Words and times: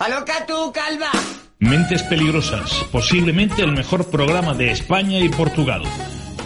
¡Aloca 0.00 0.46
tú, 0.46 0.72
calva! 0.72 1.10
Mentes 1.58 2.02
Peligrosas, 2.04 2.86
posiblemente 2.90 3.60
el 3.60 3.72
mejor 3.72 4.10
programa 4.10 4.54
de 4.54 4.70
España 4.70 5.18
y 5.18 5.28
Portugal. 5.28 5.82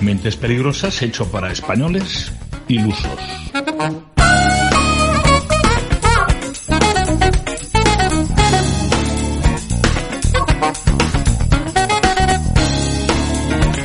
Mentes 0.01 0.35
Peligrosas 0.35 1.01
hecho 1.03 1.31
para 1.31 1.53
españoles 1.53 2.33
ilusos. 2.67 3.07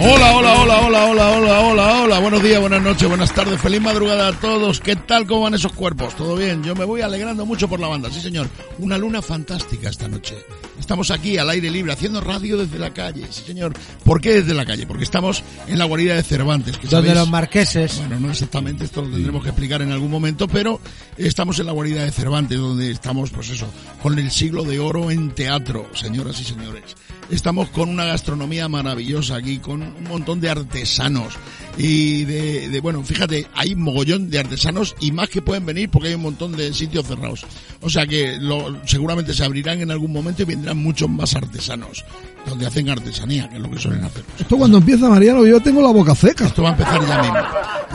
Hola, 0.01 0.31
hola, 0.35 0.48
hola, 0.69 1.05
hola, 1.05 1.05
hola, 1.07 1.31
hola, 1.31 1.59
hola, 1.61 2.01
hola. 2.03 2.19
Buenos 2.19 2.43
días, 2.43 2.61
buenas 2.61 2.81
noches, 2.81 3.07
buenas 3.07 3.33
tardes, 3.33 3.59
feliz 3.59 3.81
madrugada 3.81 4.27
a 4.27 4.33
todos. 4.33 4.79
¿Qué 4.79 4.95
tal? 4.95 5.25
¿Cómo 5.25 5.41
van 5.41 5.55
esos 5.55 5.73
cuerpos? 5.73 6.15
¿Todo 6.15 6.35
bien? 6.35 6.63
Yo 6.63 6.75
me 6.75 6.85
voy 6.85 7.01
alegrando 7.01 7.45
mucho 7.45 7.67
por 7.67 7.79
la 7.79 7.87
banda, 7.87 8.11
sí 8.11 8.21
señor. 8.21 8.47
Una 8.77 8.97
luna 8.97 9.21
fantástica 9.21 9.89
esta 9.89 10.07
noche. 10.07 10.37
Estamos 10.79 11.09
aquí 11.09 11.37
al 11.37 11.49
aire 11.49 11.71
libre, 11.71 11.91
haciendo 11.91 12.21
radio 12.21 12.57
desde 12.57 12.77
la 12.77 12.93
calle, 12.93 13.25
sí 13.31 13.43
señor. 13.45 13.73
¿Por 14.03 14.21
qué 14.21 14.35
desde 14.35 14.53
la 14.53 14.65
calle? 14.65 14.85
Porque 14.85 15.03
estamos 15.03 15.43
en 15.67 15.79
la 15.79 15.85
guarida 15.85 16.15
de 16.15 16.23
Cervantes. 16.23 16.77
Que 16.77 16.87
Donde 16.87 17.15
los 17.15 17.29
marqueses. 17.29 17.97
Bueno, 17.97 18.19
no 18.19 18.31
exactamente, 18.31 18.85
esto 18.85 19.01
lo 19.01 19.09
tendremos 19.09 19.41
que 19.41 19.49
explicar 19.49 19.81
en 19.81 19.91
algún 19.91 20.11
momento, 20.11 20.47
pero 20.47 20.79
estamos 21.17 21.57
en 21.59 21.65
la 21.65 21.71
guarida 21.71 22.03
de 22.03 22.11
Cervantes, 22.11 22.59
donde 22.59 22.91
estamos, 22.91 23.31
pues 23.31 23.49
eso, 23.49 23.67
con 24.03 24.19
el 24.19 24.29
siglo 24.29 24.63
de 24.63 24.79
oro 24.79 25.09
en 25.09 25.31
teatro, 25.31 25.89
señoras 25.93 26.39
y 26.41 26.43
señores. 26.43 26.95
Estamos 27.29 27.69
con 27.69 27.89
una 27.89 28.05
gastronomía 28.05 28.67
maravillosa 28.67 29.35
aquí, 29.35 29.59
con 29.59 29.81
un 29.83 30.03
montón 30.09 30.41
de 30.41 30.49
artesanos 30.49 31.35
y 31.77 32.25
de, 32.25 32.69
de- 32.69 32.79
bueno, 32.81 33.03
fíjate, 33.03 33.45
hay 33.53 33.75
mogollón 33.75 34.29
de 34.31 34.39
artesanos 34.39 34.95
y 34.99 35.11
más 35.11 35.29
que 35.29 35.41
pueden 35.41 35.63
venir 35.65 35.89
porque 35.89 36.07
hay 36.09 36.15
un 36.15 36.23
montón 36.23 36.53
de 36.57 36.73
sitios 36.73 37.05
cerrados. 37.05 37.45
O 37.81 37.89
sea 37.89 38.07
que 38.07 38.37
lo, 38.39 38.81
seguramente 38.85 39.33
se 39.33 39.43
abrirán 39.43 39.79
en 39.79 39.91
algún 39.91 40.11
momento 40.11 40.41
y 40.41 40.45
vendrán 40.45 40.77
muchos 40.77 41.07
más 41.07 41.35
artesanos, 41.35 42.03
donde 42.47 42.65
hacen 42.65 42.89
artesanía, 42.89 43.47
que 43.47 43.57
es 43.57 43.61
lo 43.61 43.69
que 43.69 43.77
suelen 43.79 44.03
hacer. 44.03 44.23
Esto 44.39 44.57
cuando 44.57 44.79
empieza, 44.79 45.07
Mariano, 45.07 45.45
yo 45.45 45.59
tengo 45.61 45.81
la 45.83 45.91
boca 45.91 46.15
seca. 46.15 46.47
Esto 46.47 46.63
va 46.63 46.69
a 46.69 46.71
empezar 46.71 47.07
ya 47.07 47.21
mismo. 47.21 47.37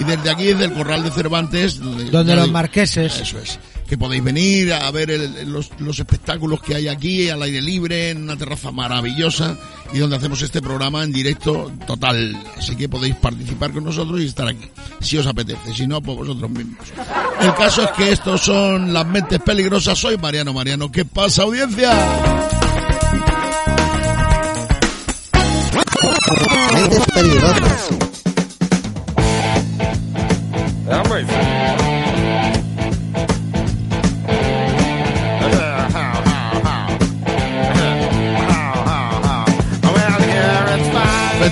Y 0.00 0.04
desde 0.04 0.30
aquí, 0.30 0.44
desde 0.44 0.64
el 0.66 0.72
Corral 0.74 1.02
de 1.02 1.10
Cervantes, 1.10 1.78
donde, 1.80 2.04
Donde 2.04 2.34
los 2.36 2.44
digo, 2.44 2.52
marqueses. 2.52 3.20
Eso 3.20 3.38
es. 3.40 3.58
Que 3.88 3.98
podéis 3.98 4.24
venir 4.24 4.72
a 4.72 4.90
ver 4.90 5.10
el- 5.10 5.52
los, 5.52 5.70
los 5.78 5.98
espectáculos 5.98 6.60
que 6.62 6.74
hay 6.74 6.88
aquí, 6.88 7.28
al 7.28 7.42
aire 7.42 7.60
libre, 7.60 8.10
en 8.10 8.22
una 8.22 8.36
terraza 8.36 8.70
maravillosa, 8.70 9.56
y 9.92 9.98
donde 9.98 10.16
hacemos 10.16 10.40
este 10.42 10.62
programa 10.62 11.04
en 11.04 11.12
directo 11.12 11.70
total. 11.86 12.34
Así 12.56 12.74
que 12.76 12.88
podéis 12.88 13.14
participar 13.16 13.72
con 13.72 13.84
nosotros 13.84 14.20
y 14.20 14.26
estar 14.26 14.48
aquí, 14.48 14.68
si 15.00 15.18
os 15.18 15.26
apetece. 15.26 15.74
Si 15.74 15.86
no, 15.86 16.00
pues 16.00 16.16
vosotros 16.18 16.50
mismos. 16.50 16.78
El 17.40 17.54
caso 17.54 17.82
es 17.82 17.90
que 17.92 18.10
estos 18.12 18.40
son 18.40 18.92
las 18.92 19.06
mentes 19.06 19.40
peligrosas. 19.40 19.98
Soy 19.98 20.16
Mariano 20.16 20.52
Mariano. 20.54 20.90
¿Qué 20.90 21.04
pasa, 21.04 21.42
audiencia? 21.42 21.92
Mentes 26.72 27.02
peligrosas. 27.14 27.88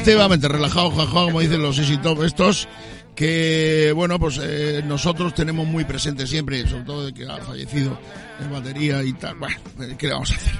Efectivamente, 0.02 0.48
relajado, 0.48 0.90
jaja, 0.90 1.12
como 1.12 1.38
dicen 1.38 1.62
los 1.62 1.78
Easy 1.78 1.96
estos, 2.26 2.66
que 3.14 3.92
bueno, 3.94 4.18
pues 4.18 4.40
eh, 4.42 4.82
nosotros 4.84 5.32
tenemos 5.32 5.64
muy 5.64 5.84
presente 5.84 6.26
siempre, 6.26 6.66
sobre 6.66 6.82
todo 6.82 7.06
de 7.06 7.14
que 7.14 7.24
ha 7.24 7.36
fallecido 7.36 7.96
el 8.40 8.48
batería 8.48 9.00
y 9.04 9.12
tal. 9.12 9.36
Bueno, 9.36 9.54
eh, 9.80 9.94
¿qué 9.96 10.08
le 10.08 10.14
vamos 10.14 10.32
a 10.32 10.34
hacer? 10.34 10.52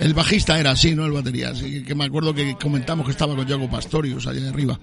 El 0.00 0.12
bajista 0.12 0.60
era 0.60 0.72
así, 0.72 0.94
¿no? 0.94 1.06
El 1.06 1.12
batería, 1.12 1.48
así 1.48 1.82
que, 1.82 1.94
me 1.94 2.04
acuerdo 2.04 2.34
que 2.34 2.56
comentamos 2.60 3.06
que 3.06 3.12
estaba 3.12 3.34
con 3.34 3.48
Jaco 3.48 3.70
Pastorius 3.70 4.26
allá 4.26 4.50
arriba 4.50 4.78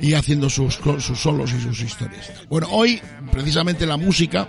y 0.00 0.14
haciendo 0.14 0.50
sus, 0.50 0.74
sus 0.98 1.20
solos 1.20 1.52
y 1.56 1.60
sus 1.60 1.80
historias. 1.80 2.32
Bueno, 2.48 2.66
hoy 2.72 3.00
precisamente 3.30 3.86
la 3.86 3.96
música 3.96 4.48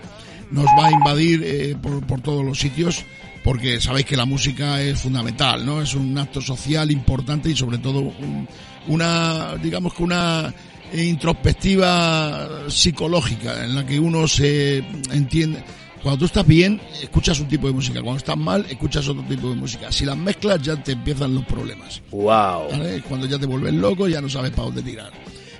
nos 0.50 0.66
va 0.66 0.86
a 0.88 0.90
invadir 0.90 1.42
eh, 1.44 1.76
por, 1.80 2.04
por 2.08 2.20
todos 2.22 2.44
los 2.44 2.58
sitios 2.58 3.04
porque 3.44 3.80
sabéis 3.80 4.06
que 4.06 4.16
la 4.16 4.24
música 4.24 4.80
es 4.82 5.00
fundamental, 5.00 5.64
¿no? 5.64 5.80
Es 5.80 5.94
un 5.94 6.16
acto 6.18 6.40
social 6.40 6.90
importante 6.90 7.50
y 7.50 7.56
sobre 7.56 7.78
todo 7.78 8.00
un- 8.00 8.48
una, 8.88 9.56
digamos 9.56 9.94
que 9.94 10.02
una 10.02 10.52
introspectiva 10.92 12.68
psicológica 12.68 13.64
en 13.64 13.74
la 13.74 13.86
que 13.86 13.98
uno 13.98 14.28
se 14.28 14.78
entiende. 15.10 15.62
Cuando 16.02 16.18
tú 16.18 16.24
estás 16.24 16.46
bien, 16.46 16.80
escuchas 17.00 17.38
un 17.38 17.46
tipo 17.46 17.68
de 17.68 17.72
música. 17.72 18.02
Cuando 18.02 18.18
estás 18.18 18.36
mal, 18.36 18.66
escuchas 18.68 19.08
otro 19.08 19.22
tipo 19.22 19.48
de 19.48 19.54
música. 19.54 19.92
Si 19.92 20.04
las 20.04 20.16
mezclas, 20.16 20.60
ya 20.60 20.76
te 20.76 20.92
empiezan 20.92 21.32
los 21.32 21.44
problemas. 21.44 22.02
Wow. 22.10 22.70
¿vale? 22.70 23.02
Cuando 23.08 23.26
ya 23.26 23.38
te 23.38 23.46
vuelves 23.46 23.72
loco, 23.72 24.08
ya 24.08 24.20
no 24.20 24.28
sabes 24.28 24.50
para 24.50 24.64
dónde 24.64 24.82
tirar. 24.82 25.12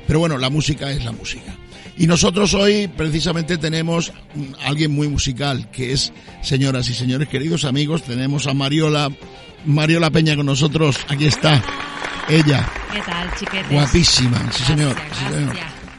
Pero 0.07 0.19
bueno, 0.19 0.39
la 0.39 0.51
música 0.51 0.91
es 0.91 1.05
la 1.05 1.13
música. 1.13 1.57
Y 1.97 2.09
nosotros 2.09 2.55
hoy 2.55 2.89
precisamente 2.89 3.57
tenemos 3.57 4.13
a 4.61 4.67
alguien 4.67 4.91
muy 4.91 5.07
musical, 5.07 5.71
que 5.71 5.93
es, 5.93 6.13
señoras 6.43 6.89
y 6.89 6.95
señores, 6.95 7.29
queridos 7.29 7.65
amigos, 7.65 8.03
tenemos 8.03 8.49
a 8.49 8.55
Mariola, 8.55 9.13
Mariola 9.65 10.11
Peña 10.11 10.35
con 10.35 10.47
nosotros. 10.47 10.99
Aquí 11.09 11.27
está. 11.27 11.63
Ella, 12.29 12.69
¿Qué 12.93 13.01
tal, 13.01 13.35
chiquetes? 13.37 13.71
guapísima, 13.71 14.53
sí 14.53 14.65
señor. 14.65 14.95
Gracias, 14.95 15.19
sí, 15.19 15.35
señor. 15.35 15.57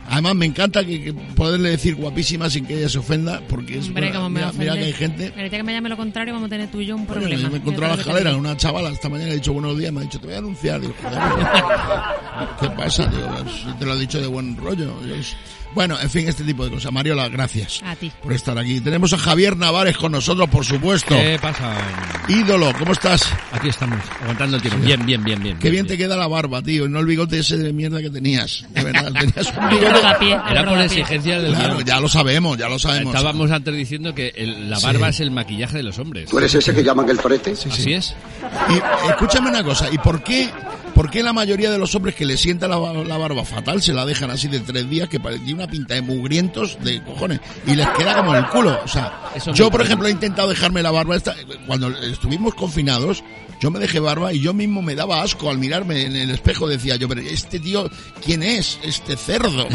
Además 0.10 0.36
me 0.36 0.46
encanta 0.46 0.84
que, 0.86 1.02
que 1.02 1.14
poderle 1.14 1.72
decir 1.72 1.96
guapísima 1.96 2.50
sin 2.50 2.66
que 2.66 2.78
ella 2.78 2.90
se 2.90 3.00
ofenda, 3.00 3.42
porque 3.48 3.80
es 3.80 3.88
Hombre, 3.88 4.12
mira, 4.30 4.52
mira 4.52 4.74
que 4.76 4.84
hay 4.84 4.94
gente 4.94 5.34
Ahorita 5.36 5.58
que 5.58 5.64
me 5.64 5.74
llame 5.74 5.90
lo 5.90 5.98
contrario, 5.98 6.34
vamos 6.34 6.48
a 6.48 6.50
tener 6.50 6.70
tú 6.70 6.82
y 6.82 6.86
yo 6.86 6.96
un 6.96 7.08
problema. 7.08 7.42
yo 7.42 7.50
me 7.50 7.58
encontré 7.58 7.86
a 7.86 7.90
la 7.90 7.96
escalera 7.96 8.36
una 8.36 8.56
chavala 8.56 8.90
esta 8.90 9.10
mañana 9.10 9.32
ha 9.32 9.34
dicho 9.34 9.54
buenos 9.54 9.78
días, 9.78 9.92
me 9.92 10.02
ha 10.02 10.04
dicho, 10.04 10.20
te 10.20 10.28
voy 10.28 10.36
a 10.36 10.40
anunciar. 10.40 10.82
Digo, 10.82 10.94
¿qué 12.62 12.70
pasa? 12.70 13.10
Si 13.48 13.74
te 13.80 13.86
lo 13.86 13.94
he 13.96 14.00
dicho 14.00 14.22
de 14.22 14.28
buen 14.28 14.56
rollo. 14.58 14.94
Yo 15.04 15.16
Bueno, 15.74 15.98
en 16.00 16.10
fin, 16.10 16.28
este 16.28 16.44
tipo 16.44 16.64
de 16.66 16.72
cosas. 16.72 16.92
Mariola, 16.92 17.28
gracias 17.30 17.82
A 17.86 17.96
ti. 17.96 18.12
por 18.22 18.32
estar 18.34 18.58
aquí. 18.58 18.80
Tenemos 18.82 19.12
a 19.14 19.18
Javier 19.18 19.58
Navares 19.58 19.98
con 19.98 20.12
nosotros, 20.12 20.50
por 20.50 20.64
supuesto. 20.66 21.16
¿Qué 21.16 21.38
pasa? 21.42 21.76
Ídolo, 22.28 22.72
¿cómo 22.78 22.92
estás? 22.94 23.24
Aquí 23.52 23.70
estamos, 23.70 24.00
aguantando 24.22 24.58
el 24.58 24.62
tiempo. 24.62 24.80
Bien, 24.86 25.06
bien, 25.06 25.24
bien, 25.24 25.42
bien. 25.42 25.60
Qué 25.60 25.70
bien 25.70 25.88
te 25.88 25.98
queda 25.98 26.16
la 26.16 26.28
barba, 26.28 26.62
tío, 26.62 26.86
y 26.86 26.90
no 26.90 27.00
el 27.00 27.06
bigote 27.06 27.40
ese 27.40 27.58
de 27.58 27.74
mierda 27.74 28.02
que 28.02 28.10
tenías. 28.10 28.66
De 28.70 28.84
verdad, 28.84 29.12
tenías 29.20 29.54
un 29.58 29.70
bigote... 29.70 30.32
Era 30.52 30.66
por 30.66 30.80
exigencia 30.80 31.42
del 31.42 31.54
Claro, 31.54 31.82
ya 31.82 32.00
lo 32.00 32.08
sabemos, 32.08 32.58
ya 32.58 32.70
lo 32.70 32.78
sabemos. 32.80 33.14
Estábamos 33.16 33.52
antes 33.52 33.76
diciendo 33.76 34.14
que 34.14 34.32
el- 34.36 34.70
la 34.70 34.78
Sí. 34.78 34.86
barba 34.86 35.10
es 35.10 35.20
el 35.20 35.32
maquillaje 35.32 35.78
de 35.78 35.84
los 35.84 35.98
hombres. 36.00 36.30
¿Tú 36.30 36.38
eres 36.38 36.54
ese 36.56 36.74
que 36.74 36.84
llaman 36.84 37.10
el 37.10 37.18
torete? 37.18 37.56
Sí, 37.56 37.70
sí. 37.72 37.82
Así 37.82 37.94
es. 37.94 38.16
Y 38.70 39.10
escúchame 39.10 39.50
una 39.50 39.64
cosa, 39.64 39.88
¿y 39.92 39.98
por 39.98 40.24
qué, 40.24 40.50
por 40.94 41.10
qué 41.10 41.24
la 41.24 41.34
mayoría 41.34 41.72
de 41.72 41.78
los 41.78 41.94
hombres 41.96 42.16
que 42.16 42.26
le 42.26 42.38
sienta 42.38 42.68
la, 42.68 42.78
la 43.04 43.18
barba 43.18 43.44
fatal 43.46 43.82
se 43.82 43.94
la 43.94 44.06
dejan 44.06 44.32
así 44.32 44.48
de 44.48 44.60
tres 44.60 44.90
días 44.90 45.10
que 45.10 45.20
parecía 45.20 45.56
una 45.56 45.68
pinta 45.68 45.96
de 45.96 46.02
mugrientos 46.02 46.78
de 46.84 47.02
cojones 47.04 47.40
y 47.66 47.76
les 47.76 47.88
queda 47.90 48.18
como 48.18 48.36
el 48.36 48.46
culo? 48.48 48.80
O 48.84 48.88
sea, 48.88 49.32
Eso 49.36 49.54
yo 49.54 49.72
por 49.72 49.82
ejemplo 49.82 50.08
he 50.08 50.12
intentado 50.12 50.50
dejarme 50.50 50.82
la 50.82 50.92
barba 50.92 51.16
esta, 51.16 51.36
cuando 51.68 51.90
estuvimos 51.90 52.54
confinados, 52.54 53.24
yo 53.64 53.72
me 53.72 53.80
dejé 53.80 54.02
barba 54.02 54.34
y 54.34 54.42
yo 54.42 54.54
mismo 54.54 54.82
me 54.82 54.94
daba 54.94 55.22
asco 55.24 55.50
al 55.50 55.58
mirarme 55.58 56.02
en 56.02 56.18
el 56.18 56.32
espejo, 56.32 56.68
decía 56.68 56.98
yo, 56.98 57.08
pero 57.08 57.22
este 57.22 57.62
tío, 57.62 57.90
¿quién 58.22 58.44
es? 58.44 58.78
Este 58.84 59.16
cerdo. 59.16 59.66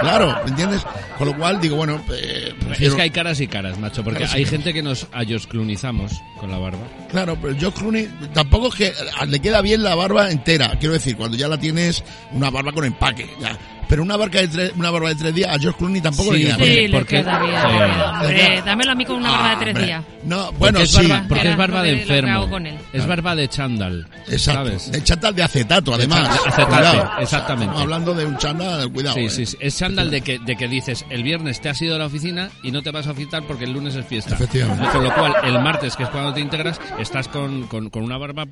claro, 0.00 0.34
¿me 0.44 0.48
entiendes? 0.48 0.80
Con 1.18 1.28
lo 1.28 1.36
cual 1.36 1.60
digo, 1.60 1.76
bueno, 1.76 2.02
eh, 2.14 2.54
Es 2.78 2.94
que 2.94 3.02
hay 3.02 3.10
caras 3.10 3.38
y 3.42 3.46
caras, 3.46 3.78
macho, 3.78 4.02
porque 4.02 4.20
Caras 4.20 4.34
hay 4.34 4.46
gente 4.46 4.72
que 4.72 4.82
nos 4.82 5.06
ayosclunizamos 5.12 6.12
con 6.38 6.50
la 6.50 6.56
barba. 6.56 6.78
Claro, 7.10 7.36
pero 7.38 7.54
George 7.58 7.78
Clooney 7.78 8.08
tampoco 8.32 8.68
es 8.68 8.74
que 8.74 8.92
le 9.26 9.38
queda 9.40 9.60
bien 9.60 9.82
la 9.82 9.94
barba 9.94 10.30
entera. 10.30 10.70
Quiero 10.80 10.94
decir, 10.94 11.14
cuando 11.14 11.36
ya 11.36 11.46
la 11.46 11.58
tienes 11.58 12.02
una 12.32 12.48
barba 12.48 12.72
con 12.72 12.86
empaque, 12.86 13.28
ya. 13.38 13.54
Pero 13.90 14.02
una 14.04 14.16
barca 14.16 14.38
de 14.40 14.48
tres, 14.48 14.72
una 14.76 14.90
barba 14.90 15.08
de 15.10 15.16
tres 15.16 15.34
días 15.34 15.50
a 15.54 15.58
George 15.58 15.76
Clooney 15.78 16.00
tampoco 16.00 16.32
Sí, 16.32 16.38
le 16.38 16.44
queda 16.44 16.56
porque- 16.56 16.70
Sí, 16.72 16.78
bien. 16.78 16.90
le 16.92 16.96
porque- 16.98 17.16
queda 17.16 17.38
bien. 17.40 17.54
sí. 17.60 17.66
le 17.66 17.72
queda, 17.78 18.10
hombre. 18.12 18.28
Le 18.28 18.34
queda- 18.48 18.62
Dámelo 18.62 18.92
a 18.92 18.94
mí 18.94 19.04
con 19.04 19.16
una 19.16 19.30
barba 19.32 19.48
de 19.50 19.56
tres 19.56 19.68
hombre. 19.74 19.86
días. 19.86 20.04
No, 20.22 20.36
bueno, 20.36 20.54
porque 20.78 20.82
es 20.82 20.90
sí. 20.90 21.06
barba, 21.08 21.24
porque 21.28 21.48
es 21.50 21.56
barba 21.56 21.82
de 21.82 21.90
enfermo. 22.00 22.32
hago 22.32 22.50
con 22.50 22.66
él. 22.66 22.78
Es 22.92 23.06
barba 23.06 23.34
de 23.34 23.48
chándal. 23.48 24.06
Exacto. 24.28 24.64
¿Sabes? 24.64 24.92
De 24.92 25.02
chándal 25.04 25.34
de 25.34 25.42
acetato, 25.42 25.94
además. 25.94 26.28
acetate, 26.46 26.64
Cuidado. 26.66 27.10
exactamente. 27.20 27.64
Estamos 27.66 27.82
hablando 27.82 28.14
de 28.14 28.24
un 28.26 28.38
chándal, 28.38 28.92
cuidado. 28.92 29.16
Sí, 29.16 29.24
eh. 29.24 29.30
sí, 29.30 29.46
sí. 29.46 29.56
Es 29.60 29.76
chándal 29.76 30.10
de 30.10 30.20
que, 30.20 30.38
de 30.38 30.56
que 30.56 30.68
dices, 30.68 31.04
el 31.10 31.22
viernes 31.24 31.60
te 31.60 31.68
has 31.68 31.82
ido 31.82 31.96
a 31.96 31.98
la 31.98 32.06
oficina 32.06 32.48
y 32.62 32.70
no 32.70 32.82
te 32.82 32.90
vas 32.92 33.08
a 33.08 33.14
citar 33.14 33.42
porque 33.42 33.64
el 33.64 33.72
lunes 33.72 33.96
es 33.96 34.06
fiesta. 34.06 34.34
Efectivamente. 34.36 34.86
Con 34.92 35.02
lo 35.02 35.12
cual, 35.14 35.34
el 35.42 35.58
martes, 35.60 35.96
que 35.96 36.04
es 36.04 36.08
cuando 36.10 36.32
te 36.32 36.40
integras, 36.40 36.80
estás 36.98 37.26
con, 37.28 37.66
con, 37.66 37.90
con 37.90 38.04
una 38.04 38.16
barba 38.18 38.46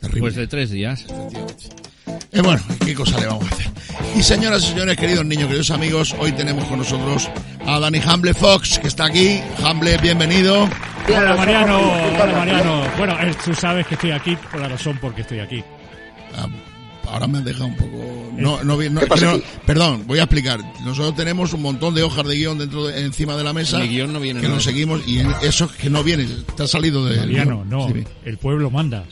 Terrible. 0.00 0.20
pues 0.22 0.34
de 0.36 0.46
tres 0.46 0.70
días. 0.70 1.04
Eh, 2.32 2.40
bueno, 2.42 2.60
¿qué 2.84 2.94
cosa 2.94 3.18
le 3.20 3.26
vamos 3.26 3.44
a 3.50 3.54
hacer? 3.54 3.66
Y 4.16 4.22
señoras 4.22 4.62
y 4.64 4.68
señores, 4.68 4.96
queridos 4.96 5.24
niños, 5.24 5.46
queridos 5.46 5.70
amigos, 5.70 6.14
hoy 6.18 6.32
tenemos 6.32 6.64
con 6.64 6.78
nosotros 6.78 7.28
a 7.66 7.78
Dani 7.78 7.98
Hamble 8.04 8.34
Fox, 8.34 8.78
que 8.78 8.88
está 8.88 9.06
aquí. 9.06 9.40
Hamble, 9.62 9.96
bienvenido. 9.98 10.68
Hola 11.08 11.36
Mariano, 11.36 11.78
hola 11.80 12.32
Mariano. 12.38 12.82
Bueno, 12.96 13.16
eh, 13.20 13.34
tú 13.44 13.54
sabes 13.54 13.86
que 13.86 13.94
estoy 13.94 14.10
aquí 14.12 14.36
por 14.50 14.60
la 14.60 14.68
razón 14.68 14.98
porque 15.00 15.22
estoy 15.22 15.40
aquí. 15.40 15.62
Ah, 16.36 16.46
ahora 17.10 17.26
me 17.26 17.38
has 17.38 17.44
dejado 17.44 17.66
un 17.66 17.76
poco... 17.76 18.30
No, 18.36 18.62
no, 18.64 18.76
no, 18.76 18.90
no- 18.90 19.40
perdón, 19.66 20.04
voy 20.06 20.18
a 20.18 20.22
explicar. 20.22 20.60
Nosotros 20.84 21.14
tenemos 21.14 21.52
un 21.52 21.62
montón 21.62 21.94
de 21.94 22.02
hojas 22.02 22.26
de 22.26 22.34
guion 22.36 22.58
dentro 22.58 22.86
de- 22.86 23.02
encima 23.04 23.36
de 23.36 23.44
la 23.44 23.52
mesa. 23.52 23.78
Mi 23.78 23.88
guion 23.88 24.12
no 24.12 24.20
viene 24.20 24.40
Que 24.40 24.48
lo 24.48 24.58
seguimos 24.60 25.02
y 25.06 25.18
en- 25.20 25.32
eso 25.42 25.68
que 25.80 25.90
no 25.90 26.02
viene, 26.02 26.26
te 26.56 26.62
ha 26.62 26.66
salido 26.66 27.04
de... 27.04 27.18
Mariano, 27.18 27.64
no, 27.64 27.88
Sí. 27.88 28.04
el 28.24 28.38
pueblo 28.38 28.70
manda. 28.70 29.04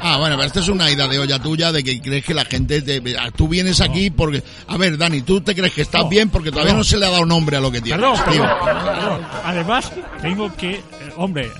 Ah, 0.00 0.16
bueno, 0.18 0.36
pero 0.36 0.46
esta 0.46 0.60
es 0.60 0.68
una 0.68 0.90
idea 0.90 1.06
de 1.08 1.18
olla 1.18 1.38
tuya 1.40 1.72
de 1.72 1.82
que 1.82 2.00
crees 2.00 2.24
que 2.24 2.34
la 2.34 2.44
gente... 2.44 2.80
te- 2.82 3.02
tú 3.36 3.48
vienes 3.48 3.80
aquí 3.80 4.10
porque... 4.10 4.42
A 4.68 4.76
ver, 4.76 4.96
Dani, 4.96 5.22
¿tú 5.22 5.40
te 5.40 5.54
crees 5.54 5.72
que 5.74 5.82
estás 5.82 6.02
No, 6.04 6.08
bien? 6.08 6.30
Porque 6.30 6.50
todavía 6.50 6.72
no. 6.72 6.78
no 6.78 6.84
se 6.84 6.96
le 6.98 7.06
ha 7.06 7.10
dado 7.10 7.26
nombre 7.26 7.56
a 7.56 7.60
lo 7.60 7.70
que 7.70 7.80
tienes. 7.80 8.00
Perdón, 8.00 8.32
tío. 8.32 8.42
perdón, 8.64 8.84
perdón. 8.84 9.26
Además, 9.44 9.92
tengo 10.22 10.54
que... 10.56 10.70
eh, 10.76 10.82
hombre, 11.16 11.50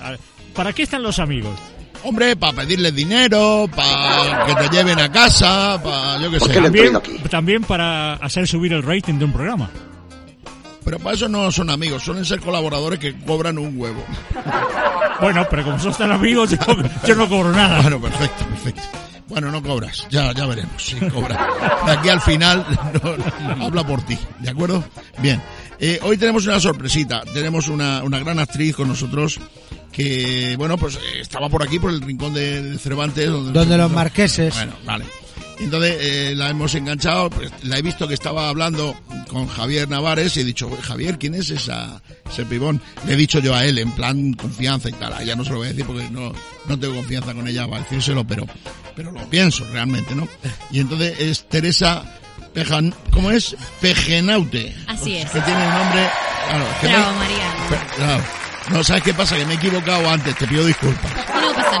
¿para 0.55 0.71
qué 0.73 0.83
están 0.83 1.03
los 1.03 1.19
amigos? 1.19 1.57
Hombre, 2.03 2.37
para 2.37 2.53
pedirles 2.53 2.95
dinero, 2.95 3.69
para 3.75 4.45
que 4.45 4.55
te 4.55 4.69
lleven 4.75 4.99
a 4.99 5.11
casa, 5.11 5.77
para 5.83 6.21
yo 6.21 6.31
qué 6.31 6.39
sé. 6.39 6.53
También, 6.53 6.93
también 7.29 7.63
para 7.63 8.13
hacer 8.13 8.47
subir 8.47 8.71
el 8.71 8.83
rating 8.83 9.15
de 9.15 9.25
un 9.25 9.33
programa. 9.33 9.69
Pero 10.83 10.97
para 10.99 11.15
eso 11.15 11.27
no 11.27 11.51
son 11.51 11.69
amigos, 11.69 12.03
suelen 12.03 12.25
ser 12.25 12.39
colaboradores 12.39 12.99
que 12.99 13.15
cobran 13.19 13.57
un 13.57 13.79
huevo. 13.79 14.03
Bueno, 15.21 15.45
pero 15.49 15.65
como 15.65 15.77
son 15.77 15.93
tan 15.93 16.13
amigos, 16.13 16.51
yo, 16.51 16.57
yo 17.05 17.13
no 17.13 17.27
cobro 17.27 17.51
nada. 17.51 17.81
Bueno, 17.81 17.99
perfecto, 17.99 18.45
perfecto. 18.45 18.81
Bueno, 19.27 19.51
no 19.51 19.61
cobras, 19.61 20.07
ya, 20.09 20.31
ya 20.31 20.45
veremos 20.45 20.81
si 20.81 20.95
cobras. 20.95 21.37
De 21.85 21.91
aquí 21.91 22.07
al 22.07 22.21
final, 22.21 22.65
no, 23.57 23.65
habla 23.65 23.85
por 23.85 24.01
ti, 24.03 24.17
¿de 24.39 24.49
acuerdo? 24.49 24.81
Bien, 25.17 25.41
Eh, 25.77 25.99
hoy 26.03 26.15
tenemos 26.17 26.45
una 26.47 26.57
sorpresita, 26.61 27.23
tenemos 27.33 27.67
una, 27.67 28.01
una 28.03 28.17
gran 28.19 28.39
actriz 28.39 28.75
con 28.77 28.87
nosotros 28.87 29.39
que, 29.91 30.55
bueno, 30.57 30.77
pues 30.77 30.95
eh, 30.95 31.19
estaba 31.19 31.49
por 31.49 31.63
aquí, 31.63 31.79
por 31.79 31.89
el 31.91 31.99
rincón 31.99 32.33
de, 32.33 32.61
de 32.61 32.77
Cervantes. 32.77 33.29
Donde, 33.29 33.51
Donde 33.51 33.77
los 33.77 33.91
marqueses. 33.91 34.55
Bueno, 34.55 34.71
vale. 34.85 35.03
Entonces 35.59 35.97
eh, 35.99 36.33
la 36.35 36.49
hemos 36.49 36.73
enganchado, 36.75 37.29
pues, 37.29 37.51
la 37.63 37.77
he 37.77 37.81
visto 37.81 38.07
que 38.07 38.13
estaba 38.13 38.47
hablando 38.49 38.95
con 39.29 39.47
Javier 39.47 39.89
Navares 39.89 40.35
y 40.37 40.41
he 40.41 40.43
dicho, 40.43 40.67
"Oye, 40.67 40.81
Javier, 40.81 41.19
¿quién 41.19 41.35
es 41.35 41.49
esa, 41.49 42.01
ese 42.31 42.45
pibón? 42.45 42.81
Le 43.05 43.13
he 43.13 43.15
dicho 43.17 43.39
yo 43.39 43.53
a 43.53 43.65
él, 43.65 43.77
en 43.77 43.91
plan 43.91 44.33
confianza 44.33 44.89
y 44.89 44.93
tal. 44.93 45.13
A 45.13 45.21
ella 45.21 45.35
no 45.35 45.43
se 45.43 45.51
lo 45.51 45.57
voy 45.57 45.67
a 45.67 45.71
decir 45.71 45.85
porque 45.85 46.09
no, 46.09 46.31
no 46.65 46.79
tengo 46.79 46.95
confianza 46.95 47.33
con 47.33 47.47
ella 47.47 47.67
para 47.67 47.83
decírselo, 47.83 48.25
pero, 48.25 48.45
pero 48.95 49.11
lo 49.11 49.29
pienso 49.29 49.65
realmente, 49.71 50.15
¿no? 50.15 50.27
Y 50.71 50.79
entonces 50.79 51.19
es 51.19 51.47
Teresa 51.49 52.03
Pejan, 52.53 52.95
¿cómo 53.11 53.29
es? 53.29 53.55
Pejenaute. 53.81 54.75
Así 54.87 55.17
es. 55.17 55.29
Que 55.29 55.39
tiene 55.41 55.63
el 55.65 55.73
nombre... 55.73 56.09
Claro, 56.49 56.65
que 56.81 56.87
me- 56.87 56.93
María. 56.93 57.95
Claro. 57.95 58.23
No, 58.71 58.83
¿sabes 58.83 59.03
qué 59.03 59.13
pasa? 59.13 59.35
Que 59.35 59.45
me 59.45 59.53
he 59.53 59.57
equivocado 59.57 60.09
antes, 60.09 60.35
te 60.35 60.47
pido 60.47 60.65
disculpas. 60.65 61.11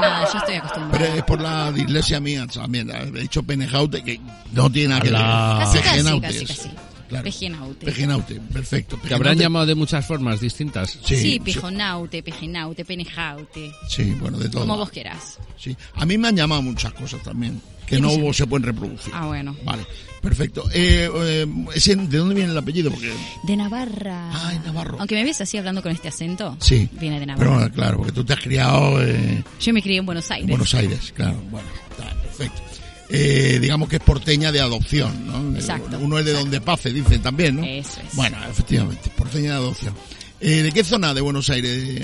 Nada, 0.01 0.27
yo 0.31 0.39
estoy 0.39 0.53
Pero 0.55 0.65
acostumbrada. 0.65 1.15
es 1.15 1.23
por 1.23 1.41
la 1.41 1.71
dislexia 1.71 2.19
mía 2.19 2.45
también. 2.47 2.89
He 2.89 3.21
dicho 3.21 3.43
penejaute, 3.43 4.03
que 4.03 4.19
no 4.51 4.69
tiene 4.71 4.89
nada 4.89 5.01
que 5.01 5.11
ver. 5.11 5.19
Casi, 5.21 5.79
casi, 5.79 6.21
casi, 6.21 6.45
casi. 6.45 6.71
Claro. 7.09 7.23
Pejenaute. 7.23 7.85
Pejenaute, 7.87 8.39
perfecto. 8.53 8.99
Que 9.01 9.13
habrán 9.15 9.37
llamado 9.37 9.65
de 9.65 9.73
muchas 9.75 10.05
formas 10.05 10.39
distintas. 10.39 10.91
Sí, 10.91 10.99
Sí, 11.03 11.15
sí, 11.17 11.39
pejonaute, 11.39 12.21
pejenaute, 12.23 12.85
penejaute. 12.85 13.71
sí, 13.89 14.15
bueno, 14.19 14.37
de 14.37 14.47
todo. 14.47 14.61
Como 14.61 14.77
vos 14.77 14.91
querás. 14.91 15.39
Sí. 15.57 15.75
A 15.95 16.05
mí 16.05 16.17
me 16.19 16.27
han 16.27 16.35
llamado 16.37 16.61
muchas 16.61 16.93
cosas 16.93 17.21
también, 17.23 17.59
que 17.87 17.95
¿Qué 17.95 18.01
no 18.01 18.31
se 18.31 18.45
pueden 18.45 18.63
reproducir. 18.67 19.11
Ah, 19.15 19.25
bueno. 19.25 19.55
Vale, 19.65 19.83
perfecto. 20.21 20.63
Eh, 20.71 21.09
eh, 21.11 21.45
¿De 21.47 22.17
dónde 22.19 22.35
viene 22.35 22.51
el 22.51 22.57
apellido? 22.57 22.91
Porque 22.91 23.11
De 23.43 23.57
Navarra. 23.57 24.29
Ay, 24.47 24.59
Navarro. 24.63 24.97
Aunque 24.99 25.15
me 25.15 25.23
ves 25.23 25.41
así 25.41 25.57
hablando 25.57 25.81
con 25.81 25.91
este 25.91 26.09
acento. 26.09 26.57
Sí. 26.59 26.87
Viene 26.93 27.19
de 27.19 27.25
Pero 27.25 27.37
Navarra. 27.39 27.57
bueno, 27.59 27.73
claro, 27.73 27.97
porque 27.97 28.11
tú 28.11 28.23
te 28.23 28.33
has 28.33 28.39
criado 28.39 29.01
eh, 29.03 29.43
Yo 29.59 29.73
me 29.73 29.81
crié 29.81 29.97
en 29.97 30.05
Buenos 30.05 30.29
Aires. 30.29 30.43
en 30.45 30.49
Buenos 30.51 30.73
Aires, 30.75 31.11
claro. 31.15 31.41
Bueno, 31.49 31.67
está 31.89 32.13
perfecto. 32.21 32.61
Eh, 33.11 33.57
digamos 33.59 33.89
que 33.89 33.95
es 33.95 34.03
porteña 34.03 34.51
de 34.51 34.59
adopción, 34.59 35.25
¿no? 35.25 35.55
Exacto, 35.55 35.97
Uno 35.99 36.19
es 36.19 36.25
de 36.25 36.33
donde 36.33 36.61
pase, 36.61 36.91
dicen 36.93 37.21
también, 37.21 37.55
¿no? 37.55 37.63
Eso 37.63 37.99
es. 38.07 38.15
Bueno, 38.15 38.37
efectivamente, 38.49 39.09
porteña 39.17 39.51
de 39.53 39.55
adopción. 39.57 39.95
Eh, 40.39 40.61
¿De 40.61 40.71
qué 40.71 40.83
zona 40.83 41.13
de 41.13 41.21
Buenos 41.21 41.49
Aires? 41.49 42.03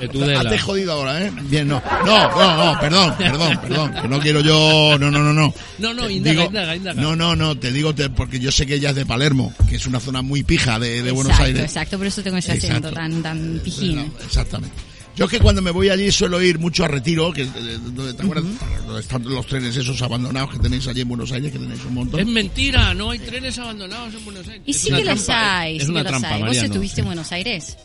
De 0.00 0.08
Tudela. 0.08 0.40
Hazte 0.40 0.58
jodido 0.58 0.92
ahora, 0.92 1.24
¿eh? 1.24 1.32
Bien, 1.44 1.68
no. 1.68 1.80
No, 2.04 2.28
no, 2.30 2.56
no, 2.74 2.80
perdón, 2.80 3.14
perdón, 3.16 3.60
perdón. 3.60 3.94
Que 4.02 4.08
no 4.08 4.20
quiero 4.20 4.40
yo. 4.40 4.96
No, 4.98 5.10
no, 5.10 5.20
no, 5.22 5.32
no. 5.32 5.54
No, 5.78 5.94
no, 5.94 6.06
Te 6.06 6.12
indaga, 6.14 6.32
digo- 6.40 6.46
indaga, 6.48 6.76
indaga. 6.76 7.00
No, 7.02 7.14
no, 7.16 7.36
no, 7.36 7.56
te 7.58 7.70
digo 7.72 7.94
te- 7.94 8.10
porque 8.10 8.40
yo 8.40 8.50
sé 8.50 8.66
que 8.66 8.74
ella 8.74 8.90
es 8.90 8.96
de 8.96 9.06
Palermo, 9.06 9.52
que 9.68 9.76
es 9.76 9.86
una 9.86 10.00
zona 10.00 10.20
muy 10.22 10.42
pija 10.42 10.78
de, 10.80 11.02
de 11.02 11.10
Buenos 11.12 11.38
Aires. 11.38 11.62
exacto, 11.62 11.96
por 11.98 12.06
eso 12.08 12.22
tengo 12.22 12.36
ese 12.38 12.52
acento 12.52 12.88
Exacto. 12.88 12.90
tan, 12.92 13.22
tan 13.22 13.60
pijín. 13.62 13.96
No, 13.96 14.12
exactamente. 14.24 14.74
Yo 15.16 15.26
es 15.26 15.30
que 15.30 15.38
cuando 15.38 15.62
me 15.62 15.70
voy 15.70 15.90
allí 15.90 16.10
suelo 16.10 16.42
ir 16.42 16.58
mucho 16.58 16.84
a 16.84 16.88
Retiro, 16.88 17.32
que 17.32 17.42
eh, 17.42 17.48
donde, 17.80 18.14
¿te 18.14 18.22
acuerdas? 18.22 18.44
Donde 18.84 19.00
están 19.00 19.22
los 19.22 19.46
trenes 19.46 19.76
esos 19.76 20.02
abandonados 20.02 20.50
que 20.50 20.58
tenéis 20.58 20.86
allí 20.88 21.02
en 21.02 21.08
Buenos 21.08 21.30
Aires, 21.30 21.52
que 21.52 21.58
tenéis 21.58 21.84
un 21.84 21.94
montón. 21.94 22.18
Es 22.20 22.26
mentira, 22.26 22.92
no 22.94 23.10
hay 23.10 23.20
trenes 23.20 23.56
abandonados 23.58 24.12
en 24.14 24.24
Buenos 24.24 24.48
Aires. 24.48 24.62
Y 24.66 24.70
Es 24.72 24.80
sí 24.80 24.88
una 24.88 24.98
que 24.98 25.04
los 25.04 25.24
trampa, 25.24 25.60
hay, 25.60 25.76
Es 25.76 25.84
sí 25.84 25.90
una 25.90 26.00
que 26.04 26.10
los 26.10 26.10
trampa, 26.20 26.28
hay. 26.28 26.40
¿Vos 26.40 26.48
Mariano. 26.48 26.66
estuviste 26.66 27.00
en 27.00 27.06
Buenos 27.06 27.32
Aires? 27.32 27.76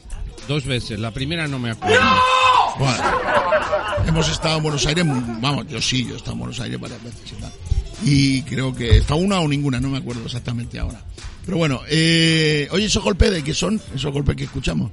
Dos 0.48 0.66
veces, 0.66 1.00
la 1.00 1.12
primera 1.12 1.48
no 1.48 1.60
me 1.60 1.70
acuerdo. 1.70 2.00
Bueno, 2.80 3.04
hemos 4.08 4.30
estado 4.30 4.58
en 4.58 4.64
Buenos 4.64 4.86
Aires, 4.88 5.06
vamos, 5.08 5.68
yo 5.68 5.80
sí, 5.82 6.06
yo 6.06 6.14
he 6.16 6.18
estado 6.18 6.34
en 6.34 6.40
Buenos 6.40 6.60
Aires 6.60 6.80
varias 6.80 7.04
veces 7.04 7.22
y 7.32 7.42
tal. 7.42 7.52
Y 8.06 8.42
creo 8.44 8.74
que 8.74 8.98
está 8.98 9.14
una 9.16 9.40
o 9.40 9.48
ninguna, 9.48 9.80
no 9.80 9.90
me 9.90 9.98
acuerdo 10.00 10.26
exactamente 10.26 10.80
ahora. 10.80 11.04
Pero 11.46 11.58
bueno, 11.58 11.82
eh, 11.90 12.68
oye, 12.72 12.86
esos 12.86 13.04
golpes 13.04 13.32
de 13.32 13.44
qué 13.44 13.54
son, 13.54 13.80
esos 13.94 14.12
golpes 14.12 14.36
que 14.36 14.46
escuchamos. 14.46 14.92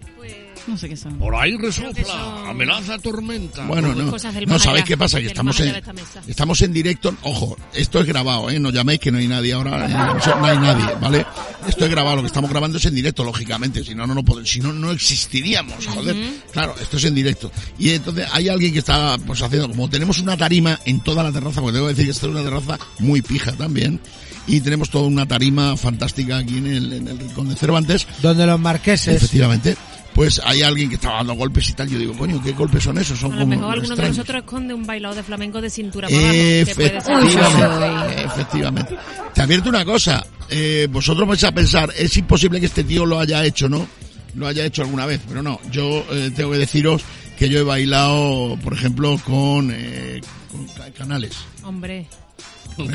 No 0.67 0.77
sé 0.77 0.89
qué 0.89 0.97
son. 0.97 1.17
Por 1.19 1.35
ahí 1.37 1.57
resopla, 1.57 2.05
son- 2.05 2.47
amenaza 2.49 2.99
tormenta. 2.99 3.65
Bueno, 3.67 3.95
no, 3.95 4.11
cosas 4.11 4.35
del 4.35 4.47
no 4.47 4.59
sabéis 4.59 4.85
qué 4.85 4.97
pasa, 4.97 5.21
que 5.21 5.27
estamos 5.27 5.59
en, 5.61 5.73
de 5.73 5.79
esta 5.79 5.93
mesa. 5.93 6.23
estamos 6.27 6.63
en 6.63 6.73
directo, 6.73 7.15
ojo, 7.23 7.57
esto 7.73 8.01
es 8.01 8.07
grabado, 8.07 8.51
¿eh? 8.51 8.59
no 8.59 8.71
llaméis 8.71 8.99
que 9.01 9.13
no 9.13 9.19
hay 9.19 9.29
nadie 9.29 9.53
ahora, 9.53 9.87
no 9.89 10.45
hay 10.45 10.59
nadie, 10.59 10.85
¿vale? 11.01 11.25
Esto 11.69 11.85
es 11.85 11.91
grabado, 11.91 12.17
lo 12.17 12.23
que 12.23 12.29
estamos 12.29 12.51
grabando 12.51 12.79
es 12.79 12.85
en 12.85 12.95
directo, 12.95 13.23
lógicamente, 13.25 13.85
si 13.85 13.95
no, 13.95 14.07
no, 14.07 14.15
no, 14.15 14.23
si 14.45 14.61
no, 14.61 14.73
no 14.73 14.91
existiríamos, 14.93 15.87
joder. 15.87 16.17
Claro, 16.53 16.75
esto 16.81 16.97
es 16.97 17.05
en 17.05 17.15
directo. 17.15 17.51
Y 17.79 17.91
entonces 17.91 18.27
hay 18.33 18.49
alguien 18.49 18.73
que 18.73 18.81
está, 18.81 19.17
pues 19.19 19.41
haciendo, 19.43 19.69
como 19.69 19.89
tenemos 19.89 20.19
una 20.19 20.37
tarima 20.37 20.79
en 20.85 21.01
toda 21.01 21.23
la 21.23 21.33
terraza, 21.33 21.61
porque 21.61 21.75
tengo 21.75 21.87
que 21.87 21.93
decir 21.95 22.07
que 22.07 22.11
esta 22.13 22.27
es 22.27 22.33
una 22.33 22.43
terraza 22.43 22.79
muy 22.99 23.23
pija 23.23 23.53
también, 23.53 24.01
y 24.49 24.61
tenemos 24.61 24.91
toda 24.91 25.07
una 25.07 25.27
tarima 25.27 25.77
fantástica 25.77 26.39
aquí 26.39 26.59
en 26.59 26.67
el, 26.67 26.93
en 26.93 27.09
el 27.09 27.19
rincón 27.19 27.49
de 27.49 27.57
Cervantes, 27.57 28.07
Donde 28.23 28.47
los 28.47 28.61
marqueses. 28.61 29.17
efectivamente. 29.17 29.77
Pues 30.17 30.41
hay 30.43 30.63
alguien 30.63 30.89
que 30.89 30.95
estaba 30.95 31.17
dando 31.19 31.35
golpes 31.35 31.69
y 31.69 31.75
tal. 31.75 31.89
Yo 31.91 31.99
digo, 31.99 32.15
coño, 32.17 32.43
¿qué 32.43 32.53
golpes 32.53 32.83
son 32.85 32.97
esos? 32.97 33.19
Son 33.19 33.33
A 33.35 33.37
lo 33.37 33.47
mejor 33.47 33.75
alguno 33.75 33.95
de 33.97 34.09
nosotros 34.09 34.39
esconde 34.39 34.73
un 34.73 34.87
bailado 34.87 35.15
de 35.15 35.23
flamenco 35.23 35.61
de 35.61 35.69
cintura 35.69 36.09
para. 36.09 36.33
Efectivamente, 36.35 38.25
efectivamente. 38.25 38.97
Te 39.35 39.43
advierto 39.43 39.69
una 39.69 39.85
cosa, 39.85 40.27
eh, 40.49 40.89
vosotros 40.91 41.29
vais 41.29 41.45
a 41.45 41.53
pensar, 41.53 41.93
es 41.97 42.17
imposible 42.17 42.59
que 42.61 42.67
este 42.67 42.83
tío 42.85 43.05
lo 43.05 43.21
haya 43.21 43.45
hecho, 43.45 43.69
¿no? 43.69 43.87
Lo 44.35 44.47
haya 44.47 44.65
hecho 44.65 44.81
alguna 44.83 45.05
vez, 45.07 45.21
pero 45.29 45.43
no, 45.43 45.61
yo 45.71 46.05
eh, 46.11 46.31
tengo 46.35 46.53
que 46.53 46.59
deciros 46.59 47.03
que 47.39 47.49
yo 47.51 47.59
he 47.59 47.63
bailado, 47.63 48.57
por 48.65 48.73
ejemplo, 48.73 49.19
con, 49.25 49.71
eh, 49.71 50.23
con 50.51 50.67
ca- 50.69 50.91
canales. 50.93 51.37
Hombre, 51.63 52.07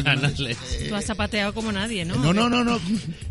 Canales. 0.03 0.57
tú 0.87 0.95
has 0.95 1.05
zapateado 1.05 1.53
como 1.53 1.71
nadie, 1.71 2.05
¿no? 2.05 2.15
No, 2.15 2.33
no, 2.33 2.49
no, 2.49 2.63
no. 2.63 2.79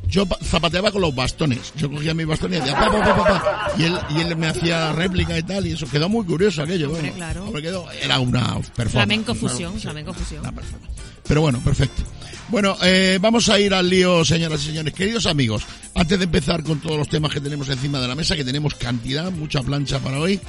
Yo 0.08 0.26
pa- 0.26 0.38
zapateaba 0.42 0.90
con 0.90 1.00
los 1.02 1.14
bastones. 1.14 1.72
Yo 1.76 1.90
cogía 1.90 2.14
mis 2.14 2.26
bastones 2.26 2.58
y 2.58 2.62
hacía 2.62 2.74
pa, 2.74 2.90
pa, 2.90 3.00
pa, 3.04 3.16
pa, 3.16 3.24
pa. 3.24 3.72
Y 3.78 3.84
él, 3.84 3.98
y 4.10 4.20
él 4.20 4.36
me 4.36 4.48
hacía 4.48 4.92
réplica 4.92 5.38
y 5.38 5.42
tal, 5.42 5.66
y 5.66 5.72
eso 5.72 5.86
quedó 5.88 6.08
muy 6.08 6.24
curioso 6.24 6.62
aquello. 6.62 6.86
Hombre, 6.88 7.02
bueno. 7.02 7.16
claro. 7.16 7.44
Hombre, 7.46 7.62
quedó, 7.62 7.90
era 7.92 8.18
una 8.18 8.54
performance. 8.60 8.90
Flamenco 8.92 9.34
fusión, 9.34 9.78
flamenco 9.80 10.10
una 10.40 10.52
performance. 10.52 10.90
Pero 11.26 11.42
bueno, 11.42 11.60
perfecto. 11.60 12.02
Bueno, 12.48 12.76
eh, 12.82 13.18
vamos 13.20 13.48
a 13.48 13.60
ir 13.60 13.72
al 13.72 13.88
lío, 13.88 14.24
señoras 14.24 14.60
y 14.64 14.66
señores. 14.66 14.92
Queridos 14.92 15.26
amigos, 15.26 15.62
antes 15.94 16.18
de 16.18 16.24
empezar 16.24 16.64
con 16.64 16.80
todos 16.80 16.96
los 16.98 17.08
temas 17.08 17.32
que 17.32 17.40
tenemos 17.40 17.68
encima 17.68 18.00
de 18.00 18.08
la 18.08 18.16
mesa, 18.16 18.34
que 18.34 18.44
tenemos 18.44 18.74
cantidad, 18.74 19.30
mucha 19.30 19.62
plancha 19.62 20.00
para 20.00 20.18
hoy, 20.18 20.40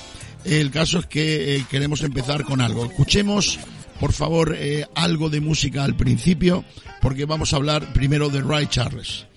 el 0.43 0.72
caso 0.72 0.98
es 0.98 1.05
que 1.05 1.58
eh, 1.58 1.65
queremos 1.70 2.01
empezar 2.01 2.43
con 2.43 2.62
algo. 2.62 2.86
Escuchemos 2.86 3.60
por 4.01 4.12
favor, 4.13 4.53
eh, 4.58 4.86
algo 4.96 5.29
de 5.29 5.39
música 5.39 5.84
al 5.86 5.96
principio, 5.96 6.65
porque 7.01 7.24
vamos 7.25 7.53
a 7.53 7.58
hablar 7.58 7.93
primero 7.93 8.27
de 8.29 8.41
Ray 8.41 8.65
Charles. 8.67 9.27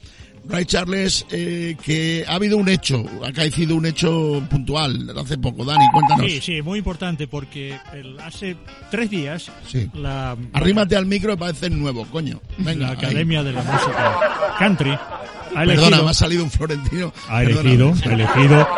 Ray 0.46 0.66
Charles, 0.66 1.24
eh, 1.30 1.74
que 1.82 2.24
ha 2.28 2.34
habido 2.34 2.58
un 2.58 2.68
hecho, 2.68 3.02
ha 3.26 3.32
caído 3.32 3.76
un 3.76 3.86
hecho 3.86 4.42
puntual 4.50 5.10
hace 5.18 5.38
poco. 5.38 5.64
Dani, 5.64 5.84
cuéntanos. 5.92 6.26
Sí, 6.30 6.40
sí, 6.42 6.60
muy 6.62 6.78
importante 6.78 7.26
porque 7.28 7.78
el- 7.94 8.18
hace 8.20 8.54
tres 8.90 9.08
días 9.08 9.50
Sí. 9.66 9.88
la, 9.94 10.36
Arrímate 10.52 10.96
al 10.96 11.06
micro 11.06 11.32
y 11.32 11.36
parece 11.38 11.70
nuevo, 11.70 12.04
coño. 12.06 12.40
Venga, 12.58 12.86
la 12.86 12.88
ahí. 12.92 12.96
Academia 12.98 13.42
de 13.42 13.52
la 13.52 13.62
Música 13.62 14.18
Country 14.58 14.90
ha 14.90 15.64
Perdona, 15.64 16.02
me 16.02 16.10
ha 16.10 16.14
salido 16.14 16.44
un 16.44 16.50
florentino. 16.50 17.12
ha 17.28 17.42
elegido, 17.42 17.94
ha 18.04 18.12
elegido 18.12 18.68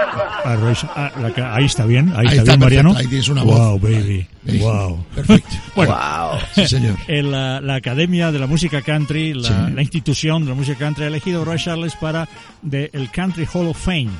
ah, 0.54 1.30
ca- 1.34 1.54
ahí 1.54 1.64
está 1.64 1.84
bien, 1.86 2.10
ahí, 2.16 2.26
Ahí 2.26 2.38
está, 2.38 2.42
está, 2.42 2.52
bien, 2.52 2.60
Mariano. 2.60 2.94
ahí 2.96 3.06
tienes 3.06 3.28
una 3.28 3.42
voz. 3.42 3.58
Wow, 3.58 3.78
baby, 3.80 4.26
Sí. 4.48 4.58
wow. 4.58 5.04
Perfecto. 5.14 5.48
Bueno, 5.76 5.96
Sí, 6.54 6.66
señor. 6.66 6.96
el, 7.08 7.30
la, 7.30 7.60
la 7.60 7.74
Academia 7.76 8.30
de 8.32 8.38
la 8.38 8.46
Música 8.46 8.80
Country, 8.82 9.34
la, 9.34 9.48
Sí. 9.68 9.72
la 9.74 9.82
institución 9.82 10.44
de 10.44 10.50
la 10.50 10.54
música 10.54 10.78
country, 10.78 11.04
ha 11.04 11.08
elegido 11.08 11.42
a 11.42 11.44
Roy 11.44 11.58
Charles 11.58 11.94
para 11.96 12.28
de, 12.62 12.90
el 12.92 13.10
Country 13.10 13.46
Hall 13.52 13.66
of 13.68 13.76
Fame. 13.78 14.10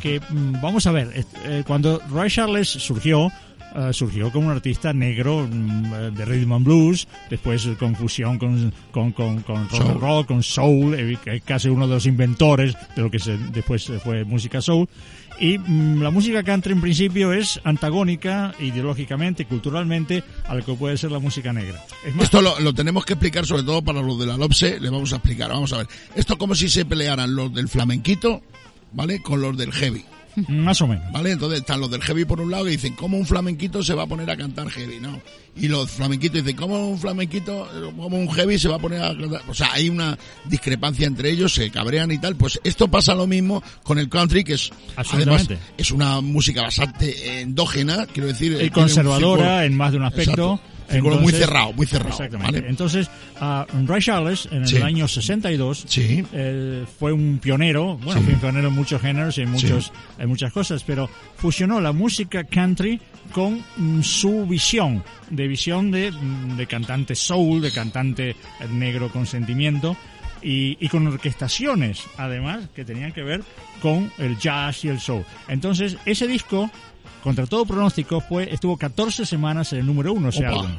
Que 0.00 0.20
mm, 0.20 0.60
vamos 0.62 0.86
a 0.86 0.92
ver, 0.92 1.10
eh, 1.14 1.24
eh, 1.46 1.62
cuando 1.66 2.00
Roy 2.10 2.30
Charles 2.30 2.68
surgió, 2.68 3.32
eh, 3.74 3.92
surgió 3.92 4.30
como 4.30 4.46
un 4.46 4.52
artista 4.52 4.92
negro 4.92 5.48
mm, 5.50 6.14
de 6.14 6.24
rhythm 6.24 6.52
and 6.52 6.64
blues, 6.64 7.08
después 7.28 7.66
eh, 7.66 7.74
con 7.76 7.96
fusión 7.96 8.38
con, 8.38 8.72
con, 8.92 9.10
con, 9.10 9.42
con 9.42 9.68
rock, 9.68 9.72
and 9.72 9.82
Soul. 9.82 10.00
roll, 10.00 10.26
con 10.26 10.42
soul, 10.44 10.94
eh, 10.94 11.40
casi 11.44 11.68
uno 11.68 11.88
de 11.88 11.94
los 11.94 12.06
inventores 12.06 12.76
de 12.94 13.02
lo 13.02 13.10
que 13.10 13.18
se, 13.18 13.36
después 13.36 13.90
fue 14.04 14.24
música 14.24 14.60
soul. 14.60 14.88
Y 15.40 15.56
mm, 15.58 16.02
la 16.02 16.10
música 16.10 16.42
country 16.42 16.74
en 16.74 16.82
principio 16.82 17.32
es 17.32 17.58
antagónica 17.64 18.54
ideológicamente, 18.60 19.46
culturalmente, 19.46 20.22
a 20.46 20.54
lo 20.54 20.64
que 20.64 20.74
puede 20.74 20.98
ser 20.98 21.10
la 21.10 21.18
música 21.18 21.52
negra. 21.52 21.82
Es 22.04 22.14
Esto 22.14 22.42
lo, 22.42 22.60
lo 22.60 22.74
tenemos 22.74 23.06
que 23.06 23.14
explicar 23.14 23.46
sobre 23.46 23.62
todo 23.62 23.82
para 23.82 24.02
los 24.02 24.18
de 24.20 24.26
la 24.26 24.36
LOPSE, 24.36 24.78
le 24.78 24.90
vamos 24.90 25.12
a 25.14 25.16
explicar, 25.16 25.48
vamos 25.48 25.72
a 25.72 25.78
ver. 25.78 25.86
Esto 26.14 26.34
es 26.34 26.38
como 26.38 26.54
si 26.54 26.68
se 26.68 26.84
pelearan 26.84 27.34
los 27.34 27.52
del 27.54 27.68
flamenquito, 27.68 28.42
¿vale? 28.92 29.22
Con 29.22 29.40
los 29.40 29.56
del 29.56 29.72
heavy, 29.72 30.04
más 30.48 30.80
o 30.80 30.86
menos. 30.86 31.10
¿vale? 31.12 31.32
Entonces 31.32 31.60
están 31.60 31.80
los 31.80 31.90
del 31.90 32.02
heavy 32.02 32.24
por 32.24 32.40
un 32.40 32.50
lado 32.50 32.64
que 32.64 32.70
dicen, 32.70 32.94
¿cómo 32.94 33.16
un 33.16 33.26
flamenquito 33.26 33.82
se 33.82 33.94
va 33.94 34.04
a 34.04 34.06
poner 34.06 34.30
a 34.30 34.36
cantar 34.36 34.68
heavy? 34.70 34.98
No. 35.00 35.20
Y 35.56 35.68
los 35.68 35.90
flamenquitos 35.90 36.42
dicen, 36.42 36.56
¿cómo 36.56 36.88
un 36.88 36.98
flamenquito, 36.98 37.68
como 37.96 38.16
un 38.18 38.30
heavy 38.30 38.58
se 38.58 38.68
va 38.68 38.76
a 38.76 38.78
poner 38.78 39.02
a 39.02 39.16
cantar? 39.16 39.42
O 39.48 39.54
sea, 39.54 39.72
hay 39.72 39.88
una 39.88 40.16
discrepancia 40.44 41.06
entre 41.06 41.30
ellos, 41.30 41.52
se 41.52 41.70
cabrean 41.70 42.10
y 42.10 42.18
tal. 42.18 42.36
Pues 42.36 42.60
esto 42.64 42.88
pasa 42.88 43.14
lo 43.14 43.26
mismo 43.26 43.62
con 43.82 43.98
el 43.98 44.08
country, 44.08 44.44
que 44.44 44.54
es, 44.54 44.70
además, 44.96 45.48
es 45.76 45.90
una 45.90 46.20
música 46.20 46.62
bastante 46.62 47.40
endógena, 47.40 48.06
quiero 48.06 48.28
decir. 48.28 48.54
eh, 48.60 48.66
y 48.66 48.70
conservadora 48.70 49.64
en 49.64 49.76
más 49.76 49.92
de 49.92 49.98
un 49.98 50.04
aspecto. 50.04 50.30
Exacto. 50.32 50.60
Círculo 50.90 51.16
muy 51.20 51.32
cerrado, 51.32 51.72
muy 51.72 51.86
cerrado, 51.86 52.10
Exactamente. 52.10 52.60
¿vale? 52.60 52.68
Entonces, 52.70 53.08
ah, 53.40 53.66
Ray 53.86 54.02
Charles, 54.02 54.48
en 54.50 54.62
el 54.62 54.68
Sí. 54.68 54.76
año 54.78 55.06
62, 55.08 55.84
Sí. 55.86 56.24
eh, 56.32 56.84
fue 56.98 57.12
un 57.12 57.38
pionero, 57.38 57.96
bueno, 57.98 58.20
Sí. 58.20 58.26
fue 58.26 58.34
un 58.34 58.40
pionero 58.40 58.68
en 58.68 58.74
muchos 58.74 59.00
géneros 59.00 59.38
y 59.38 59.42
en, 59.42 59.50
muchos, 59.50 59.92
en 60.18 60.28
muchas 60.28 60.52
cosas, 60.52 60.82
pero 60.84 61.08
fusionó 61.36 61.80
la 61.80 61.92
música 61.92 62.44
country 62.44 63.00
con 63.32 63.62
mm, 63.76 64.02
su 64.02 64.46
visión, 64.46 65.02
de 65.30 65.46
visión 65.48 65.90
de, 65.90 66.10
mm, 66.10 66.56
de 66.56 66.66
cantante 66.66 67.14
soul, 67.14 67.60
de 67.60 67.70
cantante 67.70 68.30
eh, 68.30 68.36
negro 68.70 69.10
con 69.10 69.26
sentimiento, 69.26 69.96
y, 70.42 70.78
y 70.80 70.88
con 70.88 71.06
orquestaciones, 71.06 72.02
además, 72.16 72.68
que 72.74 72.82
tenían 72.84 73.12
que 73.12 73.22
ver 73.22 73.42
con 73.82 74.10
el 74.18 74.38
jazz 74.38 74.84
y 74.84 74.88
el 74.88 74.98
soul. 74.98 75.22
Entonces, 75.48 75.98
ese 76.06 76.26
disco, 76.26 76.70
contra 77.22 77.46
todo 77.46 77.64
pronóstico, 77.66 78.20
fue 78.20 78.52
estuvo 78.52 78.76
14 78.76 79.24
semanas 79.26 79.72
en 79.72 79.80
el 79.80 79.86
número 79.86 80.12
uno, 80.12 80.28
ese 80.30 80.44
álbum. 80.46 80.70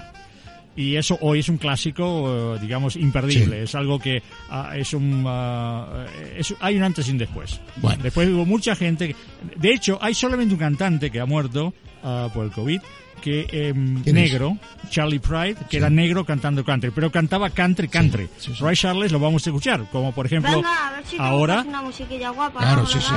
Y 0.74 0.96
eso 0.96 1.18
hoy 1.20 1.40
es 1.40 1.50
un 1.50 1.58
clásico, 1.58 2.56
eh, 2.56 2.60
digamos, 2.62 2.96
imperdible. 2.96 3.58
Sí. 3.58 3.64
Es 3.64 3.76
algo 3.76 4.00
que 4.00 4.24
ah, 4.50 4.72
es 4.78 4.94
un... 4.94 5.26
ah, 5.28 6.06
es- 6.38 6.56
hay 6.62 6.78
un 6.78 6.84
antes 6.84 7.08
y 7.10 7.12
un 7.12 7.18
después. 7.18 7.60
Bueno. 7.76 8.02
Después 8.02 8.30
hubo 8.30 8.46
mucha 8.46 8.74
gente... 8.76 9.10
que- 9.10 9.16
de 9.58 9.74
hecho, 9.74 10.00
hay 10.02 10.14
solamente 10.14 10.54
un 10.54 10.60
cantante 10.60 11.12
que 11.12 11.20
ha 11.20 11.26
muerto 11.26 11.74
ah, 12.04 12.30
por 12.34 12.46
el 12.46 12.52
COVID, 12.52 12.80
que 13.22 13.48
em, 13.52 14.02
negro, 14.12 14.58
Charlie 14.90 15.20
Pride, 15.20 15.56
que 15.70 15.78
era 15.78 15.90
negro 15.90 16.26
cantando 16.26 16.64
country, 16.66 16.92
pero 16.92 17.12
cantaba 17.12 17.50
country, 17.52 17.88
country. 17.88 18.28
sí, 18.38 18.52
sí. 18.54 18.64
Ray 18.64 18.76
Charles 18.76 19.12
lo 19.12 19.20
vamos 19.20 19.46
a 19.46 19.50
escuchar, 19.52 19.86
como 19.92 20.12
por 20.12 20.26
ejemplo 20.26 20.52
Venga, 20.58 20.88
a 20.88 20.92
ver 20.92 21.06
si 21.06 21.16
te 21.16 21.22
ahora... 21.22 21.56
buscas 21.58 21.70
una 21.70 21.82
musiquilla 21.84 22.30
guapa. 22.32 22.60
Claro, 22.60 22.86
sí, 22.86 23.00
sí. 23.00 23.14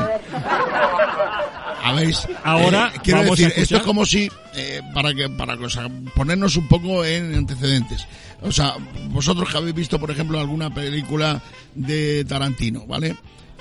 A 1.82 1.92
ver, 1.92 2.14
Ahora 2.44 2.92
eh, 2.94 3.00
quiero 3.02 3.20
vamos 3.20 3.32
a 3.38 3.42
decir, 3.42 3.46
escuchar- 3.48 3.62
esto 3.62 3.76
es 3.76 3.82
como 3.82 4.06
si, 4.06 4.30
eh, 4.54 4.80
para 4.94 5.12
que, 5.14 5.28
para 5.28 5.54
o 5.54 5.68
sea, 5.68 5.88
ponernos 6.14 6.56
un 6.56 6.68
poco 6.68 7.04
en 7.04 7.34
antecedentes. 7.34 8.06
O 8.42 8.52
sea, 8.52 8.74
vosotros 9.08 9.50
que 9.50 9.56
habéis 9.56 9.74
visto, 9.74 9.98
por 9.98 10.10
ejemplo, 10.10 10.38
alguna 10.40 10.72
película 10.72 11.40
de 11.74 12.24
Tarantino, 12.26 12.86
¿vale? 12.86 13.16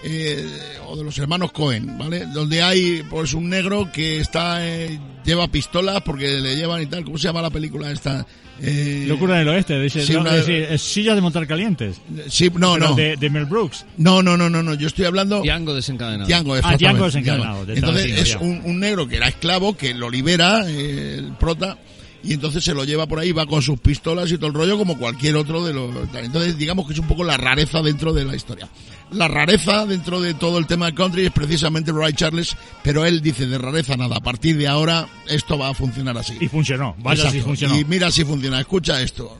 Eh, 0.05 0.45
o 0.87 0.97
de 0.97 1.03
los 1.03 1.17
hermanos 1.17 1.51
Cohen, 1.51 1.97
¿vale? 1.97 2.25
Donde 2.33 2.61
hay, 2.61 3.03
pues, 3.09 3.33
un 3.33 3.49
negro 3.49 3.89
que 3.91 4.19
está, 4.19 4.65
eh, 4.67 4.99
lleva 5.23 5.47
pistolas 5.47 6.01
porque 6.03 6.27
le 6.39 6.55
llevan 6.55 6.81
y 6.81 6.87
tal. 6.87 7.05
¿Cómo 7.05 7.17
se 7.17 7.23
llama 7.27 7.41
la 7.41 7.49
película 7.49 7.89
esta? 7.91 8.25
Eh, 8.61 9.05
Locura 9.07 9.35
en 9.35 9.41
el 9.41 9.47
oeste, 9.49 9.79
dice, 9.79 10.05
sí, 10.05 10.13
no, 10.13 10.21
una- 10.21 10.35
es 10.35 10.47
es 10.47 10.81
sillas 10.81 11.15
de 11.15 11.21
montar 11.21 11.47
calientes. 11.47 11.99
Sí, 12.27 12.51
no, 12.55 12.77
no. 12.77 12.93
De, 12.95 13.15
de 13.17 13.29
Mel 13.29 13.45
Brooks. 13.45 13.85
No, 13.97 14.21
no, 14.21 14.37
no, 14.37 14.49
no, 14.49 14.61
no. 14.61 14.73
Yo 14.75 14.87
estoy 14.87 15.05
hablando. 15.05 15.41
Django 15.41 15.73
desencadenado. 15.73 16.27
Django, 16.29 16.55
Ah, 16.61 16.75
Django 16.77 17.05
desencadenado, 17.05 17.65
de 17.65 17.73
Entonces 17.75 18.11
es 18.19 18.35
un, 18.35 18.61
un 18.65 18.79
negro 18.79 19.07
que 19.07 19.15
era 19.17 19.27
esclavo, 19.29 19.75
que 19.75 19.93
lo 19.93 20.09
libera 20.09 20.69
eh, 20.69 21.15
el 21.17 21.31
prota, 21.37 21.77
y 22.23 22.33
entonces 22.33 22.63
se 22.63 22.73
lo 22.73 22.85
lleva 22.85 23.05
por 23.05 23.19
ahí, 23.19 23.31
va 23.31 23.45
con 23.45 23.61
sus 23.61 23.79
pistolas 23.79 24.31
y 24.31 24.37
todo 24.37 24.47
el 24.47 24.53
rollo 24.53 24.77
como 24.77 24.97
cualquier 24.97 25.35
otro 25.35 25.63
de 25.63 25.73
los... 25.73 25.93
Entonces 26.15 26.57
digamos 26.57 26.87
que 26.87 26.93
es 26.93 26.99
un 26.99 27.07
poco 27.07 27.23
la 27.23 27.37
rareza 27.37 27.81
dentro 27.81 28.13
de 28.13 28.25
la 28.25 28.35
historia. 28.35 28.69
La 29.11 29.27
rareza 29.27 29.85
dentro 29.85 30.21
de 30.21 30.33
todo 30.33 30.57
el 30.57 30.65
tema 30.65 30.87
de 30.87 30.95
country 30.95 31.25
es 31.25 31.31
precisamente 31.31 31.91
Ray 31.91 32.13
Charles, 32.13 32.55
pero 32.81 33.05
él 33.05 33.21
dice 33.21 33.45
de 33.45 33.57
rareza 33.57 33.95
nada, 33.95 34.17
a 34.17 34.21
partir 34.21 34.57
de 34.57 34.67
ahora 34.67 35.07
esto 35.27 35.57
va 35.57 35.69
a 35.69 35.73
funcionar 35.73 36.17
así. 36.17 36.35
Y 36.39 36.47
funcionó, 36.47 36.95
vaya 36.99 37.29
si 37.29 37.41
funcionó. 37.41 37.77
Y 37.77 37.85
mira 37.85 38.09
si 38.09 38.23
funciona, 38.23 38.59
escucha 38.59 39.01
esto. 39.01 39.37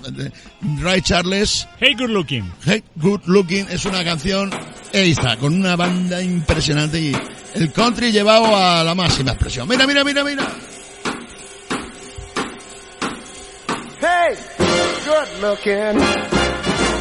Ray 0.80 1.02
Charles, 1.02 1.68
Hey, 1.80 1.96
good 1.98 2.10
looking. 2.10 2.52
Hey 2.66 2.84
Good 2.96 3.22
Looking 3.26 3.68
es 3.70 3.86
una 3.86 4.04
canción, 4.04 4.52
ahí 4.94 5.12
está, 5.12 5.38
con 5.38 5.54
una 5.54 5.76
banda 5.76 6.22
impresionante 6.22 7.00
y 7.00 7.12
el 7.56 7.72
country 7.72 8.12
llevado 8.12 8.56
a 8.56 8.84
la 8.84 8.94
máxima 8.94 9.32
expresión. 9.32 9.68
Mira, 9.68 9.88
mira, 9.88 10.04
mira, 10.04 10.24
mira. 10.24 10.48
Good 15.24 15.42
looking. 15.42 15.96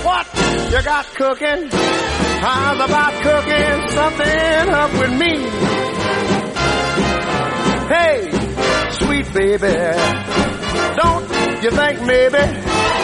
What 0.05 0.26
you 0.71 0.83
got 0.83 1.07
cooking? 1.14 1.69
How's 2.41 2.81
about 2.81 3.23
cooking 3.23 3.88
something 3.91 4.69
up 4.71 4.93
with 4.93 5.12
me? 5.19 5.35
Hey, 7.88 8.31
sweet 8.91 9.33
baby, 9.33 9.75
don't 10.97 11.29
you 11.62 11.71
think 11.71 12.02
maybe 12.02 12.43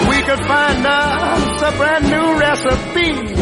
we 0.09 0.23
could 0.23 0.45
find 0.45 0.87
us 0.87 1.63
a 1.63 1.77
brand 1.77 2.05
new 2.05 2.39
recipe? 2.41 3.35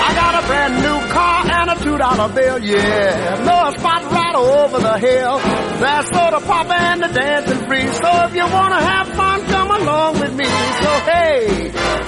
I 0.00 0.14
got 0.14 0.42
a 0.42 0.46
brand 0.46 0.74
new 0.82 1.12
car 1.12 1.44
and 1.50 1.70
a 1.70 1.82
two 1.82 1.98
dollar 1.98 2.32
bill, 2.34 2.58
yeah. 2.60 3.42
No 3.44 3.76
spot 3.78 4.02
right 4.12 4.34
over 4.34 4.78
the 4.80 4.98
hill. 4.98 5.38
That's 5.38 6.08
soda 6.08 6.40
pop 6.40 6.70
and 6.70 7.02
the 7.02 7.08
dancing 7.08 7.66
free. 7.66 7.88
So 7.88 8.24
if 8.24 8.34
you 8.34 8.42
wanna 8.42 8.80
have 8.80 9.08
fun, 9.08 9.37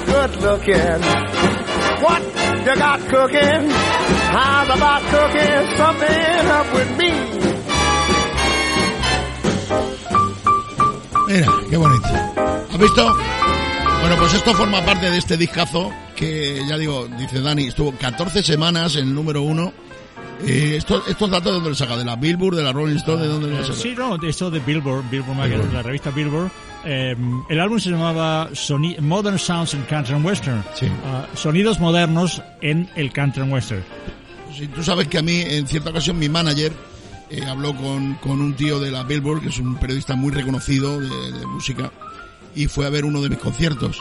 good 0.06 0.36
looking. 0.42 1.00
What 2.02 2.22
you 2.66 2.74
got 2.76 3.00
cooking? 3.08 3.70
How's 4.34 4.70
about 4.76 5.02
cooking 5.14 5.76
something 5.76 6.46
up 6.58 6.72
with 6.74 6.90
me? 6.96 7.10
Mira, 11.28 11.48
qué 11.70 11.76
bonito. 11.76 12.08
¿Has 12.70 12.78
visto? 12.78 13.16
Bueno, 14.00 14.16
pues 14.18 14.34
esto 14.34 14.54
forma 14.54 14.84
parte 14.84 15.10
de 15.10 15.18
este 15.18 15.36
discazo 15.36 15.90
que, 16.16 16.66
ya 16.68 16.76
digo, 16.76 17.06
dice 17.18 17.40
Dani, 17.40 17.68
estuvo 17.68 17.92
14 17.92 18.42
semanas 18.42 18.96
en 18.96 19.08
el 19.08 19.14
número 19.14 19.42
uno. 19.42 19.72
Eh, 20.46 20.74
estos, 20.76 21.06
¿Estos 21.08 21.28
datos 21.30 21.46
de 21.46 21.52
dónde 21.52 21.68
los 21.70 21.78
saca? 21.78 21.96
¿De 21.96 22.04
la 22.04 22.16
Billboard, 22.16 22.56
de 22.56 22.62
la 22.62 22.72
Rolling 22.72 22.96
Stone? 22.96 23.22
¿De 23.22 23.28
dónde 23.28 23.48
los 23.48 23.66
saca? 23.66 23.78
Sí, 23.78 23.94
no, 23.96 24.16
eso 24.22 24.50
de 24.50 24.58
Billboard, 24.60 25.04
Billboard 25.10 25.36
Magazine, 25.36 25.56
Billboard. 25.58 25.74
la 25.74 25.82
revista 25.82 26.10
Billboard. 26.10 26.50
Eh, 26.84 27.14
el 27.50 27.60
álbum 27.60 27.78
se 27.78 27.90
llamaba 27.90 28.48
Soni- 28.52 28.98
Modern 29.00 29.38
Sounds 29.38 29.74
in 29.74 29.82
Country 29.82 30.14
and 30.14 30.24
Western. 30.24 30.64
Sí. 30.74 30.86
Ah, 31.04 31.26
sonidos 31.34 31.78
modernos 31.78 32.42
en 32.62 32.88
el 32.96 33.12
Country 33.12 33.42
and 33.42 33.52
Western. 33.52 33.84
Sí, 34.56 34.66
tú 34.68 34.82
sabes 34.82 35.06
que 35.08 35.18
a 35.18 35.22
mí, 35.22 35.40
en 35.42 35.66
cierta 35.66 35.90
ocasión, 35.90 36.18
mi 36.18 36.28
manager 36.28 36.72
eh, 37.30 37.44
habló 37.46 37.76
con, 37.76 38.14
con 38.14 38.40
un 38.40 38.54
tío 38.54 38.80
de 38.80 38.90
la 38.90 39.02
Billboard, 39.04 39.42
que 39.42 39.48
es 39.50 39.58
un 39.58 39.76
periodista 39.76 40.16
muy 40.16 40.32
reconocido 40.32 40.98
de, 41.00 41.08
de 41.38 41.46
música, 41.46 41.92
y 42.54 42.66
fue 42.66 42.86
a 42.86 42.90
ver 42.90 43.04
uno 43.04 43.20
de 43.20 43.28
mis 43.30 43.38
conciertos. 43.38 43.98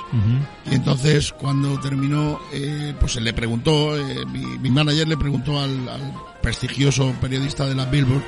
Y 0.69 0.75
entonces, 0.75 1.33
cuando 1.33 1.79
terminó, 1.79 2.39
eh, 2.51 2.93
pues 2.99 3.15
él 3.15 3.23
le 3.23 3.33
preguntó, 3.33 3.97
eh, 3.97 4.25
mi, 4.25 4.57
mi 4.57 4.69
manager 4.69 5.07
le 5.07 5.17
preguntó 5.17 5.59
al, 5.59 5.87
al 5.87 6.13
prestigioso 6.41 7.13
periodista 7.21 7.65
de 7.65 7.75
la 7.75 7.85
Billboard, 7.85 8.23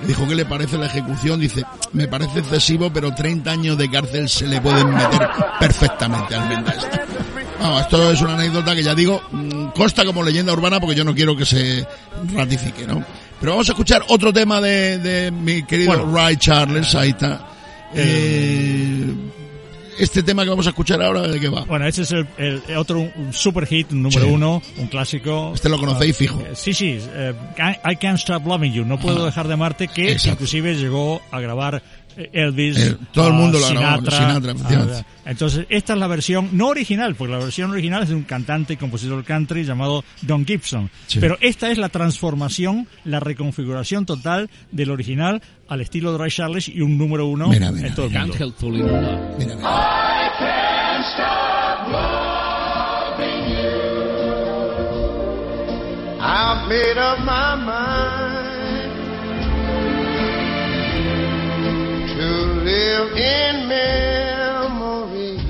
le 0.00 0.08
dijo 0.08 0.26
qué 0.26 0.34
le 0.34 0.44
parece 0.44 0.78
la 0.78 0.86
ejecución, 0.86 1.40
dice, 1.40 1.64
me 1.92 2.08
parece 2.08 2.40
excesivo, 2.40 2.92
pero 2.92 3.14
30 3.14 3.50
años 3.50 3.78
de 3.78 3.90
cárcel 3.90 4.28
se 4.28 4.46
le 4.46 4.60
pueden 4.60 4.92
meter 4.92 5.28
perfectamente 5.60 6.34
al 6.34 6.48
Menda 6.48 6.72
este. 6.72 7.00
Vamos, 7.60 7.82
esto 7.82 8.10
es 8.10 8.20
una 8.20 8.34
anécdota 8.34 8.74
que 8.74 8.82
ya 8.82 8.94
digo, 8.94 9.22
mm, 9.30 9.66
consta 9.68 10.04
como 10.04 10.24
leyenda 10.24 10.52
urbana 10.52 10.80
porque 10.80 10.96
yo 10.96 11.04
no 11.04 11.14
quiero 11.14 11.36
que 11.36 11.44
se 11.44 11.86
ratifique, 12.34 12.86
¿no? 12.86 13.04
Pero 13.38 13.52
vamos 13.52 13.68
a 13.68 13.72
escuchar 13.72 14.02
otro 14.08 14.32
tema 14.32 14.60
de, 14.60 14.98
de 14.98 15.30
mi 15.30 15.62
querido 15.62 15.96
Bueno. 15.96 16.12
Ray 16.12 16.36
Charles, 16.36 16.94
ahí 16.96 17.10
está. 17.10 17.46
Eh, 17.94 19.14
este 19.98 20.22
tema 20.22 20.42
que 20.44 20.50
vamos 20.50 20.66
a 20.66 20.70
escuchar 20.70 21.00
ahora, 21.02 21.22
¿de 21.28 21.38
qué 21.40 21.48
va? 21.48 21.62
Bueno, 21.64 21.86
este 21.86 22.02
es 22.02 22.10
el, 22.12 22.26
el 22.38 22.76
otro 22.76 23.00
un 23.00 23.32
super 23.32 23.66
hit, 23.66 23.92
un 23.92 24.02
número 24.02 24.22
Sí. 24.26 24.30
uno, 24.30 24.62
un 24.78 24.86
clásico. 24.88 25.52
Este 25.54 25.68
lo 25.68 25.78
conocéis 25.78 26.16
fijo. 26.16 26.40
Eh, 26.40 26.50
Sí, 26.54 26.72
sí, 26.74 26.98
eh, 27.14 27.32
I, 27.58 27.92
I 27.92 27.96
Can't 27.96 28.18
Stop 28.18 28.46
Loving 28.46 28.72
You, 28.72 28.84
no 28.84 28.98
puedo 28.98 29.22
Ah. 29.22 29.26
dejar 29.26 29.46
de 29.48 29.54
amarte, 29.54 29.88
que 29.88 30.12
Exacto. 30.12 30.30
inclusive 30.32 30.74
llegó 30.76 31.20
a 31.30 31.40
grabar 31.40 31.82
Elvis, 32.32 32.78
Eh, 32.78 32.96
todo 33.12 33.28
el 33.28 33.34
mundo 33.34 33.58
lo 33.58 33.66
ha 33.66 33.70
grabado, 33.70 33.96
Sinatra, 34.02 34.16
Sinatra, 34.18 34.52
efectivamente. 34.52 34.94
a- 35.24 35.30
entonces, 35.30 35.66
esta 35.68 35.92
es 35.92 35.98
la 35.98 36.06
versión 36.08 36.48
no 36.52 36.68
original, 36.68 37.14
porque 37.14 37.32
la 37.32 37.38
versión 37.38 37.70
original 37.70 38.02
es 38.02 38.08
de 38.10 38.14
un 38.16 38.22
cantante 38.24 38.72
y 38.74 38.76
compositor 38.76 39.22
country 39.24 39.64
llamado 39.64 40.04
Don 40.22 40.44
Gibson. 40.44 40.90
Sí. 41.06 41.20
Pero 41.20 41.38
esta 41.40 41.70
es 41.70 41.78
la 41.78 41.88
transformación, 41.90 42.88
la 43.04 43.20
reconfiguración 43.20 44.04
total 44.06 44.50
del 44.72 44.90
original 44.90 45.40
al 45.68 45.80
estilo 45.80 46.12
de 46.12 46.18
Ray 46.18 46.30
Charles 46.30 46.68
y 46.68 46.80
un 46.80 46.98
número 46.98 47.26
uno 47.26 47.48
Mira, 47.48 47.70
mira, 47.72 47.88
en 47.88 47.94
todo 47.94 48.06
el 48.06 48.12
Can't 48.12 48.28
mundo. 48.28 48.44
help 48.44 48.56
falling 48.58 48.80
in 48.84 48.86
love. 48.92 49.38
Mira, 49.38 49.56
mira. 49.56 49.68
In 63.16 63.68
memories 63.68 65.40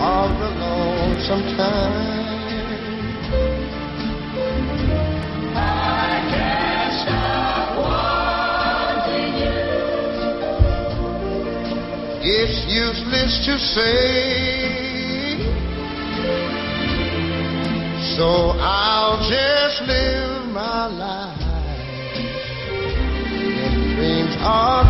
of 0.00 0.28
the 0.38 0.50
lonesome 0.62 1.44
time. 1.56 2.14
I 5.56 5.58
can't 6.30 6.92
stop 7.02 7.76
wanting 7.78 9.34
you. 9.42 9.58
It's 12.22 12.58
useless 12.68 13.32
to 13.46 13.54
say. 13.58 14.54
So 18.16 18.28
I'll 18.60 19.18
just 19.28 19.82
live 19.88 20.46
my 20.52 20.86
life 20.86 21.40
in 23.34 23.72
dreams 23.96 24.36
of 24.40 24.83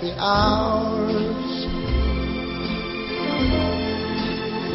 happy 0.00 0.12
hours 0.18 1.66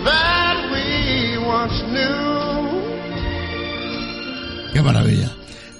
that 0.06 0.70
we 0.72 1.38
once 1.46 1.82
knew. 1.90 2.84
Qué 4.74 4.82
maravilla. 4.82 5.32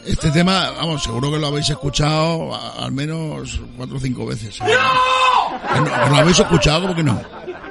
Este 0.06 0.32
tema, 0.32 0.72
vamos, 0.72 1.04
seguro 1.04 1.32
que 1.32 1.38
lo 1.40 1.48
habéis 1.48 1.70
escuchado 1.70 2.54
a- 2.56 2.86
al 2.86 2.92
menos 2.92 3.60
cuatro 3.78 3.98
o 3.98 4.00
cinco 4.00 4.26
veces. 4.26 4.60
¿eh? 4.62 4.66
No, 5.76 6.10
lo 6.10 6.16
habéis 6.18 6.40
escuchado, 6.40 6.82
como 6.82 6.96
que 6.96 7.04
no. 7.04 7.22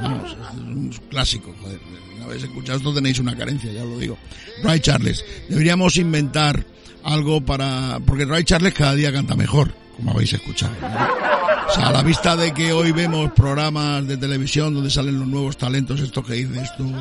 Vamos, 0.01 0.31
es 0.33 0.59
un 0.59 0.91
clásico, 1.09 1.55
joder. 1.63 1.79
Lo 2.19 2.25
habéis 2.27 2.43
escuchado, 2.45 2.79
esto 2.79 2.93
tenéis 2.95 3.19
una 3.21 3.37
carencia, 3.37 3.73
ya 3.73 3.83
os 3.83 3.89
lo 3.89 3.99
digo. 3.99 4.17
Ray 4.63 4.81
Charles, 4.81 5.25
deberíamos 5.49 5.97
inventar 5.97 6.65
algo 7.05 7.41
para... 7.41 7.99
Porque 8.05 8.25
Ray 8.25 8.45
Charles 8.45 8.75
cada 8.75 8.95
día 8.95 9.13
canta 9.13 9.35
mejor, 9.37 9.73
como 9.97 10.11
habéis 10.13 10.33
escuchado. 10.33 10.73
¿no? 10.81 11.34
O 11.69 11.73
sea, 11.75 11.89
a 11.89 11.93
la 11.93 12.03
vista 12.03 12.37
de 12.37 12.53
que 12.53 12.73
hoy 12.73 12.93
vemos 12.93 13.33
programas 13.33 14.07
de 14.07 14.17
televisión 14.17 14.75
donde 14.75 14.91
salen 14.91 15.19
los 15.19 15.29
nuevos 15.29 15.57
talentos, 15.57 16.01
estos 16.01 16.27
que 16.27 16.35
dices 16.35 16.71
tú... 16.77 16.93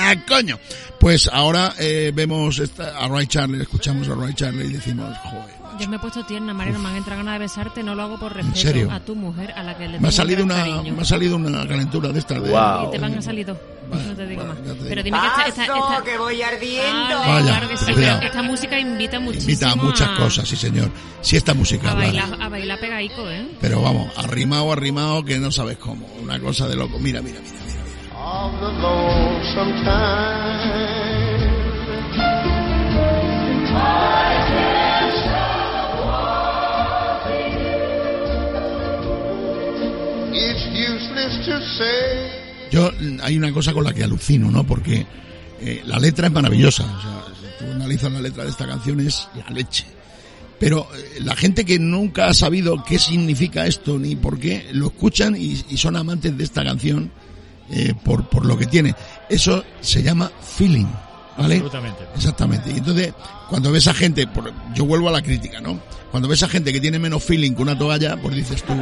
¡Ah, 0.00 0.14
coño! 0.26 0.58
Pues 1.00 1.28
ahora 1.32 1.74
eh, 1.78 2.12
vemos 2.14 2.60
a 2.78 3.08
Ray 3.08 3.26
Charles, 3.26 3.62
escuchamos 3.62 4.08
a 4.08 4.14
Ray 4.14 4.34
Charles 4.34 4.70
y 4.70 4.72
decimos, 4.74 5.16
joder, 5.18 5.54
Yo 5.78 5.88
me 5.88 5.96
he 5.96 5.98
puesto 5.98 6.24
tierna, 6.24 6.52
Mariano, 6.54 6.78
me 6.80 6.88
han 6.88 6.96
entrado 6.96 7.18
ganas 7.20 7.34
de 7.34 7.38
besarte, 7.40 7.82
no 7.82 7.94
lo 7.94 8.02
hago 8.02 8.18
por 8.18 8.34
respeto 8.34 8.58
serio? 8.58 8.90
a 8.90 9.00
tu 9.00 9.14
mujer, 9.14 9.52
a 9.56 9.62
la 9.62 9.76
que 9.76 9.84
le 9.84 9.92
tengo 9.92 10.02
me 10.02 10.08
ha 10.08 10.12
salido 10.12 10.44
una, 10.44 10.56
cariño. 10.56 10.94
me 10.94 11.02
ha 11.02 11.04
salido 11.04 11.36
una 11.36 11.66
calentura 11.68 12.08
de 12.10 12.18
estas 12.18 12.42
de... 12.42 12.48
Y 12.48 12.90
te 12.90 12.98
van 12.98 13.14
a 13.16 13.22
salir 13.22 13.46
dos, 13.46 13.56
no 13.90 14.14
te 14.14 14.26
digo 14.26 14.44
más. 14.44 14.56
ya 14.58 14.64
te 14.64 14.72
digo. 14.74 14.86
Pero 14.88 15.02
dime 15.02 15.18
que 15.20 15.26
esta, 15.26 15.46
esta, 15.48 15.62
esta- 15.64 16.04
que 16.04 16.18
voy 16.18 16.42
ardiendo. 16.42 17.18
Vale, 17.18 17.32
Vaya, 17.32 17.46
claro 17.46 17.68
que 17.68 17.76
sí, 17.76 17.92
cuidado. 17.92 18.18
pero 18.18 18.26
esta 18.30 18.42
música 18.42 18.78
invita 18.78 19.20
muchísimo 19.20 19.50
Invita 19.52 19.70
a 19.70 19.76
muchas 19.76 20.08
cosas, 20.10 20.48
sí 20.48 20.56
señor. 20.56 20.90
Si 21.20 21.36
esta 21.36 21.54
música 21.54 21.92
a 21.92 21.94
bailar, 21.94 22.28
a 22.40 22.48
bailar 22.48 22.80
pegaico, 22.80 23.28
¿eh? 23.30 23.48
Pero 23.60 23.80
vamos, 23.82 24.10
arrimado, 24.16 24.72
arrimado, 24.72 25.24
que 25.24 25.38
no 25.38 25.50
sabes 25.50 25.78
cómo. 25.78 26.06
Una 26.22 26.38
cosa 26.40 26.66
de 26.68 26.76
loco. 26.76 26.98
Mira, 26.98 27.22
mira, 27.22 27.38
mira. 27.40 27.52
mira. 27.52 27.78
of 33.78 34.27
Yo, 42.70 42.90
hay 43.22 43.36
una 43.36 43.52
cosa 43.52 43.72
con 43.72 43.84
la 43.84 43.92
que 43.92 44.04
alucino, 44.04 44.50
¿no? 44.50 44.64
Porque 44.64 45.06
eh, 45.60 45.82
la 45.86 45.98
letra 45.98 46.26
es 46.26 46.32
maravillosa. 46.32 46.84
O 46.84 47.00
sea, 47.02 47.24
si 47.58 47.64
tú 47.64 47.72
analizas 47.72 48.12
la 48.12 48.20
letra 48.20 48.44
de 48.44 48.50
esta 48.50 48.66
canción 48.66 49.00
es 49.00 49.28
la 49.34 49.50
leche. 49.50 49.84
Pero 50.60 50.88
eh, 50.94 51.20
la 51.22 51.34
gente 51.36 51.64
que 51.64 51.78
nunca 51.78 52.26
ha 52.26 52.34
sabido 52.34 52.82
qué 52.84 52.98
significa 52.98 53.66
esto 53.66 53.98
ni 53.98 54.16
por 54.16 54.38
qué, 54.38 54.68
lo 54.72 54.88
escuchan 54.88 55.34
y, 55.36 55.64
y 55.70 55.76
son 55.76 55.96
amantes 55.96 56.36
de 56.36 56.44
esta 56.44 56.64
canción 56.64 57.10
eh, 57.70 57.94
por, 58.04 58.28
por 58.28 58.44
lo 58.44 58.58
que 58.58 58.66
tiene. 58.66 58.94
Eso 59.30 59.64
se 59.80 60.02
llama 60.02 60.30
feeling, 60.56 60.86
¿vale? 61.38 61.54
Absolutamente. 61.56 62.04
Exactamente. 62.16 62.70
Y 62.72 62.78
entonces, 62.78 63.14
cuando 63.48 63.70
ves 63.72 63.86
a 63.88 63.94
gente, 63.94 64.26
por- 64.26 64.52
yo 64.74 64.84
vuelvo 64.84 65.08
a 65.08 65.12
la 65.12 65.22
crítica, 65.22 65.60
¿no? 65.60 65.80
Cuando 66.10 66.28
ves 66.28 66.42
a 66.42 66.48
gente 66.48 66.72
que 66.72 66.80
tiene 66.80 66.98
menos 66.98 67.22
feeling 67.22 67.52
que 67.52 67.62
una 67.62 67.78
toalla, 67.78 68.16
pues 68.20 68.34
dices 68.34 68.62
tú, 68.64 68.72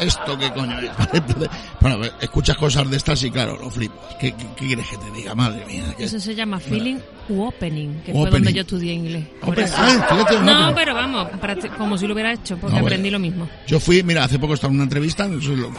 ¿esto 0.00 0.38
qué 0.38 0.50
coño 0.52 0.78
es? 0.80 0.90
Entonces, 1.12 1.48
bueno, 1.80 2.04
escuchas 2.20 2.56
cosas 2.56 2.88
de 2.90 2.96
estas 2.96 3.22
y 3.22 3.30
claro, 3.30 3.56
lo 3.58 3.70
flipas. 3.70 3.98
¿Qué, 4.20 4.32
qué, 4.32 4.46
qué 4.56 4.66
quieres 4.66 4.86
que 4.88 4.96
te 4.98 5.10
diga? 5.12 5.34
Madre 5.34 5.64
mía. 5.66 5.94
¿qué- 5.96 6.04
Eso 6.04 6.18
se 6.20 6.34
llama 6.34 6.58
feeling 6.60 6.96
u 7.28 7.42
opening, 7.42 7.94
que 8.04 8.12
fue 8.12 8.30
donde 8.30 8.52
yo 8.52 8.60
estudié 8.62 8.92
inglés. 8.92 9.24
Open- 9.42 9.66
ah, 9.74 10.06
no, 10.42 10.74
pero- 10.74 10.94
vamos, 10.94 11.28
como 11.76 11.98
si 11.98 12.06
lo 12.06 12.14
hubiera 12.14 12.32
hecho, 12.32 12.56
porque 12.56 12.74
No, 12.76 12.82
bueno. 12.82 12.86
aprendí 12.86 13.10
lo 13.10 13.18
mismo. 13.18 13.48
Yo 13.66 13.80
fui, 13.80 14.02
mira, 14.02 14.24
hace 14.24 14.38
poco 14.38 14.54
estaba 14.54 14.70
en 14.70 14.76
una 14.76 14.84
entrevista, 14.84 15.26
creo, 15.28 15.70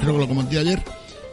creo 0.00 0.12
que 0.14 0.18
lo 0.18 0.28
comenté 0.28 0.58
ayer, 0.58 0.82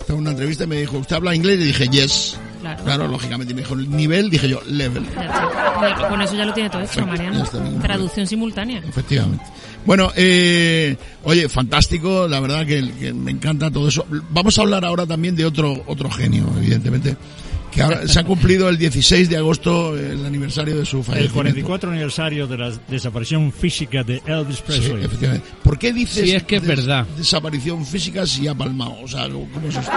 en 0.10 0.16
una 0.16 0.32
entrevista 0.32 0.64
y 0.64 0.68
me 0.68 0.78
dijo, 0.78 0.98
¿usted 0.98 1.16
habla 1.16 1.36
inglés? 1.36 1.60
Y 1.60 1.66
dije, 1.66 1.88
yes. 1.88 2.38
Claro. 2.84 3.08
lógicamente. 3.08 3.52
Y 3.52 3.56
me 3.56 3.62
dijo, 3.62 3.76
nivel, 3.76 4.30
dije 4.30 4.48
yo, 4.48 4.62
level. 4.68 5.06
Ya, 5.16 6.08
Con 6.10 6.22
eso 6.22 6.36
ya 6.36 6.46
lo 6.46 6.54
tiene 6.54 6.70
todo 6.70 6.82
hecho, 6.82 7.06
Perfecto, 7.06 7.58
Mariano. 7.58 7.82
Traducción 7.82 8.28
simultánea. 8.28 8.80
Efectivamente. 8.80 9.44
Bueno, 9.86 10.12
eh, 10.16 10.96
oye, 11.24 11.50
fantástico, 11.50 12.28
la 12.28 12.40
verdad 12.40 12.66
que, 12.66 12.90
que 12.94 13.14
me 13.14 13.32
encanta 13.32 13.70
todo 13.70 13.90
eso. 13.90 14.06
Vamos 14.30 14.58
a 14.58 14.62
hablar 14.62 14.86
ahora 14.86 15.06
también 15.06 15.36
de 15.36 15.46
otro, 15.46 15.84
otro 15.88 16.10
genio, 16.10 16.46
evidentemente, 16.58 17.18
que 17.74 17.82
ahora 17.82 18.08
se 18.08 18.20
ha 18.20 18.24
cumplido 18.24 18.70
el 18.70 18.78
16 18.78 19.30
de 19.30 19.38
agosto 19.38 19.98
el 19.98 20.26
aniversario 20.26 20.78
de 20.78 20.86
su 20.86 20.98
El 20.98 21.04
fallecimiento. 21.04 21.34
44 21.36 21.92
aniversario 21.92 22.48
de 22.48 22.58
la 22.58 22.72
desaparición 22.88 23.52
física 23.52 24.04
de 24.04 24.22
Elvis 24.26 24.58
Sí, 24.58 24.64
Presley. 24.66 25.04
efectivamente. 25.06 25.48
¿Por 25.64 25.78
qué 25.80 25.92
dices 25.94 26.24
Sí, 26.30 26.36
es 26.36 26.44
que 26.44 26.58
es 26.58 26.62
des- 26.62 26.78
verdad. 26.78 27.06
desaparición 27.18 27.86
física 27.86 28.26
si 28.28 28.48
ha 28.48 28.54
palmado? 28.56 28.96
O 29.04 29.08
sea, 29.08 29.28
¿cómo 29.30 29.48
es 29.68 29.76
esto? 29.76 29.92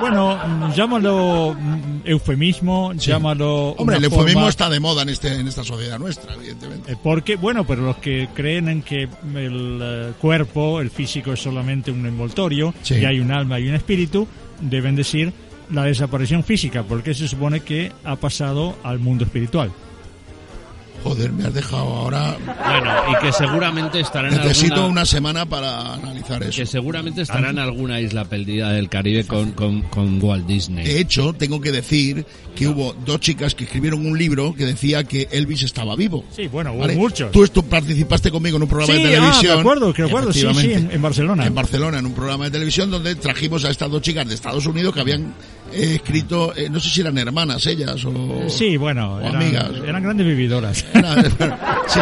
Bueno, 0.00 0.38
llámalo 0.74 1.54
mm, 1.58 2.00
eufemismo, 2.04 2.92
llámalo. 2.94 3.70
Hombre, 3.78 3.96
el 3.98 4.04
eufemismo 4.04 4.32
forma- 4.40 4.48
está 4.48 4.68
de 4.68 4.80
moda 4.80 5.02
en, 5.02 5.08
este, 5.10 5.28
en 5.34 5.46
esta 5.46 5.62
sociedad 5.64 5.98
nuestra, 5.98 6.34
evidentemente. 6.34 6.92
Eh, 6.92 6.96
Porque, 7.02 7.36
bueno, 7.36 7.64
pero 7.66 7.82
los 7.82 7.96
que 7.98 8.28
creen 8.34 8.68
en 8.68 8.82
que 8.82 9.02
el 9.34 9.78
eh, 9.82 10.12
cuerpo, 10.20 10.80
el 10.80 10.90
físico 10.90 11.32
es 11.32 11.40
solamente 11.40 11.90
un 11.90 12.04
envoltorio, 12.06 12.74
Sí. 12.82 12.94
y 12.96 13.04
hay 13.04 13.20
un 13.20 13.30
alma 13.30 13.60
y 13.60 13.68
un 13.68 13.74
espíritu, 13.74 14.26
deben 14.60 14.96
decir 14.96 15.32
la 15.70 15.84
desaparición 15.84 16.44
física, 16.44 16.82
porque 16.82 17.14
se 17.14 17.28
supone 17.28 17.60
que 17.60 17.92
ha 18.04 18.16
pasado 18.16 18.76
al 18.82 18.98
mundo 18.98 19.24
espiritual. 19.24 19.70
Joder, 21.02 21.32
me 21.34 21.44
has 21.44 21.52
dejado 21.52 21.82
ahora. 21.82 22.34
Bueno, 22.46 22.90
y 23.12 23.22
que 23.22 23.30
seguramente 23.30 24.00
estará 24.00 24.28
en 24.30 24.36
Necesito 24.38 24.76
alguna... 24.76 24.88
una 24.90 25.04
semana 25.04 25.44
para 25.44 25.92
analizar 25.92 26.42
eso. 26.42 26.56
Que 26.56 26.64
seguramente 26.64 27.20
estará 27.20 27.50
en 27.50 27.58
alguna 27.58 28.00
isla 28.00 28.24
perdida 28.24 28.70
del 28.72 28.88
Caribe 28.88 29.26
con, 29.26 29.52
con, 29.52 29.82
con 29.82 30.22
Walt 30.22 30.46
Disney. 30.46 30.82
De 30.86 30.98
hecho, 31.00 31.34
tengo 31.34 31.60
que 31.60 31.72
decir 31.72 32.24
que 32.56 32.68
hubo 32.68 32.94
dos 33.04 33.20
chicas 33.20 33.54
que 33.54 33.64
escribieron 33.64 34.06
un 34.06 34.16
libro 34.16 34.54
que 34.54 34.64
decía 34.64 35.04
que 35.04 35.28
Elvis 35.30 35.64
estaba 35.64 35.94
vivo. 35.94 36.24
Sí, 36.34 36.46
bueno, 36.48 36.72
hubo 36.72 36.80
¿Vale? 36.80 36.94
muchos. 36.96 37.30
Tú, 37.32 37.46
tú 37.48 37.62
participaste 37.66 38.30
conmigo 38.30 38.56
en 38.56 38.62
un 38.62 38.68
programa 38.70 38.94
Sí, 38.94 39.02
de 39.02 39.08
ah, 39.08 39.20
televisión. 39.20 39.54
de 39.56 39.60
acuerdo, 39.60 39.92
que 39.92 40.02
acuerdo, 40.04 40.32
sí, 40.32 40.46
sí, 40.54 40.72
en- 40.72 40.90
en 40.90 41.02
Barcelona. 41.02 41.44
En 41.44 41.54
Barcelona, 41.54 41.98
en 41.98 42.06
un 42.06 42.14
programa 42.14 42.44
de 42.46 42.50
televisión 42.52 42.90
donde 42.90 43.14
trajimos 43.16 43.62
a 43.66 43.70
estas 43.70 43.90
dos 43.90 44.00
chicas 44.00 44.26
de 44.26 44.34
Estados 44.34 44.64
Unidos 44.64 44.94
que 44.94 45.00
habían 45.00 45.34
eh, 45.72 45.94
escrito, 45.96 46.54
eh, 46.56 46.68
no 46.70 46.78
sé 46.80 46.90
si 46.90 47.00
eran 47.00 47.16
hermanas 47.18 47.66
ellas 47.66 48.04
o, 48.04 48.48
Sí, 48.48 48.76
bueno, 48.76 49.14
o 49.16 49.20
eran, 49.20 49.36
amigas. 49.36 49.70
eran 49.86 50.02
grandes 50.02 50.26
vividoras. 50.26 50.78
sí, 51.86 52.00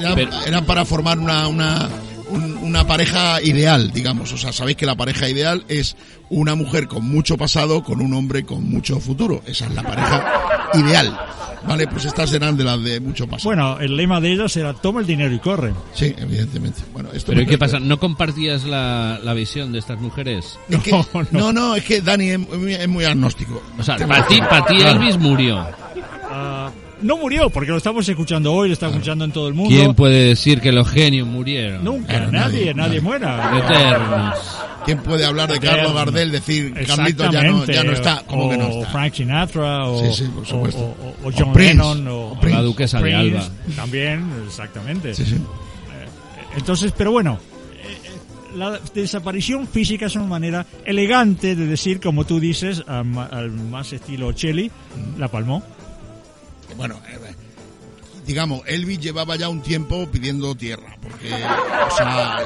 eran, 0.00 0.18
eran 0.46 0.64
para 0.64 0.84
formar 0.84 1.18
una, 1.18 1.48
una, 1.48 1.88
un- 2.28 2.56
una 2.58 2.86
pareja 2.86 3.40
ideal, 3.42 3.92
digamos. 3.92 4.32
O 4.32 4.36
sea, 4.38 4.52
sabéis 4.52 4.76
que 4.76 4.86
la 4.86 4.94
pareja 4.96 5.28
ideal 5.28 5.64
es 5.68 5.96
una 6.30 6.54
mujer 6.54 6.88
con 6.88 7.04
mucho 7.04 7.36
pasado 7.36 7.82
con 7.84 8.00
un 8.00 8.12
hombre 8.14 8.44
con 8.44 8.68
mucho 8.68 8.98
futuro. 9.00 9.42
Esa 9.46 9.66
es 9.66 9.74
la 9.74 9.82
pareja 9.82 10.24
ideal. 10.74 11.18
Vale, 11.66 11.88
pues 11.88 12.04
estas 12.04 12.32
eran 12.32 12.56
de 12.56 12.62
las 12.62 12.80
de 12.82 13.00
mucho 13.00 13.26
pasado. 13.26 13.48
Bueno, 13.48 13.78
el 13.80 13.96
lema 13.96 14.20
de 14.20 14.32
ellas 14.32 14.56
era 14.56 14.72
toma 14.72 15.00
el 15.00 15.06
dinero 15.06 15.34
y 15.34 15.38
corre. 15.40 15.72
Sí, 15.94 16.14
evidentemente. 16.16 16.82
Bueno, 16.92 17.08
esto 17.12 17.32
Pero 17.32 17.40
¿y 17.42 17.44
me- 17.44 17.50
qué 17.50 17.58
pasa? 17.58 17.80
¿No 17.80 17.98
compartías 17.98 18.64
la, 18.64 19.18
la 19.22 19.34
visión 19.34 19.72
de 19.72 19.80
estas 19.80 19.98
mujeres? 20.00 20.58
Es 20.68 20.78
que- 20.80 20.92
no, 21.32 21.52
no, 21.52 21.74
es 21.74 21.82
que 21.84 22.00
Dani 22.02 22.30
es 22.30 22.38
muy, 22.38 22.74
es 22.74 22.88
muy 22.88 23.04
agnóstico. 23.04 23.60
O 23.78 23.82
sea, 23.82 23.96
para 24.06 24.26
ti, 24.28 24.38
para 24.40 24.64
ti 24.66 24.76
Claro. 24.76 25.00
Elvis 25.00 25.18
murió. 25.18 25.66
Ah, 26.30 26.70
no 27.02 27.16
murió, 27.16 27.50
porque 27.50 27.70
lo 27.70 27.76
estamos 27.76 28.08
escuchando 28.08 28.52
hoy, 28.52 28.68
lo 28.68 28.74
está 28.74 28.88
escuchando 28.88 29.24
en 29.24 29.32
todo 29.32 29.48
el 29.48 29.54
mundo. 29.54 29.74
¿Quién 29.74 29.94
puede 29.94 30.28
decir 30.28 30.60
que 30.60 30.72
los 30.72 30.88
genios 30.88 31.26
murieron? 31.28 31.84
Nunca, 31.84 32.20
nadie, 32.26 32.72
nadie, 32.74 33.00
muera. 33.00 33.58
Eternos. 33.58 34.38
¿Quién 34.84 34.98
puede 34.98 35.24
hablar 35.24 35.52
de 35.52 35.58
Carlos 35.58 35.92
Gardel, 35.94 36.30
decir 36.30 36.72
Carlitos 36.86 37.30
ya 37.32 37.42
no, 37.42 37.62
Exactamente, 37.64 37.74
ya 37.74 37.82
no 37.84 37.92
está? 37.92 38.22
¿Cómo 38.26 38.46
o 38.46 38.50
que 38.50 38.56
no 38.56 38.68
está? 38.68 38.90
Frank 38.90 39.14
Sinatra, 39.14 39.84
o, 39.86 40.00
Sí, 40.14 40.24
sí, 40.24 40.30
por 40.32 40.46
supuesto. 40.46 40.80
o- 40.80 40.84
o- 41.24 41.28
o 41.28 41.32
John 41.36 41.48
O 41.48 41.52
Prince, 41.52 41.74
Lennon, 41.74 42.08
o, 42.08 42.18
o 42.28 42.40
Prince. 42.40 42.56
La 42.56 42.62
duquesa 42.62 43.00
de 43.00 43.14
Alba. 43.14 43.48
También, 43.74 44.24
exactamente. 44.46 45.12
Sí, 45.14 45.24
sí. 45.24 45.34
Eh, 45.34 45.38
Entonces, 46.56 46.92
pero 46.96 47.10
bueno, 47.10 47.40
eh, 47.82 48.56
la 48.56 48.78
desaparición 48.94 49.66
física 49.66 50.06
es 50.06 50.14
una 50.14 50.26
manera 50.26 50.64
elegante 50.84 51.56
de 51.56 51.66
decir, 51.66 51.98
como 52.00 52.24
tú 52.24 52.38
dices, 52.38 52.84
a 52.86 53.02
ma- 53.02 53.26
al 53.26 53.50
más 53.50 53.92
estilo 53.92 54.30
Chelly, 54.32 54.70
la 55.18 55.26
palmó. 55.26 55.64
Bueno, 56.76 57.00
eh, 57.08 57.18
digamos, 58.26 58.62
Elvis 58.66 58.98
llevaba 59.00 59.36
ya 59.36 59.48
un 59.48 59.62
tiempo 59.62 60.08
pidiendo 60.10 60.54
tierra, 60.54 60.96
porque, 61.02 61.32
o 61.32 61.96
sea, 61.96 62.38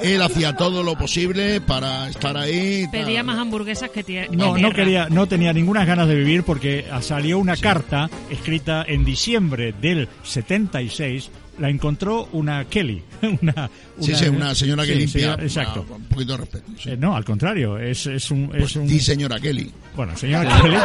él 0.00 0.22
hacía 0.22 0.56
todo 0.56 0.82
lo 0.82 0.96
posible 0.96 1.60
para 1.60 2.08
estar 2.08 2.36
ahí. 2.36 2.82
tal. 2.84 2.90
Pedía 3.04 3.22
más 3.22 3.38
hamburguesas 3.38 3.90
que 3.90 4.04
tie- 4.04 4.28
No, 4.30 4.48
no 4.48 4.54
tierra. 4.54 4.74
quería, 4.74 5.08
no 5.10 5.26
tenía 5.26 5.52
ninguna 5.52 5.84
ganas 5.84 6.08
de 6.08 6.14
vivir 6.14 6.44
porque 6.44 6.86
salió 7.02 7.38
una 7.38 7.56
carta 7.56 8.08
escrita 8.30 8.84
en 8.88 9.04
diciembre 9.04 9.74
del 9.80 10.08
76. 10.22 11.30
La 11.58 11.68
encontró 11.68 12.28
una 12.32 12.64
Kelly, 12.66 13.02
una, 13.42 13.68
Sí, 14.00 14.14
sí, 14.14 14.28
una 14.28 14.54
señora 14.54 14.84
que 14.84 14.92
sí, 14.92 14.98
limpia. 15.00 15.20
señora- 15.20 15.42
exacto. 15.42 15.86
Un 15.90 16.04
poquito 16.04 16.32
de 16.32 16.38
respeto. 16.38 16.64
sí. 16.80 16.90
Eh, 16.90 16.96
no, 16.96 17.16
al 17.16 17.24
contrario, 17.24 17.78
es, 17.78 18.06
es 18.06 18.30
un, 18.30 18.50
es 18.54 18.76
un 18.76 18.88
Sí, 18.88 19.00
señora 19.00 19.40
Kelly. 19.40 19.70
Bueno, 19.96 20.16
señora 20.16 20.60
Kelly. 20.62 20.76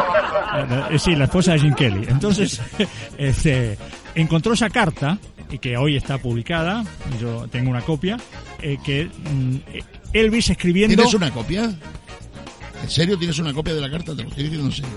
eh, 0.96 1.00
sí, 1.00 1.16
la 1.16 1.26
esposa 1.26 1.54
de 1.54 1.60
Jim 1.60 1.74
Kelly. 1.76 2.06
Entonces, 2.10 2.60
este, 3.18 3.78
encontró 4.16 4.54
esa 4.54 4.70
carta, 4.70 5.18
y 5.52 5.60
que 5.60 5.78
hoy 5.78 5.96
está 5.96 6.18
publicada, 6.18 6.84
yo 7.22 7.48
tengo 7.52 7.70
una 7.70 7.82
copia, 7.82 8.18
eh, 8.62 8.78
que 8.84 9.06
mm, 9.06 9.58
Elvis 10.14 10.50
escribiendo... 10.50 10.96
¿Tienes 10.96 11.14
una 11.14 11.30
copia? 11.30 11.66
¿En 12.82 12.90
serio 12.90 13.18
tienes 13.20 13.38
una 13.38 13.54
copia 13.54 13.76
de 13.76 13.82
la 13.82 13.90
carta? 13.92 14.16
Te 14.16 14.24
lo 14.24 14.30
estoy 14.30 14.46
diciendo 14.46 14.68
en 14.68 14.74
serio. 14.74 14.90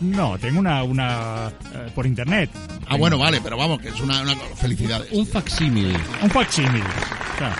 No, 0.00 0.38
tengo 0.38 0.60
una, 0.60 0.82
una 0.82 1.48
eh, 1.74 1.90
por 1.94 2.06
internet. 2.06 2.50
Ah, 2.88 2.96
bueno, 2.96 3.18
vale, 3.18 3.40
pero 3.42 3.56
vamos, 3.56 3.80
que 3.80 3.88
es 3.88 4.00
una, 4.00 4.22
una 4.22 4.34
felicidades. 4.56 5.08
Un 5.12 5.26
facsímil. 5.26 5.96
Un 6.22 6.30
facsímil. 6.30 6.82
Claro. 7.38 7.54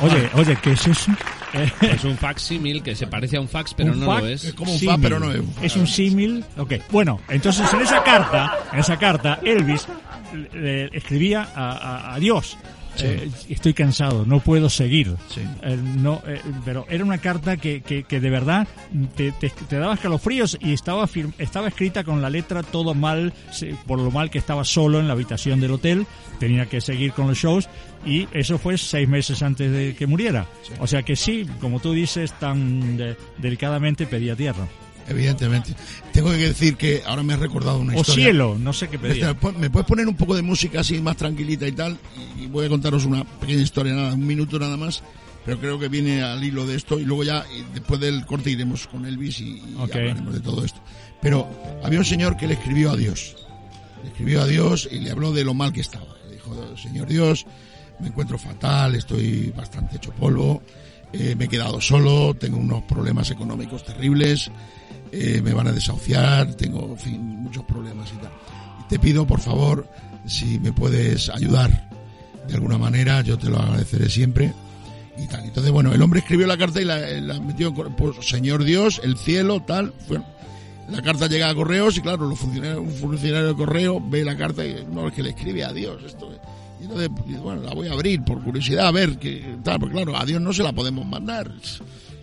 Oye, 0.00 0.30
oye, 0.34 0.56
¿qué 0.62 0.72
es 0.72 0.86
eso? 0.86 1.12
Eh, 1.54 1.70
Es 1.80 2.04
un 2.04 2.16
facsímil 2.16 2.82
que 2.82 2.94
se 2.94 3.06
parece 3.06 3.36
a 3.38 3.40
un 3.40 3.48
fax, 3.48 3.72
pero 3.74 3.92
un 3.92 4.00
no 4.00 4.06
fac- 4.06 4.20
lo 4.20 4.26
es. 4.28 4.44
Es 4.44 4.54
como 4.54 4.70
un 4.72 4.78
símil. 4.78 4.94
fa, 4.96 5.00
pero 5.02 5.18
no 5.18 5.32
es. 5.32 5.40
Es 5.62 5.76
un 5.76 5.86
símil. 5.86 6.44
Ok. 6.56 6.74
Bueno, 6.90 7.20
entonces 7.28 7.72
en 7.72 7.80
esa 7.80 8.02
carta, 8.02 8.52
en 8.72 8.78
esa 8.80 8.96
carta, 8.98 9.38
Elvis 9.42 9.86
le- 10.52 10.60
le 10.90 10.96
escribía 10.96 11.48
a, 11.54 11.72
a- 11.72 12.14
a 12.14 12.18
Dios. 12.18 12.56
Eh, 13.02 13.30
estoy 13.48 13.74
cansado, 13.74 14.24
no 14.26 14.40
puedo 14.40 14.68
seguir. 14.70 15.14
Sí. 15.28 15.40
Eh, 15.62 15.76
no, 15.96 16.22
eh, 16.26 16.40
pero 16.64 16.86
era 16.88 17.04
una 17.04 17.18
carta 17.18 17.56
que, 17.56 17.80
que, 17.82 18.04
que 18.04 18.20
de 18.20 18.30
verdad 18.30 18.66
te, 19.16 19.32
te, 19.32 19.50
te 19.50 19.76
daba 19.78 19.94
escalofríos 19.94 20.56
y 20.60 20.72
estaba, 20.72 21.06
fir- 21.06 21.32
estaba 21.38 21.68
escrita 21.68 22.04
con 22.04 22.20
la 22.22 22.30
letra 22.30 22.62
todo 22.62 22.94
mal, 22.94 23.32
por 23.86 23.98
lo 23.98 24.10
mal 24.10 24.30
que 24.30 24.38
estaba 24.38 24.64
solo 24.64 25.00
en 25.00 25.06
la 25.06 25.12
habitación 25.14 25.60
del 25.60 25.72
hotel, 25.72 26.06
tenía 26.38 26.66
que 26.66 26.80
seguir 26.80 27.12
con 27.12 27.26
los 27.28 27.38
shows 27.38 27.68
y 28.06 28.28
eso 28.32 28.58
fue 28.58 28.78
seis 28.78 29.08
meses 29.08 29.42
antes 29.42 29.70
de 29.72 29.94
que 29.96 30.06
muriera. 30.06 30.46
O 30.80 30.86
sea 30.86 31.02
que 31.02 31.16
sí, 31.16 31.46
como 31.60 31.80
tú 31.80 31.92
dices, 31.92 32.32
tan 32.38 32.98
eh, 33.00 33.16
delicadamente 33.38 34.06
pedía 34.06 34.36
tierra. 34.36 34.66
Evidentemente. 35.08 35.74
Tengo 36.12 36.30
que 36.30 36.36
decir 36.36 36.76
que 36.76 37.02
ahora 37.06 37.22
me 37.22 37.32
has 37.34 37.40
recordado 37.40 37.78
una 37.78 37.94
O 37.94 38.00
historia. 38.00 38.26
cielo, 38.26 38.56
no 38.58 38.72
sé 38.72 38.88
qué 38.88 38.98
pedía. 38.98 39.34
¿Me 39.58 39.70
puedes 39.70 39.86
poner 39.86 40.06
un 40.06 40.16
poco 40.16 40.36
de 40.36 40.42
música 40.42 40.80
así 40.80 41.00
más 41.00 41.16
tranquilita 41.16 41.66
y 41.66 41.72
tal? 41.72 41.98
Y 42.38 42.46
voy 42.46 42.66
a 42.66 42.68
contaros 42.68 43.04
una 43.04 43.24
pequeña 43.24 43.62
historia, 43.62 43.94
nada, 43.94 44.14
un 44.14 44.26
minuto 44.26 44.58
nada 44.58 44.76
más, 44.76 45.02
pero 45.44 45.58
creo 45.58 45.78
que 45.78 45.88
viene 45.88 46.22
al 46.22 46.44
hilo 46.44 46.66
de 46.66 46.76
esto 46.76 47.00
y 47.00 47.04
luego 47.04 47.24
ya, 47.24 47.44
y 47.56 47.62
después 47.72 48.00
del 48.00 48.26
corte 48.26 48.50
iremos 48.50 48.86
con 48.86 49.06
Elvis 49.06 49.40
y, 49.40 49.62
hablaremos 49.78 50.34
de 50.34 50.40
todo 50.40 50.64
esto. 50.64 50.80
Pero 51.22 51.48
había 51.82 51.98
un 51.98 52.04
señor 52.04 52.36
que 52.36 52.46
le 52.46 52.54
escribió 52.54 52.90
a 52.90 52.96
Dios. 52.96 53.36
Le 54.02 54.10
escribió 54.10 54.42
a 54.42 54.46
Dios 54.46 54.88
y 54.90 55.00
le 55.00 55.10
habló 55.10 55.32
de 55.32 55.44
lo 55.44 55.54
mal 55.54 55.72
que 55.72 55.80
estaba. 55.80 56.06
Le 56.26 56.34
dijo, 56.34 56.76
Señor 56.76 57.08
Dios, 57.08 57.46
me 57.98 58.08
encuentro 58.08 58.38
fatal, 58.38 58.94
estoy 58.94 59.52
bastante 59.56 59.96
hecho 59.96 60.12
polvo, 60.12 60.62
eh, 61.12 61.34
me 61.36 61.46
he 61.46 61.48
quedado 61.48 61.80
solo, 61.80 62.34
tengo 62.34 62.58
unos 62.58 62.82
problemas 62.84 63.30
económicos 63.30 63.84
terribles, 63.84 64.50
eh, 65.12 65.40
me 65.42 65.52
van 65.54 65.68
a 65.68 65.72
desahuciar, 65.72 66.54
tengo, 66.54 66.86
en 66.90 66.98
fin, 66.98 67.20
muchos 67.42 67.64
problemas 67.64 68.10
y 68.12 68.16
tal. 68.18 68.32
Te 68.88 68.98
pido, 68.98 69.26
por 69.26 69.40
favor, 69.40 69.88
si 70.26 70.58
me 70.58 70.72
puedes 70.72 71.28
ayudar 71.28 71.88
de 72.46 72.54
alguna 72.54 72.78
manera, 72.78 73.20
yo 73.22 73.38
te 73.38 73.48
lo 73.48 73.58
agradeceré 73.58 74.08
siempre. 74.08 74.52
Y 75.20 75.26
tal. 75.26 75.44
Entonces, 75.44 75.72
bueno, 75.72 75.92
el 75.92 76.00
hombre 76.00 76.20
escribió 76.20 76.46
la 76.46 76.56
carta 76.56 76.80
y 76.80 76.84
la, 76.84 76.98
la 76.98 77.40
metió, 77.40 77.74
pues, 77.74 78.24
Señor 78.24 78.62
Dios, 78.62 79.00
el 79.02 79.16
cielo, 79.16 79.60
tal. 79.60 79.92
Bueno, 80.06 80.24
la 80.88 81.02
carta 81.02 81.26
llega 81.26 81.50
a 81.50 81.54
correos 81.54 81.96
y 81.98 82.00
claro, 82.00 82.26
los 82.26 82.38
funcionarios, 82.38 82.78
un 82.78 82.92
funcionario 82.92 83.48
de 83.48 83.54
correo 83.54 84.00
ve 84.00 84.24
la 84.24 84.36
carta 84.36 84.64
y 84.64 84.86
no, 84.90 85.08
es 85.08 85.14
que 85.14 85.22
le 85.22 85.30
escribe 85.30 85.64
a 85.64 85.72
Dios 85.72 86.02
esto. 86.04 86.30
Y 86.80 86.84
entonces, 86.84 87.10
bueno, 87.42 87.62
la 87.62 87.74
voy 87.74 87.88
a 87.88 87.92
abrir 87.92 88.22
por 88.22 88.42
curiosidad 88.42 88.86
a 88.86 88.92
ver 88.92 89.18
qué 89.18 89.56
tal, 89.64 89.80
porque 89.80 89.94
claro, 89.94 90.16
a 90.16 90.24
Dios 90.24 90.40
no 90.40 90.52
se 90.52 90.62
la 90.62 90.72
podemos 90.72 91.06
mandar. 91.06 91.52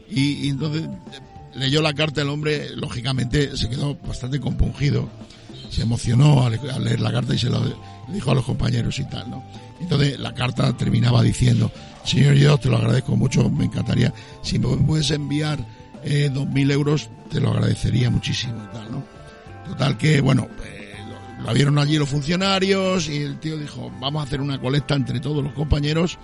Y, 0.09 0.45
y 0.45 0.49
entonces 0.49 0.87
leyó 1.55 1.81
la 1.81 1.93
carta 1.93 2.21
el 2.21 2.29
hombre, 2.29 2.69
lógicamente 2.75 3.55
se 3.57 3.69
quedó 3.69 3.95
bastante 3.95 4.39
compungido, 4.39 5.09
se 5.69 5.81
emocionó 5.81 6.45
al, 6.45 6.59
al 6.69 6.83
leer 6.83 6.99
la 6.99 7.11
carta 7.11 7.33
y 7.33 7.37
se 7.37 7.49
lo 7.49 7.61
dijo 8.09 8.31
a 8.31 8.35
los 8.35 8.45
compañeros 8.45 8.99
y 8.99 9.05
tal, 9.05 9.29
¿no? 9.29 9.43
Entonces 9.79 10.19
la 10.19 10.33
carta 10.33 10.75
terminaba 10.77 11.21
diciendo, 11.21 11.71
Señor 12.03 12.35
Dios, 12.35 12.59
te 12.59 12.69
lo 12.69 12.77
agradezco 12.77 13.15
mucho, 13.15 13.49
me 13.49 13.65
encantaría, 13.65 14.13
si 14.41 14.59
me 14.59 14.75
puedes 14.77 15.11
enviar 15.11 15.59
eh, 16.03 16.29
dos 16.33 16.47
mil 16.47 16.69
euros, 16.71 17.09
te 17.29 17.39
lo 17.39 17.51
agradecería 17.51 18.09
muchísimo 18.09 18.55
y 18.63 18.73
tal, 18.75 18.91
¿no? 18.91 19.03
Total 19.67 19.97
que, 19.97 20.21
bueno, 20.21 20.47
eh, 20.63 20.84
lo, 21.39 21.47
lo 21.47 21.53
vieron 21.53 21.77
allí 21.77 21.97
los 21.97 22.09
funcionarios 22.09 23.09
y 23.09 23.17
el 23.17 23.39
tío 23.39 23.57
dijo, 23.57 23.91
vamos 23.99 24.21
a 24.21 24.25
hacer 24.25 24.41
una 24.41 24.59
colecta 24.59 24.95
entre 24.95 25.19
todos 25.19 25.43
los 25.43 25.53
compañeros 25.53 26.17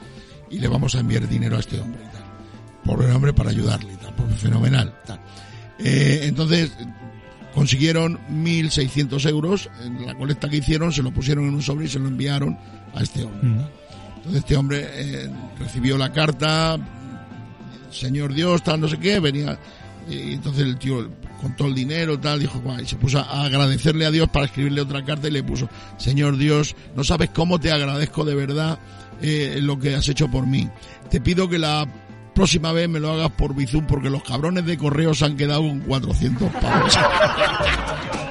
y 0.50 0.60
le 0.60 0.68
vamos 0.68 0.96
a 0.96 1.00
enviar 1.00 1.28
dinero 1.28 1.58
a 1.58 1.60
este 1.60 1.80
hombre 1.80 2.02
y 2.04 2.12
tal. 2.14 2.24
Pobre 2.84 3.12
hombre 3.12 3.34
para 3.34 3.52
ayudarle 3.52 3.94
y 3.94 3.98
tal, 3.98 4.14
pues 4.16 4.40
fenomenal, 4.40 4.94
tal. 5.06 5.20
Eh, 5.80 6.22
entonces, 6.24 6.72
consiguieron 7.54 8.20
1.600 8.30 9.30
euros 9.30 9.70
en 9.84 10.06
la 10.06 10.16
colecta 10.16 10.50
que 10.50 10.58
hicieron, 10.58 10.92
se 10.92 11.04
lo 11.04 11.12
pusieron 11.12 11.48
en 11.48 11.56
un 11.56 11.62
sobre 11.62 11.86
y 11.86 11.90
se 11.90 12.00
lo 12.00 12.08
enviaron 12.08 12.58
a 12.94 13.02
este 13.02 13.24
hombre. 13.24 13.50
Mm. 13.50 13.66
Entonces 14.18 14.42
este 14.44 14.56
hombre 14.56 14.88
eh, 14.94 15.30
recibió 15.60 15.98
la 15.98 16.12
carta, 16.12 16.78
Señor 17.90 18.34
Dios, 18.34 18.64
tal, 18.64 18.80
no 18.80 18.88
sé 18.88 18.98
qué, 18.98 19.20
venía, 19.20 19.58
y 20.10 20.34
entonces 20.34 20.64
el 20.64 20.78
tío 20.78 21.10
contó 21.42 21.66
el 21.66 21.76
dinero, 21.76 22.20
tal, 22.20 22.40
dijo, 22.40 22.62
y 22.82 22.86
se 22.86 22.96
puso 22.96 23.20
a 23.20 23.46
agradecerle 23.46 24.06
a 24.06 24.12
Dios 24.12 24.30
para 24.30 24.46
escribirle 24.46 24.82
otra 24.82 25.04
carta 25.04 25.28
y 25.28 25.32
le 25.32 25.44
puso, 25.44 25.68
Señor 25.98 26.38
Dios, 26.38 26.76
no 26.96 27.04
sabes 27.04 27.32
cómo 27.32 27.60
te 27.60 27.72
agradezco 27.72 28.24
de 28.24 28.36
verdad 28.36 28.80
eh, 29.22 29.60
lo 29.62 29.80
que 29.80 29.96
has 29.96 30.08
hecho 30.08 30.30
por 30.30 30.46
mí. 30.46 30.70
Te 31.10 31.20
pido 31.20 31.50
que 31.50 31.60
la 31.60 31.88
próxima 32.34 32.72
vez 32.72 32.88
me 32.88 33.00
lo 33.00 33.12
hagas 33.12 33.32
por 33.32 33.56
Bizum 33.56 33.86
porque 33.86 34.10
los 34.10 34.24
cabrones 34.24 34.66
de 34.66 34.78
correo 34.78 35.14
se 35.14 35.26
han 35.26 35.36
quedado 35.36 35.62
con 35.62 35.80
400 35.82 36.52
pavos. 36.54 36.98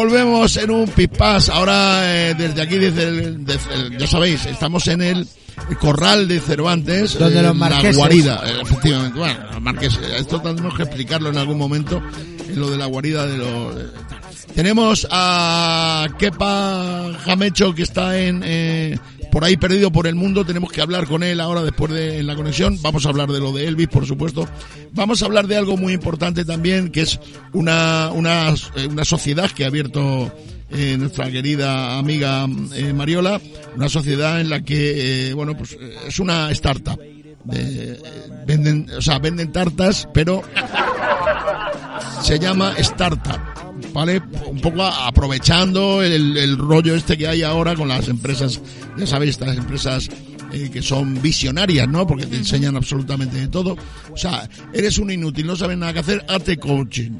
volvemos 0.00 0.56
en 0.56 0.70
un 0.70 0.88
pispás. 0.88 1.48
Ahora, 1.50 2.00
eh, 2.30 2.34
desde 2.34 2.62
aquí, 2.62 2.76
desde 2.78 3.04
el- 3.08 3.44
desde 3.44 3.74
el- 3.74 3.98
ya 3.98 4.06
sabéis, 4.06 4.46
estamos 4.46 4.86
en 4.88 5.02
el 5.02 5.26
corral 5.78 6.26
de 6.26 6.40
Cervantes. 6.40 7.18
Donde 7.18 7.40
eh, 7.40 7.42
los 7.42 7.56
La 7.56 7.68
marqueses. 7.68 7.96
guarida, 7.96 8.42
eh, 8.46 8.52
efectivamente. 8.62 9.18
Bueno, 9.18 9.40
los 9.52 9.60
marqueses. 9.62 10.00
Esto 10.18 10.40
tendremos 10.40 10.74
que 10.74 10.84
explicarlo 10.84 11.28
en 11.28 11.36
algún 11.38 11.58
momento, 11.58 12.02
en 12.48 12.58
lo 12.58 12.70
de 12.70 12.78
la 12.78 12.86
guarida 12.86 13.26
de 13.26 13.36
los... 13.36 13.76
eh, 13.76 13.86
tenemos 14.54 15.06
a 15.10 16.06
Kepa 16.18 17.12
Jamecho 17.24 17.74
que 17.74 17.82
está 17.82 18.18
en... 18.18 18.42
por 19.30 19.44
ahí 19.44 19.56
perdido 19.56 19.90
por 19.92 20.06
el 20.06 20.14
mundo, 20.14 20.44
tenemos 20.44 20.70
que 20.72 20.80
hablar 20.80 21.06
con 21.06 21.22
él 21.22 21.40
ahora 21.40 21.62
después 21.62 21.92
de 21.92 22.22
la 22.22 22.34
conexión. 22.36 22.78
Vamos 22.82 23.06
a 23.06 23.08
hablar 23.10 23.30
de 23.30 23.38
lo 23.40 23.52
de 23.52 23.66
Elvis, 23.66 23.88
por 23.88 24.06
supuesto. 24.06 24.46
Vamos 24.92 25.22
a 25.22 25.26
hablar 25.26 25.46
de 25.46 25.56
algo 25.56 25.76
muy 25.76 25.92
importante 25.92 26.44
también, 26.44 26.90
que 26.90 27.02
es 27.02 27.18
una, 27.52 28.10
una, 28.12 28.50
eh, 28.76 28.86
una 28.88 29.04
sociedad 29.04 29.50
que 29.50 29.64
ha 29.64 29.68
abierto 29.68 30.32
eh, 30.70 30.96
nuestra 30.98 31.30
querida 31.30 31.98
amiga 31.98 32.46
eh, 32.74 32.92
Mariola, 32.92 33.40
una 33.76 33.88
sociedad 33.88 34.40
en 34.40 34.50
la 34.50 34.62
que, 34.62 35.32
bueno, 35.34 35.56
pues 35.56 35.76
es 36.06 36.18
una 36.18 36.50
startup. 36.52 36.98
De- 37.44 37.98
venden, 38.46 38.86
o 38.96 39.00
sea, 39.00 39.18
venden 39.18 39.50
tartas, 39.52 40.06
pero 40.12 40.42
se 42.22 42.38
llama 42.38 42.74
startup. 42.78 43.40
¿Vale? 43.92 44.22
Un 44.46 44.60
poco 44.60 44.82
aprovechando 44.82 46.02
el, 46.02 46.36
el 46.36 46.56
rollo 46.56 46.94
este 46.94 47.16
que 47.18 47.26
hay 47.26 47.42
ahora 47.42 47.74
con 47.74 47.88
las 47.88 48.08
empresas, 48.08 48.60
ya 48.96 49.06
sabéis, 49.06 49.32
estas 49.32 49.56
empresas 49.56 50.08
eh, 50.52 50.68
que 50.72 50.82
son 50.82 51.20
visionarias, 51.22 51.88
¿no? 51.88 52.06
Porque 52.06 52.26
te 52.26 52.36
enseñan 52.36 52.76
absolutamente 52.76 53.36
de 53.36 53.48
todo. 53.48 53.76
O 54.12 54.16
sea, 54.16 54.48
eres 54.72 54.98
un 54.98 55.10
inútil, 55.10 55.46
no 55.46 55.54
sabes 55.54 55.78
nada 55.78 55.92
que 55.92 56.00
hacer, 56.00 56.24
hazte 56.28 56.56
coaching. 56.56 57.12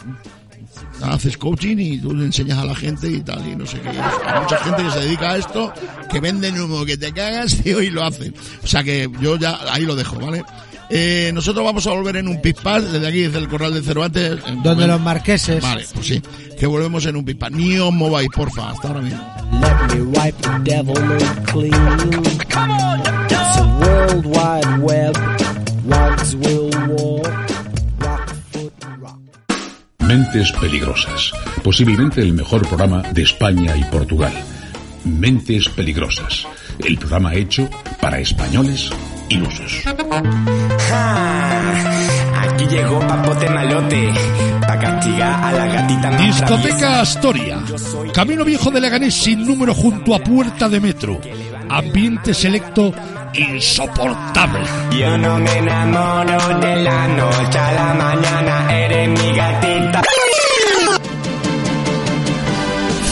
Haces 1.03 1.37
coaching 1.39 1.77
y 1.79 1.99
tú 1.99 2.15
le 2.15 2.25
enseñas 2.25 2.59
a 2.59 2.65
la 2.65 2.75
gente 2.75 3.09
y 3.09 3.21
tal, 3.21 3.47
y 3.47 3.55
no 3.55 3.67
sé 3.67 3.81
qué. 3.81 3.89
Hay 3.89 4.41
mucha 4.43 4.57
gente 4.59 4.83
que 4.83 4.91
se 4.91 5.01
dedica 5.01 5.31
a 5.31 5.37
esto, 5.37 5.73
que 6.11 6.21
venden 6.21 6.61
humo, 6.61 6.85
que 6.85 6.97
te 6.97 7.13
cagas, 7.13 7.57
tío, 7.63 7.81
y 7.83 7.91
lo 7.91 8.05
hacen. 8.05 8.35
O 8.63 8.67
sea 8.67 8.83
que 8.83 9.09
yo 9.21 9.37
ya 9.37 9.59
ahí 9.73 9.85
lo 9.85 9.95
dejo, 9.95 10.19
¿vale? 10.19 10.43
Eh, 10.93 11.31
nosotros 11.33 11.65
vamos 11.65 11.87
a 11.87 11.93
volver 11.93 12.17
en 12.17 12.27
un 12.29 12.41
pispás, 12.43 12.91
desde 12.93 13.07
aquí, 13.07 13.21
desde 13.23 13.39
el 13.39 13.49
Corral 13.49 13.73
de 13.75 13.83
Cervantes. 13.83 14.39
en- 14.47 14.63
Donde 14.63 14.87
los 14.87 15.01
marqueses. 15.01 15.63
Vale, 15.63 15.87
pues 15.95 16.07
sí, 16.07 16.23
que 16.59 16.67
volvemos 16.67 17.07
en 17.07 17.17
un 17.17 17.25
pispás. 17.25 17.53
Ni 17.53 17.79
os 17.79 17.93
mováis, 17.93 18.29
porfa, 18.35 18.71
hasta 18.71 18.89
ahora 18.89 19.01
mismo. 19.01 19.21
Let 19.61 19.95
me 19.97 20.03
wipe 20.03 20.37
the 20.43 20.71
devil 20.71 20.95
clean. 21.53 22.11
It's 23.31 23.57
a 23.57 23.65
world 23.81 24.27
wide 24.27 24.79
web. 24.81 25.17
Wags 25.87 26.35
will 26.35 26.71
walk. 26.89 27.27
Rock 28.01 28.35
foot 28.53 28.73
rock. 29.01 29.19
Mentes 30.01 30.51
Peligrosas, 30.61 31.33
posiblemente 31.63 32.21
el 32.21 32.33
mejor 32.33 32.67
programa 32.67 33.03
de 33.13 33.23
España 33.23 33.77
y 33.77 33.85
Portugal. 33.85 34.33
Mentes 35.05 35.69
Peligrosas, 35.69 36.47
el 36.85 36.99
programa 36.99 37.35
hecho 37.35 37.69
para 38.01 38.19
españoles 38.21 38.91
ilusos. 39.31 39.83
Aquí 42.43 42.67
llegó 42.67 43.01
Papote 43.01 43.49
Malote, 43.49 44.13
pa' 44.67 44.79
castigar 44.79 45.45
a 45.45 45.53
la 45.53 45.67
gatita 45.67 46.11
más 46.11 46.21
Discoteca 46.21 47.01
Astoria. 47.01 47.59
Camino 48.13 48.45
Viejo 48.45 48.71
de 48.71 48.81
Leganés 48.81 49.15
sin 49.15 49.47
número 49.47 49.75
junto 49.75 50.15
a 50.15 50.19
Puerta 50.19 50.69
de 50.69 50.81
Metro. 50.81 51.21
Ambiente 51.69 52.35
selecto 52.35 52.93
insoportable. 53.35 54.61
Yo 54.99 55.17
no 55.17 55.39
me 55.39 55.59
enamoro 55.59 56.59
de 56.61 56.77
la 56.83 57.09
noche 57.09 57.59
a 57.59 57.73
la 57.73 57.95
mañana, 57.95 58.77
eres 58.77 59.09
mi 59.09 59.33
gatita. 59.37 60.03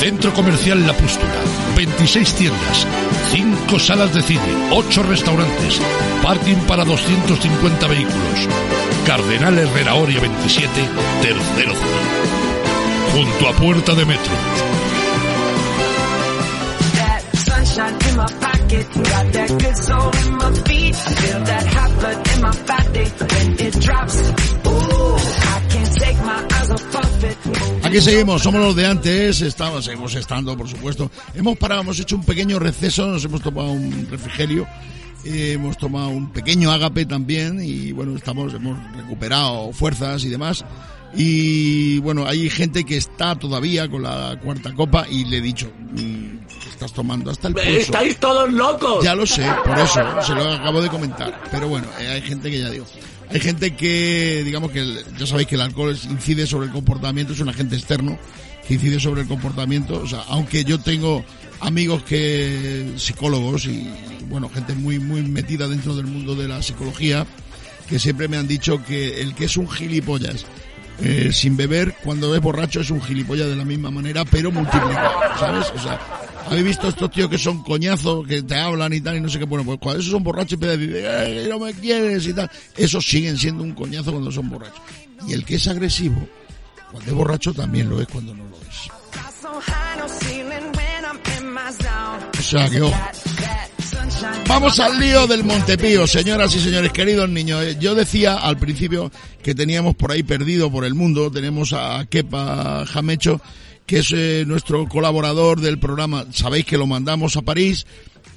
Centro 0.01 0.33
Comercial 0.33 0.87
La 0.87 0.93
Pústula. 0.93 1.33
26 1.77 2.35
tiendas, 2.35 2.87
5 3.31 3.79
salas 3.79 4.15
de 4.15 4.23
cine, 4.23 4.41
8 4.73 5.03
restaurantes, 5.03 5.81
parking 6.23 6.57
para 6.67 6.85
250 6.85 7.87
vehículos. 7.87 8.49
Cardenal 9.07 9.59
Herrera 9.59 9.95
Oria 9.95 10.21
27, 10.21 10.71
tercero. 11.23 11.75
Junto 13.13 13.49
a 13.49 13.53
Puerta 13.53 13.95
de 13.95 14.05
Metro. 14.07 14.33
Aquí 27.89 28.03
seguimos, 28.03 28.43
somos 28.43 28.61
los 28.61 28.77
de 28.77 28.85
antes, 28.85 29.41
estamos, 29.41 29.87
seguimos 29.87 30.15
estando, 30.15 30.55
por 30.55 30.69
supuesto. 30.69 31.11
Hemos 31.35 31.57
parado, 31.57 31.81
hemos 31.81 31.99
hecho 31.99 32.17
un 32.17 32.23
pequeño 32.23 32.59
receso, 32.59 33.07
nos 33.07 33.25
hemos 33.25 33.41
tomado 33.41 33.71
un 33.71 34.07
refrigerio, 34.11 34.67
eh, 35.25 35.53
hemos 35.55 35.79
tomado 35.79 36.11
un 36.11 36.31
pequeño 36.31 36.71
ágape 36.71 37.07
también 37.07 37.63
y 37.63 37.93
bueno, 37.93 38.15
estamos, 38.15 38.53
hemos 38.53 38.77
recuperado 38.95 39.73
fuerzas 39.73 40.23
y 40.25 40.29
demás. 40.29 40.67
Y 41.15 41.99
bueno, 42.01 42.27
hay 42.27 42.51
gente 42.51 42.85
que 42.85 42.99
está 42.99 43.37
todavía 43.37 43.89
con 43.89 44.03
la 44.03 44.39
cuarta 44.45 44.75
copa 44.75 45.07
y 45.11 45.25
le 45.25 45.39
he 45.39 45.41
dicho, 45.41 45.73
mm, 45.93 46.47
¿qué 46.63 46.69
estás 46.71 46.93
tomando 46.93 47.31
hasta 47.31 47.49
el 47.49 47.55
pulso. 47.55 47.71
¡Estáis 47.71 48.19
todos 48.19 48.53
locos! 48.53 49.03
Ya 49.03 49.15
lo 49.15 49.25
sé, 49.25 49.51
por 49.65 49.79
eso, 49.79 50.03
se 50.21 50.35
lo 50.35 50.53
acabo 50.53 50.83
de 50.83 50.91
comentar. 50.91 51.43
Pero 51.51 51.69
bueno, 51.69 51.87
eh, 51.99 52.07
hay 52.07 52.21
gente 52.21 52.51
que 52.51 52.61
ya 52.61 52.69
digo. 52.69 52.85
Hay 53.31 53.41
gente 53.41 53.75
que, 53.75 54.43
digamos 54.45 54.71
que, 54.71 55.05
ya 55.19 55.27
sabéis 55.27 55.49
que 55.49 55.57
el 55.57 55.61
alcohol 55.61 55.97
incide 56.11 56.47
sobre 56.47 56.67
el 56.67 56.73
comportamiento, 56.73 57.33
es 57.35 57.41
un 57.41 57.49
agente 57.49 57.77
externo 57.77 58.19
que 58.67 58.75
incide 58.75 59.01
sobre 59.01 59.23
el 59.23 59.29
comportamiento. 59.29 60.01
O 60.01 60.07
sea, 60.07 60.25
aunque 60.29 60.65
yo 60.65 60.79
tengo 60.81 61.25
amigos 61.61 62.03
que, 62.05 62.93
psicólogos 62.97 63.67
y, 63.67 63.89
bueno, 64.29 64.49
gente 64.49 64.75
muy, 64.75 64.99
muy 64.99 65.23
metida 65.23 65.69
dentro 65.69 65.95
del 65.95 66.07
mundo 66.07 66.35
de 66.35 66.49
la 66.49 66.63
psicología, 66.63 67.27
que 67.89 67.99
siempre 67.99 68.29
me 68.29 68.37
han 68.37 68.49
dicho 68.49 68.83
que 68.85 69.21
el 69.21 69.35
que 69.35 69.45
es 69.45 69.57
un 69.57 69.69
gilipollas 69.69 70.45
eh, 71.01 71.31
sin 71.33 71.57
beber, 71.57 71.95
cuando 72.03 72.35
es 72.35 72.41
borracho 72.41 72.81
es 72.81 72.91
un 72.91 73.01
gilipollas 73.01 73.49
de 73.49 73.57
la 73.57 73.65
misma 73.65 73.91
manera, 73.91 74.25
pero 74.25 74.51
multiplicado, 74.51 75.13
¿sabes? 75.39 75.67
O 75.75 75.79
sea, 75.79 76.01
¿habéis 76.49 76.67
visto 76.67 76.89
estos 76.89 77.11
tíos 77.11 77.29
que 77.31 77.39
son 77.39 77.63
coñazos, 77.63 78.27
que 78.27 78.43
te 78.43 78.57
hablan 78.57 78.93
y 78.93 79.01
tal 79.01 79.17
y 79.17 79.21
no 79.21 79.29
sé 79.29 79.39
qué? 79.39 79.45
Bueno, 79.45 79.65
pues 79.65 79.79
cuando 79.79 80.01
esos 80.01 80.13
son 80.13 80.23
borrachos 80.23 80.59
y 80.61 80.65
a 80.65 80.69
decir, 80.69 80.93
"Eh, 80.97 81.47
no 81.49 81.59
me 81.59 81.73
quieres 81.75 82.27
y 82.27 82.33
tal, 82.33 82.51
esos 82.77 83.05
siguen 83.07 83.37
siendo 83.37 83.63
un 83.63 83.73
coñazo 83.75 84.11
cuando 84.13 84.31
son 84.33 84.49
borrachos. 84.49 84.81
Y 85.27 85.33
el 85.33 85.45
que 85.45 85.57
es 85.57 85.67
agresivo, 85.69 86.27
cuando 86.91 87.11
es 87.11 87.17
borracho 87.17 87.53
también 87.53 87.89
lo 87.89 88.01
es 88.01 88.07
cuando 88.09 88.35
no 88.35 88.45
lo 88.45 88.57
es. 88.57 88.91
O 92.39 92.43
sea 92.43 92.69
que. 92.69 92.81
Vamos 94.49 94.81
al 94.81 94.99
lío 94.99 95.27
del 95.27 95.45
Montepío, 95.45 96.07
señoras 96.07 96.55
y 96.57 96.61
señores, 96.61 96.93
queridos 96.93 97.29
niños. 97.29 97.63
Eh, 97.63 97.77
Yo 97.79 97.95
decía 97.95 98.37
al 98.37 98.57
principio 98.59 99.13
que 99.43 99.55
teníamos 99.55 99.95
por 99.95 100.11
ahí 100.11 100.23
perdido 100.23 100.71
por 100.73 100.85
el 100.85 100.95
mundo, 100.95 101.31
tenemos 101.31 101.73
a 101.73 102.05
Kepa 102.09 102.85
Jamecho, 102.87 103.41
que 103.89 104.01
es 104.01 104.13
eh, 104.13 104.45
nuestro 104.47 104.87
colaborador 104.87 105.63
del 105.63 105.79
programa. 105.79 106.27
Sabéis 106.31 106.67
que 106.67 106.77
lo 106.77 106.87
mandamos 106.87 107.39
a 107.39 107.43
París, 107.43 107.87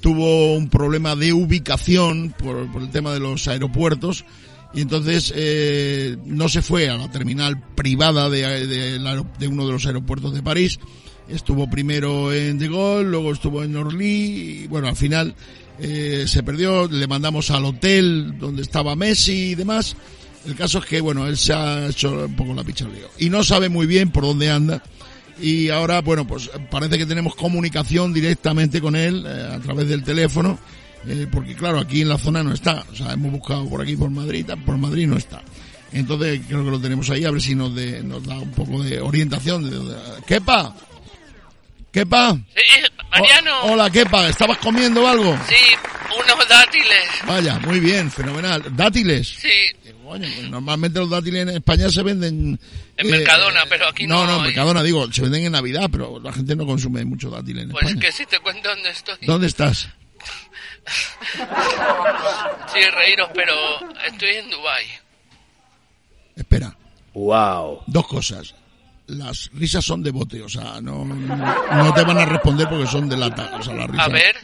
tuvo 0.00 0.54
un 0.54 0.70
problema 0.70 1.14
de 1.14 1.34
ubicación 1.34 2.34
por, 2.36 2.72
por 2.72 2.80
el 2.80 2.90
tema 2.90 3.12
de 3.12 3.20
los 3.20 3.46
aeropuertos 3.46 4.24
y 4.72 4.80
entonces 4.80 5.30
eh, 5.36 6.16
no 6.24 6.48
se 6.48 6.62
fue 6.62 6.88
a 6.88 6.96
la 6.96 7.10
terminal 7.10 7.62
privada 7.74 8.30
de, 8.30 8.66
de 8.66 8.98
de 8.98 9.48
uno 9.48 9.66
de 9.66 9.72
los 9.72 9.86
aeropuertos 9.86 10.34
de 10.34 10.42
París. 10.42 10.80
Estuvo 11.28 11.68
primero 11.68 12.32
en 12.32 12.58
De 12.58 12.68
Gaulle, 12.68 13.04
luego 13.04 13.32
estuvo 13.32 13.62
en 13.62 13.76
Orly 13.76 14.62
y 14.62 14.66
bueno, 14.68 14.88
al 14.88 14.96
final 14.96 15.34
eh, 15.78 16.24
se 16.26 16.42
perdió, 16.42 16.88
le 16.88 17.06
mandamos 17.06 17.50
al 17.50 17.66
hotel 17.66 18.38
donde 18.38 18.62
estaba 18.62 18.96
Messi 18.96 19.50
y 19.50 19.54
demás. 19.54 19.96
El 20.46 20.56
caso 20.56 20.78
es 20.78 20.86
que, 20.86 21.00
bueno, 21.02 21.26
él 21.26 21.36
se 21.36 21.52
ha 21.52 21.88
hecho 21.88 22.24
un 22.24 22.34
poco 22.34 22.54
la 22.54 22.64
picha 22.64 22.86
al 22.86 22.94
lío. 22.94 23.08
Y 23.18 23.28
no 23.28 23.44
sabe 23.44 23.68
muy 23.68 23.86
bien 23.86 24.10
por 24.10 24.24
dónde 24.24 24.50
anda. 24.50 24.82
Y 25.40 25.70
ahora, 25.70 26.00
bueno, 26.02 26.26
pues 26.26 26.50
parece 26.70 26.98
que 26.98 27.06
tenemos 27.06 27.34
comunicación 27.34 28.12
directamente 28.12 28.80
con 28.80 28.94
él 28.96 29.24
eh, 29.26 29.48
a 29.54 29.58
través 29.60 29.88
del 29.88 30.02
teléfono. 30.04 30.58
eh, 31.06 31.26
porque 31.32 31.54
claro, 31.54 31.78
aquí 31.80 32.02
en 32.02 32.08
la 32.08 32.18
zona 32.18 32.42
no 32.42 32.52
está. 32.52 32.84
O 32.92 32.94
sea, 32.94 33.12
hemos 33.12 33.32
buscado 33.32 33.68
por 33.68 33.80
aquí, 33.82 33.96
por 33.96 34.10
Madrid, 34.10 34.46
por 34.64 34.76
Madrid 34.78 35.06
no 35.08 35.16
está. 35.16 35.42
Entonces 35.92 36.40
creo 36.48 36.64
que 36.64 36.70
lo 36.70 36.80
tenemos 36.80 37.10
ahí, 37.10 37.24
a 37.24 37.30
ver 37.30 37.42
si 37.42 37.54
nos, 37.54 37.74
de- 37.74 38.02
nos 38.02 38.24
da 38.24 38.38
un 38.38 38.50
poco 38.52 38.82
de 38.82 39.00
orientación. 39.00 39.68
De, 39.68 39.78
de-. 39.78 39.96
¿Quepa? 41.92 42.36
Sí, 42.54 42.82
Mariano. 43.10 43.60
O- 43.64 43.72
hola, 43.72 43.90
¿quepa? 43.90 44.26
¿Estabas 44.28 44.58
comiendo 44.58 45.06
algo? 45.06 45.38
Sí, 45.48 45.54
unos 46.16 46.48
dátiles. 46.48 47.04
Vaya, 47.26 47.58
muy 47.60 47.80
bien, 47.80 48.10
fenomenal. 48.10 48.64
¿Dátiles? 48.74 49.28
Sí, 49.28 49.48
Coño, 50.04 50.28
pues 50.34 50.50
normalmente 50.50 50.98
los 50.98 51.08
dátiles 51.08 51.42
en 51.42 51.48
España 51.50 51.88
se 51.88 52.02
venden... 52.02 52.58
en 52.98 53.06
eh, 53.06 53.10
Mercadona, 53.10 53.64
pero 53.68 53.88
aquí 53.88 54.06
no. 54.06 54.16
No, 54.16 54.26
no, 54.26 54.36
en. 54.38 54.42
Mercadona 54.42 54.82
digo, 54.82 55.10
se 55.10 55.22
venden 55.22 55.44
en 55.44 55.52
Navidad, 55.52 55.88
pero 55.90 56.18
la 56.20 56.32
gente 56.32 56.54
no 56.54 56.66
consume 56.66 57.02
mucho 57.06 57.30
dátiles 57.30 57.64
en 57.64 57.70
Pues 57.70 57.84
España. 57.84 58.00
que 58.00 58.12
si 58.12 58.26
te 58.26 58.38
cuento 58.40 58.68
dónde 58.68 58.90
estoy. 58.90 59.14
¿Dónde 59.22 59.46
estás? 59.46 59.88
Sí, 62.72 62.80
reíros, 62.94 63.30
pero 63.34 63.54
estoy 64.06 64.30
en 64.36 64.50
Dubai. 64.50 64.84
Espera. 66.36 66.76
Wow. 67.14 67.82
Dos 67.86 68.06
cosas. 68.06 68.54
Las 69.06 69.50
risas 69.54 69.84
son 69.84 70.02
de 70.02 70.10
bote, 70.10 70.42
o 70.42 70.48
sea, 70.48 70.80
no, 70.80 71.04
no 71.04 71.94
te 71.94 72.02
van 72.02 72.18
a 72.18 72.24
responder 72.24 72.68
porque 72.68 72.86
son 72.86 73.08
de 73.08 73.16
lata, 73.16 73.52
o 73.58 73.62
sea, 73.62 73.74
las 73.74 73.88
risas. 73.90 74.06
A 74.06 74.10
ver. 74.10 74.36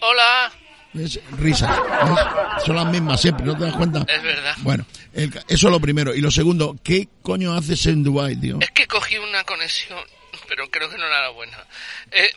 Hola. 0.00 0.52
¿Ves? 0.92 1.18
Risas, 1.38 1.76
¿ves? 1.76 2.64
Son 2.66 2.76
las 2.76 2.86
mismas 2.86 3.20
siempre, 3.20 3.44
¿no 3.46 3.56
te 3.58 3.64
das 3.64 3.74
cuenta? 3.74 4.04
Es 4.06 4.22
verdad. 4.22 4.54
Bueno, 4.58 4.86
el 5.12 5.28
eso 5.48 5.66
es 5.66 5.72
lo 5.72 5.80
primero. 5.80 6.14
Y 6.14 6.20
lo 6.20 6.30
segundo, 6.30 6.76
¿qué 6.84 7.08
coño 7.22 7.52
haces 7.54 7.86
en 7.86 8.04
Dubai, 8.04 8.36
tío? 8.36 8.58
Es 8.60 8.70
que 8.70 8.86
cogí 8.86 9.16
una 9.18 9.42
conexión, 9.42 9.98
pero 10.46 10.70
creo 10.70 10.88
que 10.88 10.96
no 10.98 11.06
era 11.06 11.22
la 11.22 11.30
buena. 11.30 11.56
Eh, 12.12 12.30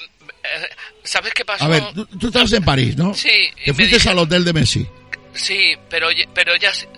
eh, 0.44 0.70
¿Sabes 1.04 1.34
qué 1.36 1.46
pasó? 1.46 1.66
A 1.66 1.68
ver, 1.68 1.84
tú, 1.94 2.06
tú 2.08 2.28
estabas 2.28 2.52
en 2.54 2.64
París, 2.66 2.98
¿no? 2.98 3.14
Sí, 3.14 3.30
Te 3.64 3.74
fuiste 3.76 3.98
dije- 3.98 4.10
al 4.10 4.18
hotel 4.20 4.44
de 4.44 4.54
Messi. 4.54 4.88
Sí, 5.34 5.76
pero, 5.88 6.08
pero 6.34 6.56
ya, 6.56 6.74
se- 6.74 6.90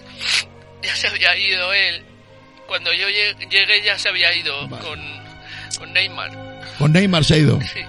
ya 0.82 0.96
se 0.96 1.08
había 1.08 1.36
ido 1.38 1.74
él. 1.74 2.06
Cuando 2.70 2.94
yo 2.94 3.08
lle- 3.10 3.36
llegué 3.50 3.82
ya 3.84 3.98
se 4.00 4.08
había 4.10 4.34
ido 4.34 4.70
con, 4.70 5.02
con 5.78 5.92
Neymar. 5.92 6.32
Con 6.78 6.94
Neymar 6.94 7.26
se 7.26 7.34
ha 7.34 7.38
ido. 7.38 7.60
Sí. 7.62 7.82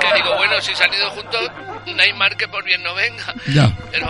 Que 0.00 0.14
digo, 0.14 0.36
bueno, 0.36 0.60
si 0.60 0.74
se 0.74 0.82
han 0.82 0.92
ido 0.92 1.08
juntos, 1.10 1.50
Neymar 1.94 2.36
que 2.36 2.48
por 2.48 2.64
bien 2.64 2.82
no 2.82 2.94
venga. 2.94 3.32
Ya. 3.52 3.70
Pero 3.92 4.08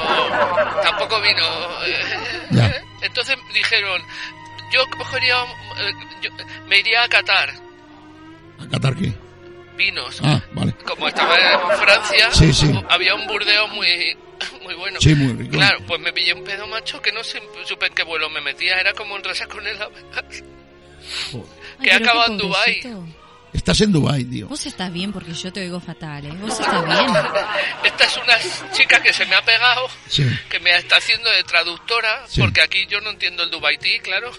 tampoco 0.83 1.21
vino. 1.21 1.45
eh, 1.87 2.19
Ya. 2.53 2.83
Entonces 3.03 3.37
dijeron, 3.53 4.01
yo 4.73 4.85
cogería, 4.97 5.35
eh, 5.79 5.93
yo- 6.23 6.31
me 6.69 6.79
iría 6.79 7.03
a 7.03 7.09
Qatar, 7.09 7.51
¿A 8.65 8.69
Qatar 8.71 8.95
qué? 8.95 9.13
vinos. 9.77 10.21
Ah, 10.23 10.41
vale. 10.53 10.73
Como 10.87 11.09
estaba 11.09 11.35
en 11.37 11.79
Francia, 11.81 12.29
Sí, 12.33 12.53
sí. 12.53 12.85
había 12.89 13.15
un 13.15 13.27
burdeo 13.27 13.67
muy, 13.69 14.17
muy 14.63 14.75
bueno. 14.75 15.01
Sí, 15.01 15.15
muy 15.15 15.33
rico. 15.35 15.53
Claro, 15.53 15.81
pues 15.87 16.01
me 16.01 16.13
pillé 16.13 16.33
un 16.35 16.45
pedo 16.45 16.67
macho 16.67 17.01
que 17.01 17.13
no 17.13 17.23
sé- 17.25 17.43
supe 17.67 17.87
en 17.87 17.95
qué 17.95 18.03
vuelo 18.03 18.29
me 18.31 18.41
metía, 18.41 18.79
era 18.81 18.93
como 18.95 19.15
un 19.15 19.23
resaco 19.25 19.61
en 19.61 19.69
el 19.69 19.79
Que 19.79 21.43
pero 21.81 21.97
acabado 21.97 22.33
en 22.33 22.39
Dubai. 22.39 22.81
pobrecito. 22.83 23.07
Estás 23.53 23.81
en 23.81 23.91
Dubai, 23.91 24.25
tío. 24.25 24.47
Vos 24.47 24.65
estás 24.65 24.93
bien 24.93 25.13
porque 25.13 25.33
yo 25.35 25.53
te 25.53 25.61
oigo 25.63 25.81
fatal, 25.81 26.25
¿eh? 26.25 26.33
Vos 26.41 26.53
estás 26.61 26.85
bien. 26.87 27.07
Esta 27.85 28.05
es 28.05 28.17
una 28.17 28.71
chica 28.73 29.03
que 29.03 29.13
se 29.13 29.27
me 29.27 29.35
ha 29.35 29.45
pegado, 29.45 29.89
Sí, 30.07 30.25
que 30.49 30.61
me 30.61 30.77
está 30.77 30.99
haciendo 30.99 31.29
de 31.31 31.43
traductora, 31.43 32.25
Sí. 32.29 32.41
porque 32.41 32.61
aquí 32.61 32.87
yo 32.89 33.01
no 33.01 33.11
entiendo 33.11 33.43
el 33.43 33.51
Dubaití, 33.51 33.99
claro. 34.01 34.31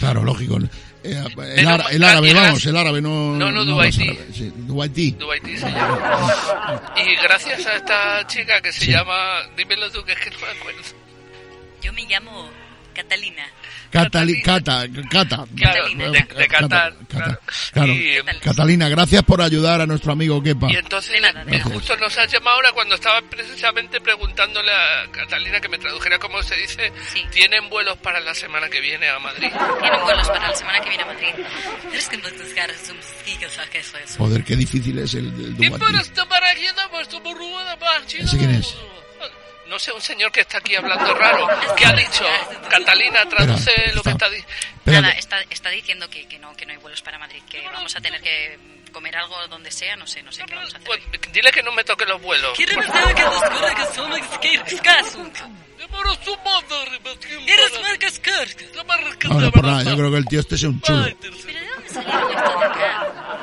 claro, 0.00 0.24
lógico. 0.24 0.58
Eh, 1.12 1.22
el, 1.26 1.34
Pero, 1.34 1.68
ara- 1.70 1.88
el 1.90 2.02
árabe, 2.04 2.28
gracias. 2.28 2.46
vamos, 2.48 2.66
el 2.66 2.76
árabe, 2.76 3.00
no... 3.02 3.34
No, 3.36 3.50
no, 3.52 3.64
Dubaití. 3.64 4.02
árabes, 4.08 4.36
sí, 4.36 4.52
Dubaití. 4.56 5.10
Dubaití 5.12 5.56
se 5.56 5.66
llama. 5.70 6.92
Y 6.96 7.16
gracias 7.22 7.66
a 7.66 7.76
esta 7.76 8.26
chica 8.26 8.60
que 8.60 8.72
se 8.72 8.86
Sí. 8.86 8.90
llama, 8.92 9.42
dímelo 9.56 9.90
tú 9.90 10.02
que 10.04 10.12
es 10.12 10.18
que 10.18 10.30
no 10.30 10.38
me 10.40 10.46
acuerdo. 10.58 10.80
Yo 11.82 11.92
me 11.92 12.04
llamo 12.06 12.50
Catalina. 12.96 13.46
Catali- 13.92 14.42
Cata, 14.42 14.84
Cata. 15.10 15.44
Claro, 15.56 15.88
de, 15.88 16.10
de 16.10 16.48
Qatar. 16.48 16.94
Cata, 17.08 17.40
Claro. 17.72 17.92
Y, 17.92 18.18
Catalina, 18.42 18.88
gracias 18.88 19.22
por 19.22 19.40
ayudar 19.40 19.80
a 19.80 19.86
nuestro 19.86 20.12
amigo 20.12 20.42
Kepa. 20.42 20.70
y 20.70 20.76
entonces 20.76 21.14
eh, 21.48 21.60
justo 21.60 21.96
nos 21.96 22.16
has 22.18 22.30
llamado 22.30 22.56
ahora 22.56 22.72
cuando 22.72 22.94
estaba 22.96 23.22
precisamente 23.22 24.00
preguntándole 24.00 24.70
a 24.72 25.10
Catalina 25.12 25.60
que 25.60 25.68
me 25.68 25.78
tradujera 25.78 26.18
cómo 26.18 26.42
se 26.42 26.56
dice, 26.56 26.92
tienen 27.32 27.68
vuelos 27.70 27.96
para 27.98 28.20
la 28.20 28.34
semana 28.34 28.68
que 28.68 28.80
viene 28.80 29.08
a 29.08 29.18
Madrid. 29.18 29.50
Tienen 29.80 30.00
vuelos 30.02 30.28
para 30.28 30.48
la 30.48 30.54
semana 30.54 30.80
que 30.80 30.88
viene 30.88 31.02
a 31.04 31.06
Madrid. 31.06 31.28
Eres 31.92 32.08
que 32.08 32.16
me 32.18 32.30
buscar 32.32 32.70
un 32.90 33.02
sticker, 33.02 33.48
o 33.48 33.70
que 33.70 33.78
eso 33.78 33.96
es. 33.98 34.16
Joder, 34.16 34.44
qué 34.44 34.56
difícil 34.56 34.98
es 34.98 35.14
el, 35.14 35.26
el 35.26 35.40
Y 35.58 35.68
Dubaití. 35.68 35.78
por 35.78 35.94
esto 35.94 36.28
para 36.28 36.50
aquí 36.50 36.66
no, 36.76 36.90
pues. 36.90 37.08
¿Ese 37.08 38.38
quién 38.38 38.50
es? 38.50 38.74
No 39.68 39.78
sé, 39.78 39.92
un 39.92 40.00
señor 40.00 40.30
que 40.30 40.40
está 40.40 40.58
aquí 40.58 40.76
hablando 40.76 41.12
raro. 41.14 41.48
¿Qué 41.76 41.86
ha 41.86 41.92
dicho? 41.92 42.24
Catalina, 42.70 43.28
traduce 43.28 43.92
lo 43.94 44.02
que 44.02 44.10
está 44.10 44.28
diciendo. 44.28 44.52
Nada, 44.84 45.10
está, 45.10 45.40
está 45.50 45.70
diciendo 45.70 46.08
que, 46.08 46.26
que 46.28 46.38
no 46.38 46.54
que 46.56 46.64
no 46.66 46.72
hay 46.72 46.78
vuelos 46.78 47.02
para 47.02 47.18
Madrid, 47.18 47.42
que 47.50 47.60
vamos 47.68 47.94
a 47.96 48.00
tener 48.00 48.20
que 48.22 48.58
comer 48.92 49.16
algo 49.16 49.36
donde 49.48 49.70
sea, 49.70 49.94
no 49.96 50.06
sé, 50.06 50.22
no 50.22 50.32
sé 50.32 50.42
qué 50.46 50.54
vamos 50.54 50.72
a 50.72 50.78
hacer. 50.78 50.86
Pues 50.86 51.00
dile 51.32 51.50
que 51.50 51.62
no 51.62 51.72
me 51.72 51.84
toque 51.84 52.06
los 52.06 52.22
vuelos. 52.22 52.56
Ahora, 59.30 59.50
por 59.50 59.64
nada, 59.64 59.82
yo 59.82 59.96
creo 59.96 60.10
que 60.10 60.16
el 60.16 60.26
tío 60.26 60.40
este 60.40 60.54
es 60.54 60.62
un 60.62 60.80
chulo. 60.80 61.06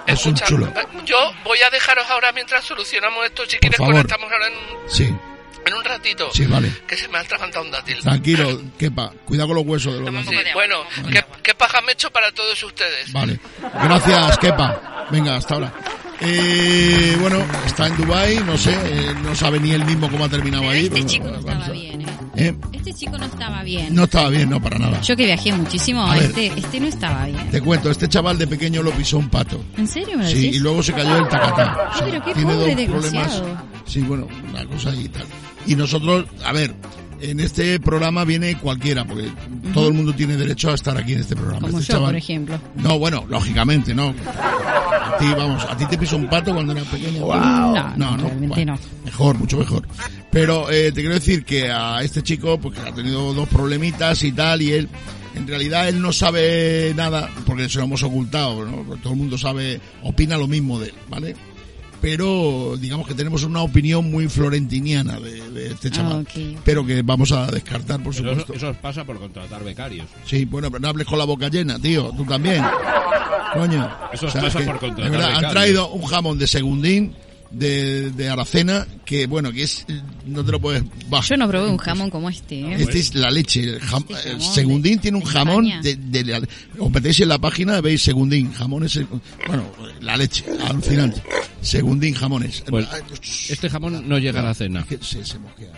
Es 0.08 0.26
un 0.26 0.36
chulo. 0.36 0.74
Yo 1.06 1.34
voy 1.44 1.62
a 1.62 1.70
dejaros 1.70 2.10
ahora 2.10 2.32
mientras 2.32 2.64
solucionamos 2.66 3.26
esto. 3.26 3.46
Si 3.46 3.58
quieres, 3.58 3.78
favor. 3.78 3.94
conectamos 3.94 4.32
ahora 4.32 4.48
en, 4.48 4.54
Sí, 4.90 5.16
en 5.66 5.74
un 5.74 5.84
ratito. 5.84 6.30
Sí, 6.34 6.46
vale. 6.46 6.72
Que 6.88 6.96
se 6.98 7.08
me 7.08 7.18
ha 7.18 7.22
atragantado 7.22 7.64
un 7.66 7.72
dátil. 7.72 7.98
tranquilo, 8.00 8.62
Kepa. 8.78 9.12
Cuidado 9.26 9.48
con 9.50 9.58
los 9.58 9.66
huesos 9.66 9.94
de 9.94 10.00
los 10.02 10.10
Sí, 10.26 10.34
dátiles. 10.36 10.54
bueno, 10.54 10.76
¿qué, 11.12 11.24
qué 11.42 11.54
paja 11.54 11.82
me 11.82 11.92
he 11.92 11.94
hecho 11.94 12.12
para 12.12 12.32
todos 12.32 12.62
ustedes? 12.64 13.12
Vale. 13.14 13.40
Gracias, 13.84 14.38
Kepa. 14.38 15.08
Venga, 15.12 15.36
hasta 15.36 15.54
ahora. 15.56 15.74
Eh, 16.26 17.18
bueno, 17.20 17.38
está 17.66 17.88
en 17.88 17.98
Dubai, 17.98 18.38
no 18.46 18.58
sé, 18.58 18.72
eh, 18.72 19.14
no 19.24 19.36
sabe 19.36 19.60
ni 19.60 19.72
él 19.72 19.84
mismo 19.84 20.10
cómo 20.10 20.24
ha 20.24 20.30
terminado 20.30 20.70
ahí. 20.70 20.84
Este 20.86 20.96
pero- 20.96 21.08
chico 21.08 21.28
no 21.28 21.38
estaba 21.40 21.70
bien, 21.70 22.02
¿eh? 22.02 22.06
¿Eh? 22.36 22.56
Este 22.72 22.94
chico 22.94 23.18
no 23.18 23.26
estaba 23.26 23.64
bien. 23.64 23.94
No 23.94 24.04
estaba 24.06 24.30
bien, 24.30 24.50
no, 24.50 24.62
para 24.62 24.80
nada. 24.80 25.02
Yo 25.02 25.16
que 25.18 25.26
viajé 25.26 25.52
muchísimo, 25.52 26.02
A 26.06 26.14
ver. 26.16 26.24
este, 26.24 26.48
este 26.48 26.80
no 26.80 26.88
estaba 26.88 27.26
bien. 27.26 27.52
Te 27.52 27.60
cuento, 27.62 27.92
este 27.92 28.08
chaval 28.08 28.38
de 28.38 28.48
pequeño 28.48 28.82
lo 28.82 28.92
pisó 28.92 29.18
un 29.18 29.30
pato. 29.30 29.62
¿En 29.78 29.88
serio 29.88 30.18
me 30.18 30.24
lo 30.24 30.30
Sí, 30.30 30.36
decís? 30.36 30.56
y 30.56 30.60
luego 30.60 30.82
se 30.82 30.94
cayó 30.94 31.14
del 31.16 31.28
tacatá. 31.28 31.90
O 31.94 31.98
sea, 31.98 32.06
pero 32.06 32.24
qué 32.24 32.34
tiene 32.34 32.54
pobre 32.54 32.76
dos 32.76 32.86
problemas. 32.86 33.44
Sí, 33.86 34.00
bueno, 34.02 34.28
una 34.50 34.66
cosa 34.66 34.96
y 34.96 35.10
tal. 35.10 35.26
Y 35.66 35.76
nosotros, 35.76 36.26
a 36.46 36.52
ver, 36.52 36.74
en 37.22 37.40
este 37.40 37.80
programa 37.80 38.26
viene 38.26 38.58
cualquiera, 38.58 39.06
porque 39.06 39.30
todo 39.74 39.88
el 39.88 39.94
mundo 39.94 40.14
tiene 40.14 40.36
derecho 40.36 40.72
a 40.72 40.74
estar 40.76 40.98
aquí 40.98 41.14
en 41.14 41.22
este 41.22 41.36
programa. 41.36 41.68
Como 41.68 41.80
Este 41.80 41.94
yo, 41.94 42.00
chaval- 42.00 42.08
por 42.10 42.16
ejemplo. 42.18 42.60
No, 42.76 43.00
bueno, 43.00 43.26
lógicamente, 43.30 43.94
no. 43.96 44.14
A 44.28 45.18
ti, 45.18 45.26
vamos, 45.38 45.64
a 45.70 45.78
ti 45.78 45.86
te 45.86 45.98
pisó 45.98 46.18
un 46.18 46.28
pato 46.30 46.54
cuando 46.54 46.74
eras 46.74 46.88
pequeño. 46.88 47.22
No, 47.22 47.96
no, 47.96 48.18
no, 48.18 48.18
no. 48.18 48.56
Mejor, 49.06 49.38
mucho 49.38 49.58
mejor. 49.58 49.88
Pero 50.32 50.70
eh, 50.72 50.92
te 50.92 51.02
quiero 51.02 51.14
decir 51.16 51.46
que 51.46 51.70
a 51.72 52.02
este 52.02 52.24
chico, 52.24 52.60
pues 52.60 52.78
que 52.80 52.90
ha 52.90 52.94
tenido 52.94 53.34
dos 53.34 53.48
problemitas 53.48 54.24
y 54.24 54.32
tal, 54.32 54.62
y 54.62 54.72
él, 54.74 54.90
en 55.36 55.48
realidad 55.48 55.88
él 55.88 56.02
no 56.02 56.12
sabe 56.12 56.94
nada, 56.96 57.30
porque 57.46 57.70
se 57.70 57.78
lo 57.78 57.86
hemos 57.86 58.02
ocultado, 58.04 58.66
¿no? 58.66 58.84
Todo 58.98 59.14
el 59.14 59.20
mundo 59.20 59.38
sabe, 59.38 59.80
opina 60.02 60.36
lo 60.38 60.48
mismo 60.48 60.80
de 60.80 60.88
él, 60.88 60.94
¿vale? 61.10 61.36
Pero 62.04 62.76
digamos 62.78 63.08
que 63.08 63.14
tenemos 63.14 63.44
una 63.44 63.62
opinión 63.62 64.12
muy 64.12 64.28
florentiniana 64.28 65.22
de, 65.22 65.50
de 65.52 65.68
este 65.72 65.90
chaval, 65.90 66.28
Ah, 66.28 66.38
ok. 66.54 66.60
pero 66.66 66.86
que 66.86 67.02
vamos 67.02 67.32
a 67.32 67.48
descartar, 67.48 68.04
por 68.04 68.14
Pero 68.14 68.32
supuesto. 68.32 68.54
eso, 68.56 68.70
eso 68.72 68.78
pasa 68.82 69.06
por 69.06 69.18
contratar 69.20 69.64
becarios. 69.64 70.08
Sí, 70.26 70.44
bueno, 70.44 70.70
pero 70.70 70.82
no 70.82 70.90
hables 70.90 71.08
con 71.08 71.18
la 71.18 71.24
boca 71.24 71.48
llena, 71.48 71.80
tío. 71.80 72.12
Tú 72.18 72.26
también. 72.26 72.62
Coño. 73.54 73.90
Eso 74.12 74.26
O 74.28 74.30
sea, 74.30 74.42
pasa 74.42 74.60
es 74.60 74.66
que, 74.66 74.72
por 74.72 74.80
contratar 74.82 75.12
verdad, 75.12 75.28
han 75.30 75.36
becarios. 75.36 75.54
traído 75.54 75.90
un 75.92 76.04
jamón 76.04 76.38
de 76.38 76.48
segundín 76.48 77.16
de, 77.54 78.12
de 78.12 78.30
Aracena 78.30 78.86
que, 79.06 79.28
bueno, 79.28 79.52
que 79.52 79.64
es. 79.64 79.86
No 80.26 80.44
te 80.44 80.52
lo 80.52 80.60
puedes. 80.60 80.84
bah. 81.10 81.22
Yo 81.22 81.38
no 81.38 81.48
probé 81.48 81.70
un 81.70 81.78
jamón 81.78 82.10
como 82.10 82.30
este, 82.30 82.60
¿eh? 82.62 82.76
Este 82.80 83.00
es 83.00 83.16
la 83.16 83.30
leche. 83.32 83.62
El 83.62 83.80
jam- 83.82 84.06
Este 84.10 84.30
el 84.32 84.38
jamón 84.40 84.54
segundín 84.56 85.00
tiene 85.00 85.18
un 85.18 85.24
de 85.24 85.30
jamón 85.30 85.70
de, 85.82 85.96
de 85.96 86.24
la- 86.26 86.48
Os 86.80 86.92
metéis 86.92 87.20
en 87.22 87.30
la 87.30 87.38
página, 87.38 87.80
veis 87.82 88.02
segundín. 88.04 88.52
Jamones. 88.54 89.00
Bueno, 89.48 89.66
la 90.02 90.18
leche. 90.18 90.44
Alucinante. 90.68 91.22
Segundín 91.62 92.14
jamones. 92.14 92.64
Pues, 92.68 92.88
este 93.50 93.70
jamón 93.70 94.08
no 94.08 94.18
llega 94.18 94.40
a 94.40 94.44
la 94.44 94.54
cena. 94.54 94.82
Es 94.82 94.86
que 94.88 94.98
se, 95.04 95.24
se 95.26 95.40
mosquea. 95.40 95.72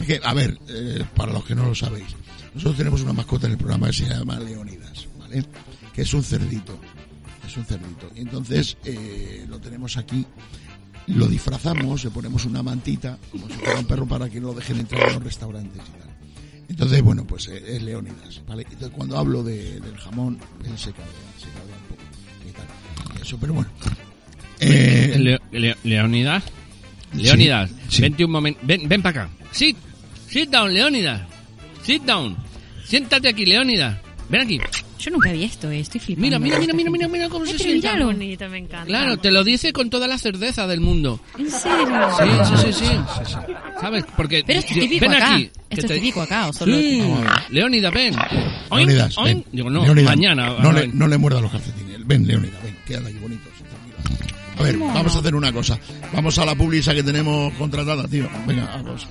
Es 0.00 0.06
que, 0.06 0.20
a 0.24 0.32
ver, 0.34 0.58
eh, 0.68 1.04
para 1.14 1.32
los 1.32 1.44
que 1.44 1.54
no 1.54 1.66
lo 1.66 1.74
sabéis, 1.74 2.06
nosotros 2.54 2.76
tenemos 2.78 3.00
una 3.02 3.12
mascota 3.12 3.46
en 3.46 3.52
el 3.52 3.58
programa 3.58 3.88
que 3.88 3.92
se 3.92 4.08
llama 4.08 4.38
Leonidas, 4.40 5.06
¿vale? 5.18 5.44
Que 5.94 6.02
es 6.02 6.14
un 6.14 6.22
cerdito. 6.24 6.78
Es 7.46 7.56
un 7.56 7.64
cerdito. 7.64 8.10
Y 8.16 8.20
entonces 8.20 8.76
eh, 8.84 9.44
lo 9.48 9.58
tenemos 9.60 9.96
aquí, 9.96 10.24
lo 11.08 11.26
disfrazamos, 11.28 12.04
le 12.04 12.10
ponemos 12.10 12.44
una 12.44 12.62
mantita, 12.62 13.18
como 13.30 13.46
si 13.48 13.54
fuera 13.54 13.78
un 13.78 13.86
perro 13.86 14.06
para 14.06 14.28
que 14.28 14.40
no 14.40 14.48
lo 14.48 14.54
dejen 14.54 14.78
entrar 14.80 15.08
en 15.08 15.14
los 15.14 15.22
restaurantes 15.24 15.82
y 15.82 15.98
tal. 15.98 16.10
Entonces, 16.68 17.00
bueno, 17.02 17.24
pues 17.26 17.46
eh, 17.48 17.62
es 17.76 17.82
Leonidas, 17.82 18.42
¿vale? 18.46 18.62
Entonces, 18.64 18.90
cuando 18.90 19.16
hablo 19.16 19.42
de- 19.44 19.78
del 19.80 19.96
jamón, 19.98 20.38
él 20.64 20.76
se 20.78 20.90
cabrea, 20.90 21.12
se 21.38 21.46
cabrea 21.48 21.76
un 21.76 21.88
poco 21.88 22.02
y 22.48 22.52
tal. 22.52 23.22
Eso, 23.22 23.38
pero 23.38 23.54
bueno. 23.54 23.70
Eh, 24.60 25.16
Le- 25.18 25.40
Le- 25.52 25.76
Leonidas. 25.84 26.42
Leonidas, 27.12 27.70
sí. 27.88 28.02
vente 28.02 28.24
un 28.24 28.30
momento. 28.32 28.60
Ven, 28.64 28.88
ven 28.88 29.00
para 29.02 29.22
acá. 29.24 29.32
Sit. 29.52 29.76
Sit 30.28 30.50
down, 30.50 30.72
Leonidas. 30.74 31.22
Sit 31.84 32.02
down. 32.02 32.36
Siéntate 32.84 33.28
aquí, 33.28 33.46
Leonidas. 33.46 33.98
Ven 34.28 34.40
aquí. 34.40 34.60
Yo 34.98 35.10
nunca 35.10 35.30
vi 35.30 35.44
esto, 35.44 35.70
eh. 35.70 35.80
Estoy 35.80 36.00
flipando. 36.00 36.26
Mira, 36.26 36.58
mira, 36.58 36.58
mira, 36.58 36.72
mira, 36.74 36.90
mira, 36.90 37.08
mira 37.08 37.28
cómo 37.28 37.44
Ay, 37.44 37.52
se 37.52 37.58
pero 37.58 37.70
sienta. 37.70 37.92
míralo. 37.92 38.06
bonito, 38.12 38.48
me 38.48 38.58
encanta. 38.58 38.86
Claro, 38.86 39.16
te 39.18 39.30
lo 39.30 39.44
dice 39.44 39.72
con 39.72 39.88
toda 39.90 40.08
la 40.08 40.18
cerveza 40.18 40.66
del 40.66 40.80
mundo. 40.80 41.20
¿En 41.38 41.50
serio? 41.50 41.86
Sí, 42.18 42.56
sí, 42.56 42.72
sí, 42.72 42.84
sí. 42.84 43.42
¿Sabes? 43.80 44.04
Porque 44.16 44.42
Pero 44.46 44.58
esto 44.60 44.72
es 44.74 44.80
típico 44.80 45.06
ven 45.08 45.14
acá. 45.14 45.34
aquí. 45.34 45.42
Esto 45.44 45.58
que 45.68 45.80
es 45.80 45.86
te- 45.86 45.94
típico 45.94 46.22
acá, 46.22 46.48
o 46.48 46.52
solo 46.52 46.76
Sí. 46.78 47.00
aquí. 47.00 47.54
Leonidas, 47.54 47.92
ven. 47.94 48.16
Oink. 48.70 48.88
ven. 49.24 49.44
Digo, 49.52 49.70
no, 49.70 49.84
mañana. 50.02 50.54
No 50.60 50.72
le, 50.72 50.88
no 50.88 51.06
le 51.06 51.18
muerdas 51.18 51.42
los 51.42 51.52
calcetines. 51.52 52.04
Ven, 52.06 52.26
Leonidas, 52.26 52.62
ven, 52.62 52.76
quédate 52.86 53.08
aquí 53.10 53.18
bonito. 53.18 53.48
A 54.58 54.62
ver, 54.62 54.78
vamos 54.78 55.14
a 55.14 55.18
hacer 55.18 55.34
una 55.34 55.52
cosa. 55.52 55.78
Vamos 56.14 56.38
a 56.38 56.46
la 56.46 56.54
publicidad 56.54 56.94
que 56.94 57.02
tenemos 57.02 57.52
contratada, 57.54 58.08
tío. 58.08 58.26
Venga, 58.46 58.64
vamos. 58.74 59.06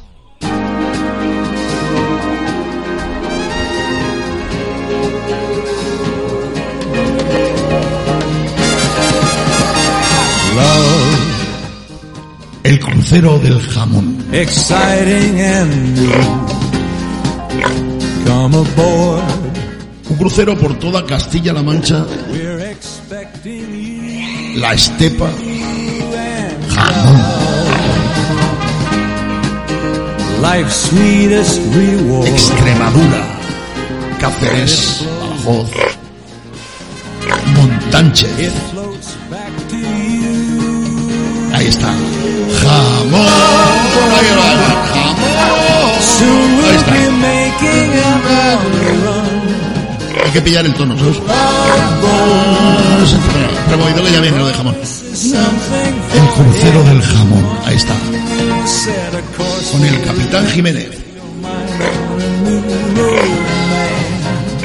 Crucero 12.80 13.38
del 13.40 13.60
jamón. 13.62 14.26
exciting 14.32 15.40
and 15.42 15.96
new. 15.96 16.12
Come 18.26 18.56
aboard, 18.58 19.24
Un 20.10 20.18
crucero 20.18 20.58
por 20.58 20.78
toda 20.80 21.06
Castilla-La 21.06 21.62
Mancha, 21.64 22.06
we're 22.32 22.72
expecting 22.72 24.54
you. 24.54 24.60
la 24.60 24.74
estepa, 24.74 25.30
jamón. 26.70 27.22
Life's 30.42 30.76
sweetest 30.90 31.60
reward. 31.74 32.28
Extremadura, 32.28 33.24
Cáceres, 34.20 35.06
Badajoz, 35.46 35.70
Montánchez. 37.56 38.54
Ahí 41.66 41.72
está. 41.72 41.88
Jamón. 41.88 43.26
Ahí 44.16 44.28
va, 44.38 44.46
jamón. 44.94 45.16
Ahí 46.64 46.76
está. 46.76 46.94
Hay 50.26 50.32
que 50.32 50.42
pillar 50.42 50.64
el 50.64 50.76
tono, 50.76 50.96
¿sabes? 50.96 51.18
Removido 53.72 54.04
que 54.04 54.12
ya 54.12 54.22
viene 54.22 54.38
lo 54.38 54.46
de 54.48 54.54
jamón. 54.54 54.76
El 54.76 56.28
crucero 56.36 56.84
del 56.84 57.02
jamón. 57.02 57.60
Ahí 57.66 57.78
está. 57.78 57.96
Con 59.72 59.86
el 59.86 60.02
capitán 60.04 60.48
Jiménez. 60.50 60.90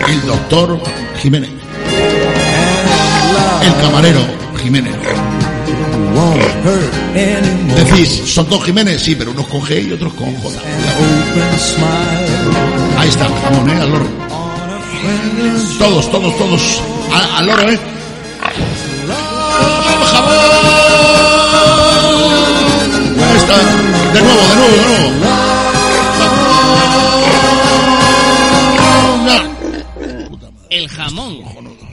El 0.07 0.27
doctor 0.27 0.79
Jiménez. 1.23 1.51
El 3.63 3.75
camarero 3.81 4.21
Jiménez. 4.63 4.95
Decís, 7.75 8.23
¿son 8.27 8.49
dos 8.49 8.65
Jiménez? 8.65 9.01
Sí, 9.03 9.15
pero 9.15 9.31
unos 9.31 9.47
con 9.47 9.61
G 9.63 9.89
y 9.89 9.93
otros 9.93 10.13
con 10.15 10.35
J. 10.37 10.59
Ahí 12.99 13.09
está, 13.09 13.25
jamón, 13.29 13.71
¿eh? 13.71 13.81
Al 13.81 13.91
loro. 13.91 14.07
Todos, 15.79 16.11
todos, 16.11 16.37
todos. 16.37 16.83
A- 17.13 17.39
Al 17.39 17.47
loro, 17.47 17.71
¿eh? 17.71 17.81
Ahí 23.23 23.37
está. 23.37 23.57
De 24.13 24.21
nuevo, 24.23 24.41
de 24.49 24.57
nuevo, 24.57 24.77
de 24.77 24.83
nuevo. 24.89 26.21
El 30.71 30.89
jamón. 30.89 31.39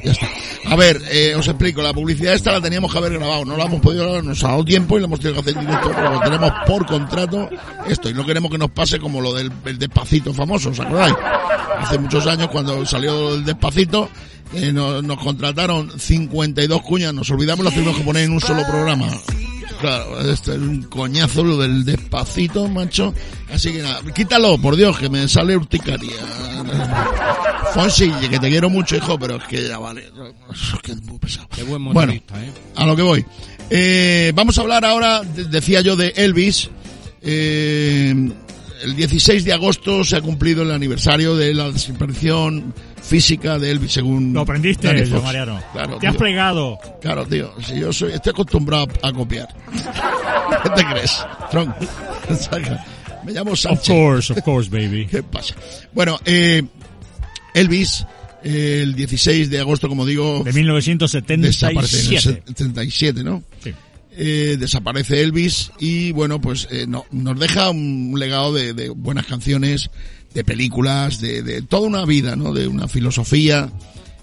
Ya 0.04 0.12
está. 0.12 0.28
A 0.70 0.76
ver, 0.76 1.02
eh, 1.10 1.34
os 1.36 1.48
explico, 1.48 1.82
la 1.82 1.94
publicidad 1.94 2.34
esta 2.34 2.52
la 2.52 2.62
teníamos 2.62 2.92
que 2.92 2.98
haber 2.98 3.14
grabado, 3.14 3.46
no 3.46 3.56
la 3.56 3.66
hemos 3.66 3.80
podido 3.80 4.04
grabar, 4.04 4.24
nos 4.24 4.44
ha 4.44 4.50
dado 4.50 4.66
tiempo 4.66 4.98
y 4.98 5.00
la 5.00 5.06
hemos 5.06 5.20
tenido 5.20 5.42
que 5.42 5.50
hacer 5.50 5.62
directo, 5.62 5.92
pero 5.96 6.20
tenemos 6.20 6.52
por 6.68 6.86
contrato 6.86 7.50
esto, 7.88 8.10
y 8.10 8.14
no 8.14 8.26
queremos 8.26 8.52
que 8.52 8.58
nos 8.58 8.72
pase 8.72 9.00
como 9.00 9.22
lo 9.22 9.34
del 9.34 9.52
el 9.66 9.80
despacito 9.80 10.34
famoso, 10.34 10.70
¿os 10.70 10.80
acordáis? 10.80 11.16
Hace 11.80 11.98
muchos 12.00 12.28
años 12.28 12.50
cuando 12.50 12.86
salió 12.86 13.36
el 13.36 13.46
despacito, 13.46 14.10
eh, 14.54 14.74
nos, 14.74 15.02
nos 15.04 15.18
contrataron 15.20 15.90
52 15.98 16.82
cuñas, 16.82 17.14
nos 17.14 17.30
olvidamos, 17.30 17.64
las 17.64 17.74
tuvimos 17.74 17.96
que 17.96 18.04
poner 18.04 18.24
en 18.26 18.34
un 18.34 18.42
solo 18.42 18.64
programa. 18.70 19.08
Claro, 19.80 20.20
esto 20.32 20.54
es 20.54 20.58
un 20.60 20.84
coñazo 20.84 21.44
lo 21.44 21.58
del 21.58 21.86
despacito, 21.86 22.68
macho. 22.68 23.14
Así 23.54 23.72
que 23.72 23.82
nada, 23.84 24.02
quítalo, 24.14 24.58
por 24.58 24.76
Dios, 24.76 24.98
que 24.98 25.10
me 25.10 25.28
sale 25.28 25.56
urticaria. 25.56 26.16
Fonsi, 27.74 28.10
que 28.30 28.40
te 28.40 28.50
quiero 28.50 28.70
mucho, 28.70 28.96
hijo, 28.96 29.20
pero 29.20 29.36
es 29.38 29.44
que 29.44 29.68
ya 29.68 29.78
vale. 29.78 30.10
Es 30.52 30.80
que 30.82 30.94
es 30.94 31.02
muy 31.04 31.20
pesado. 31.20 31.48
Qué 31.56 31.64
buen 31.64 31.84
Bueno, 31.94 32.14
¿eh? 32.14 32.22
a 32.76 32.86
lo 32.86 32.96
que 32.96 33.02
voy. 33.04 33.26
Eh, 33.70 34.32
vamos 34.34 34.58
a 34.58 34.62
hablar 34.62 34.84
ahora, 34.86 35.22
de- 35.22 35.46
decía 35.46 35.82
yo, 35.82 35.96
de 35.96 36.14
Elvis. 36.16 36.70
Eh, 37.22 38.16
el 38.84 38.96
16 38.96 39.44
de 39.46 39.54
agosto 39.54 40.04
se 40.04 40.16
ha 40.18 40.22
cumplido 40.22 40.64
el 40.64 40.72
aniversario 40.72 41.36
de 41.36 41.54
la 41.54 41.72
desaparición 41.72 42.74
física 43.02 43.58
de 43.60 43.72
Elvis, 43.72 43.94
según. 43.94 44.34
Lo 44.34 44.42
aprendiste, 44.42 45.06
yo. 45.08 45.22
Mariano. 45.22 45.62
Claro, 45.74 45.98
Te 45.98 46.08
has 46.08 46.16
plegado. 46.16 46.78
Claro, 47.02 47.26
tío. 47.26 47.54
Si 47.66 47.80
yo 47.80 47.92
soy, 47.94 48.14
estoy 48.14 48.32
acostumbrado 48.32 48.88
a 49.02 49.12
copiar. 49.14 49.48
¿Qué 50.64 50.70
te 50.70 50.86
crees? 50.86 51.12
Saca. 52.40 52.86
Me 53.26 53.32
llamo 53.34 53.52
Of 53.52 53.60
Sánchez. 53.60 53.88
course, 53.88 54.34
of 54.34 54.42
course, 54.44 54.70
baby. 54.70 55.06
¿Qué 55.12 55.24
pasa? 55.24 55.56
Bueno, 55.94 56.18
eh, 56.26 56.64
Elvis, 57.54 58.06
eh, 58.44 58.82
el 58.84 58.96
16 58.96 59.50
de 59.50 59.60
agosto, 59.60 59.90
como 59.90 60.06
digo, 60.06 60.44
De 60.46 60.54
1977. 60.54 61.48
desaparece 61.48 62.08
en 62.08 62.14
el 62.14 62.22
se- 62.22 62.42
77, 62.46 63.24
¿no? 63.24 63.44
Eh, 64.20 64.58
desaparece 64.60 65.22
Elvis 65.22 65.72
y 65.80 66.12
bueno, 66.12 66.42
pues 66.42 66.68
eh, 66.72 66.86
no, 66.88 67.06
nos 67.12 67.40
deja 67.40 67.70
un 67.70 68.16
legado 68.18 68.52
de, 68.52 68.74
de 68.74 68.90
buenas 68.90 69.28
canciones, 69.28 69.92
de 70.34 70.44
películas, 70.44 71.22
de, 71.22 71.44
de 71.44 71.62
toda 71.62 71.88
una 71.88 72.04
vida, 72.04 72.36
¿no? 72.36 72.52
De 72.52 72.68
una 72.68 72.88
filosofía, 72.88 73.70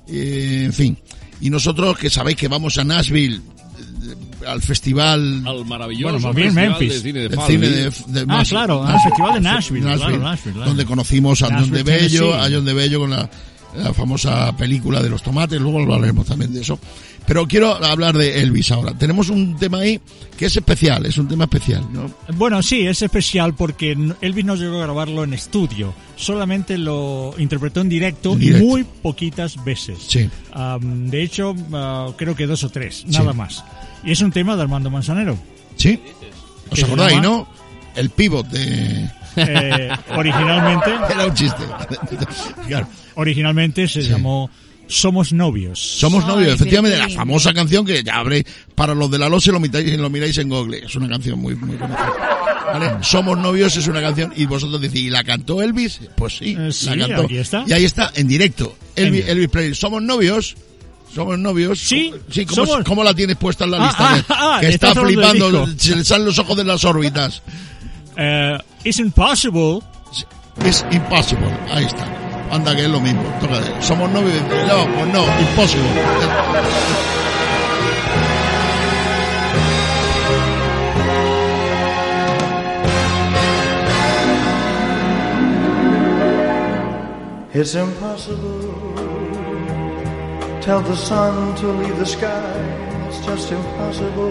eh, 0.08 0.62
en 0.64 0.72
fin. 0.72 0.98
Y 1.40 1.48
nosotros 1.50 1.96
que 1.96 2.10
sabéis 2.10 2.36
que 2.36 2.48
vamos 2.48 2.76
a 2.78 2.82
Nashville 2.82 3.36
eh, 3.36 4.46
al 4.48 4.60
festival 4.62 5.42
Al 5.46 5.64
maravilloso 5.64 6.12
Bueno, 6.14 6.26
más 6.26 6.34
bien 6.34 6.48
Festival 6.54 6.70
Memphis. 6.70 6.92
de 6.94 7.00
cine 7.00 7.18
de 7.20 7.28
del 7.28 7.38
Falmouth. 7.38 7.50
cine 7.52 7.68
de, 7.68 7.82
de 7.84 8.20
Ah, 8.22 8.24
Nashville. 8.26 8.48
claro, 8.50 8.84
al 8.84 9.00
Festival 9.00 9.34
de 9.34 9.40
Nashville, 9.40 9.80
claro, 9.82 10.18
Nashville, 10.18 10.52
claro. 10.54 10.68
donde 10.70 10.84
conocimos 10.86 11.42
a 11.42 11.56
John 11.56 11.70
de 11.70 11.82
Bello, 11.84 12.34
a 12.34 12.48
John 12.50 12.64
de 12.64 12.74
Bello 12.74 12.98
con 12.98 13.10
la, 13.10 13.30
la 13.76 13.94
famosa 13.94 14.56
película 14.56 15.00
de 15.02 15.08
los 15.10 15.22
tomates, 15.22 15.60
luego 15.60 15.80
hablaremos 15.82 16.26
también 16.26 16.52
de 16.52 16.62
eso. 16.62 16.78
Pero 17.26 17.46
quiero 17.48 17.72
hablar 17.82 18.16
de 18.18 18.42
Elvis 18.42 18.70
ahora. 18.70 18.92
Tenemos 18.98 19.30
un 19.30 19.56
tema 19.56 19.78
ahí 19.78 19.98
que 20.36 20.46
es 20.46 20.56
especial, 20.56 21.06
es 21.06 21.16
un 21.16 21.26
tema 21.26 21.44
especial, 21.44 21.86
¿no? 21.90 22.12
Bueno, 22.34 22.62
sí, 22.62 22.86
es 22.86 23.00
especial 23.00 23.54
porque 23.54 23.96
Elvis 24.20 24.44
no 24.44 24.56
llegó 24.56 24.78
a 24.78 24.82
grabarlo 24.84 25.24
en 25.24 25.32
estudio. 25.32 25.94
Solamente 26.16 26.76
lo 26.76 27.34
interpretó 27.38 27.80
en 27.80 27.88
directo, 27.88 28.32
En 28.34 28.38
directo. 28.40 28.66
muy 28.66 28.84
poquitas 28.84 29.62
veces. 29.64 29.98
Sí. 30.06 30.28
Am, 30.52 31.08
de 31.08 31.22
hecho, 31.22 31.54
ah, 31.72 32.08
creo 32.16 32.36
que 32.36 32.46
dos 32.46 32.62
o 32.64 32.68
tres, 32.68 33.04
Sí. 33.08 33.12
nada 33.16 33.32
más. 33.32 33.64
Y 34.04 34.12
es 34.12 34.20
un 34.20 34.30
tema 34.30 34.54
de 34.54 34.62
Armando 34.62 34.90
Manzanero. 34.90 35.38
¿Sí? 35.76 35.98
¿Os 36.68 36.70
¿Qué 36.70 36.76
se 36.76 36.84
acordáis, 36.86 37.12
llama? 37.16 37.26
no? 37.26 37.48
El 37.96 38.10
pivot 38.10 38.46
de... 38.48 39.10
Eh, 39.36 39.88
originalmente, 40.14 40.90
Era 41.10 41.26
un 41.26 41.34
chiste. 41.34 41.62
Claro. 42.68 42.86
originalmente 43.14 43.88
se 43.88 44.02
llamó 44.02 44.50
Somos 44.86 45.32
Novios. 45.32 45.78
Somos 45.80 46.26
novios, 46.26 46.54
efectivamente, 46.54 46.98
la 46.98 47.08
famosa 47.08 47.52
canción 47.54 47.86
que 47.86 48.02
ya 48.02 48.16
habréis, 48.16 48.44
para 48.74 48.94
los 48.94 49.10
de 49.10 49.18
la 49.18 49.28
LOSE 49.28 49.50
lo 49.50 49.58
miráis, 49.60 49.98
lo 49.98 50.10
miráis 50.10 50.36
en 50.38 50.48
Google, 50.50 50.82
es 50.84 50.94
una 50.94 51.08
canción 51.08 51.38
muy, 51.38 51.54
muy 51.56 51.76
conocida. 51.76 52.12
¿Vale? 52.72 52.90
Somos 53.02 53.38
novios 53.38 53.76
es 53.76 53.86
una 53.86 54.00
canción 54.00 54.32
y 54.36 54.46
vosotros 54.46 54.80
decís, 54.80 55.00
¿y 55.02 55.10
la 55.10 55.22
cantó 55.24 55.62
Elvis? 55.62 56.00
Pues 56.16 56.36
sí, 56.38 56.56
Eh, 56.58 56.70
sí, 56.72 56.86
la 56.94 57.06
cantó. 57.08 57.22
aquí 57.24 57.36
está. 57.38 57.64
Y 57.66 57.72
ahí 57.72 57.84
está, 57.84 58.10
en 58.14 58.26
directo. 58.28 58.76
Elvis. 58.96 59.26
Elvis 59.28 59.48
Presley, 59.48 59.74
¿somos 59.74 60.02
novios? 60.02 60.56
¿Somos 61.14 61.38
novios? 61.38 61.78
Sí, 61.78 62.12
sí 62.30 62.44
¿cómo, 62.44 62.66
somos. 62.66 62.84
cómo 62.84 63.04
la 63.04 63.14
tienes 63.14 63.36
puesta 63.36 63.64
en 63.64 63.70
la 63.72 63.76
Ah, 63.78 63.86
lista? 63.86 64.24
ah, 64.28 64.58
que 64.60 64.66
ah, 64.66 64.70
que 64.70 64.74
está 64.74 64.94
flipando, 64.94 65.66
se 65.78 65.96
le 65.96 66.04
salen 66.04 66.26
los 66.26 66.38
ojos 66.38 66.56
de 66.56 66.64
las 66.64 66.84
órbitas. 66.84 67.42
Eh, 68.16 68.58
it's 68.84 68.98
impossible. 68.98 69.80
Es 70.64 70.84
impossible, 70.90 71.48
ahí 71.70 71.84
está. 71.84 72.06
Anda 72.54 72.72
que 72.76 72.84
es 72.84 72.88
lo 72.88 73.00
mismo, 73.00 73.24
tócate. 73.40 73.82
Somos 73.82 74.08
novios, 74.12 74.40
no, 74.68 74.86
pues 74.94 75.08
no, 75.12 75.24
impossible. 75.40 75.88
It's 87.52 87.74
impossible. 87.74 88.70
Tell 90.60 90.80
the 90.80 90.94
sun 90.94 91.56
to 91.56 91.66
leave 91.72 91.98
the 91.98 92.06
sky. 92.06 92.54
It's 93.08 93.18
just 93.26 93.50
impossible. 93.50 94.30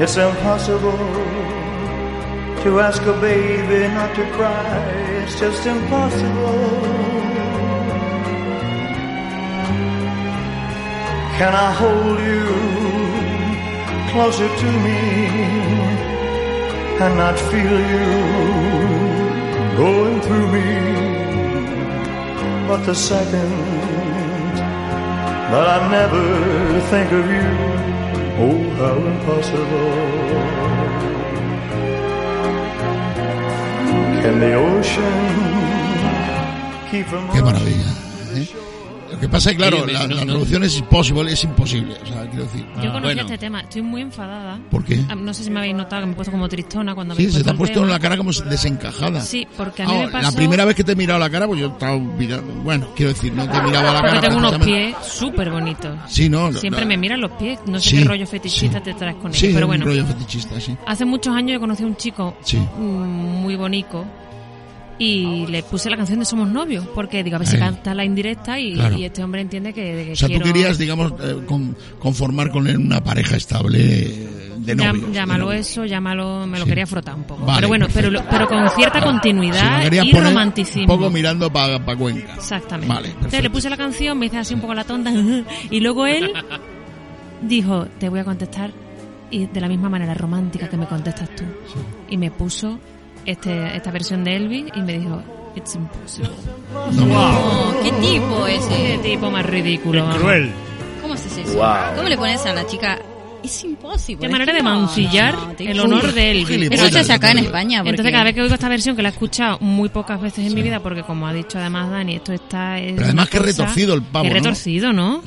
It's 0.00 0.16
impossible 0.16 1.57
to 2.64 2.80
ask 2.80 3.02
a 3.02 3.12
baby 3.20 3.86
not 3.94 4.14
to 4.16 4.24
cry. 4.32 4.78
It's 5.22 5.38
just 5.38 5.64
impossible. 5.66 6.80
Can 11.38 11.52
I 11.66 11.70
hold 11.80 12.18
you 12.30 12.44
closer 14.10 14.48
to 14.62 14.68
me? 14.84 16.08
and 17.00 17.16
not 17.16 17.38
feel 17.38 17.78
you 17.94 18.08
going 19.76 20.20
through 20.20 20.46
me. 20.56 20.68
But 22.66 22.80
the 22.86 22.94
second 22.94 23.50
that 25.52 25.66
I 25.76 25.78
never 25.96 26.24
think 26.90 27.08
of 27.12 27.24
you, 27.36 27.50
oh, 28.44 28.60
how 28.80 28.96
impossible. 29.12 31.17
Qué 37.32 37.42
maravilla. 37.42 37.92
¿eh? 38.34 38.67
Lo 39.18 39.22
que 39.22 39.28
pasa 39.28 39.50
es 39.50 39.56
que, 39.56 39.62
claro, 39.62 39.84
la, 39.86 40.06
no- 40.06 40.14
la 40.14 40.24
no- 40.24 40.32
traducción 40.32 40.62
es 40.64 40.78
imposible, 40.78 41.32
es 41.32 41.42
imposible. 41.44 41.94
O 42.02 42.06
sea, 42.06 42.28
quiero 42.30 42.44
decir. 42.44 42.64
Yo 42.76 42.92
conocí 42.92 43.00
bueno. 43.02 43.22
este 43.22 43.38
tema, 43.38 43.60
estoy 43.62 43.82
muy 43.82 44.02
enfadada. 44.02 44.60
¿Por 44.70 44.84
qué? 44.84 45.04
Ah, 45.08 45.14
No 45.16 45.34
sé 45.34 45.42
si 45.44 45.50
me 45.50 45.58
habéis 45.58 45.74
notado 45.74 46.02
que 46.02 46.06
me 46.06 46.12
he 46.12 46.16
puesto 46.16 46.30
como 46.32 46.48
tristona 46.48 46.94
cuando 46.94 47.14
Sí, 47.16 47.30
se 47.30 47.42
te 47.42 47.50
ha 47.50 47.54
puesto 47.54 47.82
en 47.82 47.90
la 47.90 47.98
cara 47.98 48.16
como 48.16 48.30
desencajada. 48.32 49.20
Sí, 49.20 49.46
porque 49.56 49.82
a 49.82 49.86
mí 49.86 49.92
Ah, 49.94 50.06
me 50.06 50.08
pasó... 50.12 50.30
La 50.30 50.36
primera 50.36 50.64
vez 50.64 50.76
que 50.76 50.84
te 50.84 50.92
he 50.92 50.96
mirado 50.96 51.18
la 51.18 51.28
cara, 51.30 51.46
pues 51.46 51.60
yo 51.60 51.66
estaba 51.66 51.98
mirando. 51.98 52.52
Bueno, 52.62 52.88
quiero 52.94 53.12
decir, 53.12 53.32
no 53.32 53.48
te 53.48 53.60
miraba 53.62 53.92
la 53.92 54.00
Porque 54.02 54.16
cara. 54.16 54.20
tengo 54.28 54.38
unos 54.38 54.58
pies 54.64 54.94
súper 55.04 55.50
bonitos. 55.50 55.98
Sí, 56.08 56.28
no, 56.28 56.52
Siempre 56.52 56.82
no. 56.82 56.88
me 56.88 56.96
miran 56.96 57.20
los 57.20 57.32
pies. 57.32 57.58
No 57.66 57.80
sé 57.80 57.90
Sí, 57.90 57.98
qué 57.98 58.04
rollo 58.04 58.26
fetichista 58.26 58.80
te 58.82 58.94
traes 58.94 59.16
con 59.16 59.26
ellos. 59.32 59.40
Sí, 59.40 59.50
pero 59.52 59.66
bueno, 59.66 59.84
rollo 59.84 60.06
fetichista, 60.06 60.60
sí. 60.60 60.76
hace 60.86 61.04
muchos 61.04 61.34
años 61.34 61.54
yo 61.54 61.60
conocí 61.60 61.82
a 61.82 61.86
un 61.86 61.96
chico 61.96 62.36
Sí. 62.42 62.56
mm, 62.56 62.80
muy 63.42 63.56
bonito 63.56 64.04
y 64.98 65.46
le 65.46 65.62
puse 65.62 65.88
la 65.90 65.96
canción 65.96 66.18
de 66.18 66.24
Somos 66.24 66.48
Novios. 66.48 66.86
Porque 66.94 67.22
digo, 67.22 67.36
a 67.36 67.38
ver 67.38 67.48
si 67.48 67.56
canta 67.58 67.94
la 67.94 68.04
indirecta 68.04 68.58
y, 68.58 68.74
Claro. 68.74 68.96
y 68.98 69.04
este 69.04 69.22
hombre 69.22 69.40
entiende 69.40 69.72
que, 69.72 70.04
que 70.06 70.12
O 70.12 70.16
sea, 70.16 70.28
quiero... 70.28 70.44
tú 70.44 70.52
querías, 70.52 70.76
digamos, 70.78 71.12
eh, 71.22 71.36
con- 71.46 71.76
conformar 71.98 72.50
con 72.50 72.66
él 72.66 72.76
una 72.78 73.02
pareja 73.02 73.36
estable 73.36 73.78
eh, 73.80 74.28
de 74.58 74.74
novios. 74.74 75.12
llámalo 75.12 75.44
de 75.48 75.54
novios. 75.56 75.70
eso, 75.70 75.84
llámalo, 75.84 76.46
me 76.46 76.58
lo 76.58 76.64
Sí. 76.64 76.70
quería 76.70 76.86
frotar 76.86 77.14
un 77.14 77.24
poco. 77.24 77.44
Vale, 77.46 77.58
pero 77.58 77.68
bueno, 77.68 77.86
pero, 77.94 78.10
perfecto. 78.10 78.28
pero 78.30 78.48
con 78.48 78.70
cierta 78.70 79.00
continuidad 79.00 79.84
y 79.92 80.10
poner 80.12 80.24
romanticismo. 80.24 80.82
Un 80.94 80.98
poco 81.00 81.10
mirando 81.10 81.50
para 81.52 81.78
Cuenca. 81.96 82.34
Exactamente. 82.34 82.92
Vale, 82.92 83.08
Entonces 83.10 83.42
le 83.42 83.50
puse 83.50 83.70
la 83.70 83.76
canción, 83.76 84.18
me 84.18 84.26
hice 84.26 84.38
así 84.38 84.54
un 84.54 84.60
poco 84.60 84.74
la 84.74 84.84
tonta 84.84 85.12
y 85.70 85.80
luego 85.80 86.06
él 86.06 86.32
dijo, 87.42 87.86
te 87.98 88.08
voy 88.08 88.20
a 88.20 88.24
contestar 88.24 88.72
y 89.30 89.46
de 89.46 89.60
la 89.60 89.68
misma 89.68 89.88
manera 89.88 90.14
romántica 90.14 90.68
que 90.68 90.76
me 90.76 90.86
contestas 90.86 91.28
tú. 91.36 91.44
Y 92.08 92.16
me 92.16 92.30
puso 92.30 92.78
este, 93.30 93.76
esta 93.76 93.90
versión 93.90 94.24
de 94.24 94.36
Elvis 94.36 94.66
y 94.74 94.80
me 94.82 94.98
dijo, 94.98 95.22
it's 95.56 95.74
impossible. 95.74 96.30
Oh, 96.74 97.74
¿Qué 97.82 97.90
tipo 97.92 98.46
ese? 98.46 98.68
Qué 98.68 98.98
tipo 99.02 99.30
más 99.30 99.44
ridículo. 99.46 100.02
vamos. 100.04 100.18
Cruel. 100.20 100.50
¿Cómo 101.02 101.14
haces 101.14 101.36
eso? 101.38 101.54
Wow. 101.56 101.96
¿Cómo 101.96 102.08
le 102.08 102.16
pones 102.16 102.44
a 102.46 102.52
la 102.52 102.66
chica? 102.66 102.98
Es 103.42 103.62
imposible. 103.64 104.20
Qué 104.26 104.28
manera 104.32 104.52
de 104.52 104.62
No, 104.62 104.80
mancillar 104.80 105.34
no, 105.34 105.52
te- 105.54 105.70
el 105.70 105.78
honor 105.78 106.12
de 106.12 106.30
Elvis. 106.32 106.70
Eso 106.72 106.88
se 106.88 106.98
hace 106.98 107.12
acá 107.12 107.30
en 107.30 107.38
España. 107.38 107.78
Porque... 107.78 107.90
Entonces 107.90 108.12
cada 108.12 108.24
vez 108.24 108.34
que 108.34 108.42
oigo 108.42 108.52
esta 108.54 108.68
versión, 108.68 108.96
que 108.96 109.02
la 109.02 109.10
he 109.10 109.12
escuchado 109.12 109.58
muy 109.60 109.88
pocas 109.90 110.20
veces 110.20 110.44
en 110.46 110.54
mi 110.54 110.62
vida, 110.62 110.80
porque 110.80 111.04
como 111.04 111.26
ha 111.26 111.32
dicho 111.32 111.56
además 111.58 111.88
Dani, 111.90 112.16
esto 112.16 112.32
está... 112.32 112.78
es 112.80 112.94
Pero 112.94 113.04
además 113.04 113.28
que 113.28 113.38
retorcido 113.38 113.94
el 113.94 114.02
pavo, 114.02 114.24
que 114.24 114.30
¿no? 114.30 114.34
retorcido, 114.34 114.92
¿no? 114.92 115.22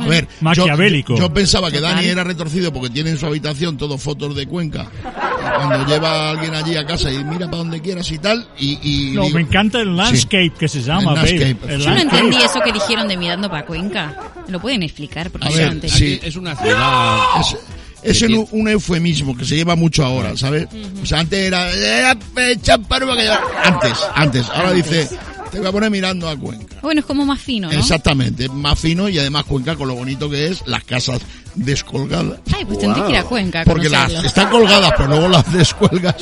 A 0.00 0.06
ver, 0.06 0.24
yo- 0.26 0.34
Maquiavélico. 0.40 1.16
Yo, 1.16 1.32
pensaba 1.32 1.70
que. 1.70 1.80
Dani 1.80 2.06
era 2.06 2.24
retorcido 2.24 2.72
porque 2.72 2.90
tiene 2.90 3.10
en 3.10 3.18
su 3.18 3.26
habitación 3.26 3.76
todo 3.76 3.98
fotos 3.98 4.34
de 4.34 4.46
Cuenca. 4.46 4.86
Cuando 5.02 5.86
lleva 5.86 6.10
a 6.10 6.30
alguien 6.30 6.54
allí 6.54 6.76
a 6.76 6.86
casa 6.86 7.10
y 7.10 7.22
mira 7.24 7.46
para 7.46 7.58
donde 7.58 7.80
quieras 7.80 8.10
y 8.10 8.18
tal. 8.18 8.46
Y, 8.58 8.78
y 8.82 9.10
No, 9.14 9.24
digo- 9.24 9.34
me 9.36 9.42
encanta 9.42 9.80
el 9.80 9.96
landscape 9.96 10.52
que 10.58 10.68
se 10.68 10.82
llama, 10.82 11.10
El 11.12 11.16
babe. 11.16 11.56
El 11.74 11.80
Yo 11.80 11.90
no 11.90 11.98
entendí 12.00 12.36
eso 12.36 12.60
que 12.64 12.72
dijeron 12.72 13.08
de 13.08 13.16
mirando 13.16 13.50
para 13.50 13.66
Cuenca. 13.66 14.16
¿Lo 14.48 14.60
pueden 14.60 14.82
explicar? 14.82 15.30
Porque 15.30 15.46
A 15.48 15.50
yo 15.50 15.56
ver, 15.56 15.66
no 15.66 15.72
entendí. 15.72 15.96
sí. 15.96 16.20
Es 16.22 16.36
una 16.36 16.56
ciudad. 16.56 17.16
Es, 18.02 18.20
es 18.20 18.30
un, 18.30 18.46
un 18.50 18.68
eufemismo 18.68 19.36
que 19.36 19.44
se 19.44 19.54
lleva 19.56 19.76
mucho 19.76 20.04
ahora, 20.04 20.36
¿sabes? 20.36 20.66
O 21.02 21.06
sea, 21.06 21.20
antes 21.20 21.38
era... 21.38 21.70
"Eh, 21.72 22.14
eh, 22.36 22.56
champaro", 22.60 23.14
que 23.16 23.24
yo- 23.24 23.32
Antes, 23.62 23.92
antes. 24.14 24.48
Ahora 24.48 24.70
Antes. 24.70 24.84
dice... 24.90 25.18
Te 25.52 25.58
voy 25.58 25.68
a 25.68 25.72
poner 25.72 25.90
mirando 25.90 26.28
a 26.28 26.36
Cuenca. 26.36 26.76
Bueno, 26.80 27.00
es 27.00 27.06
como 27.06 27.26
más 27.26 27.38
fino, 27.38 27.70
¿no? 27.70 27.78
Exactamente, 27.78 28.48
más 28.48 28.78
fino 28.78 29.08
y 29.08 29.18
además 29.18 29.44
Cuenca 29.44 29.76
con 29.76 29.86
lo 29.86 29.94
bonito 29.94 30.28
que 30.30 30.46
es, 30.48 30.62
las 30.66 30.82
casas 30.82 31.20
descolgadas. 31.54 32.38
Ay, 32.56 32.64
pues 32.64 32.78
tendré 32.78 33.02
que 33.04 33.10
ir 33.10 33.16
a 33.18 33.24
Cuenca 33.24 33.60
a 33.60 33.64
Porque 33.64 33.90
las 33.90 34.10
están 34.24 34.48
colgadas, 34.48 34.92
pero 34.96 35.08
luego 35.10 35.28
las 35.28 35.52
descuelgas 35.52 36.16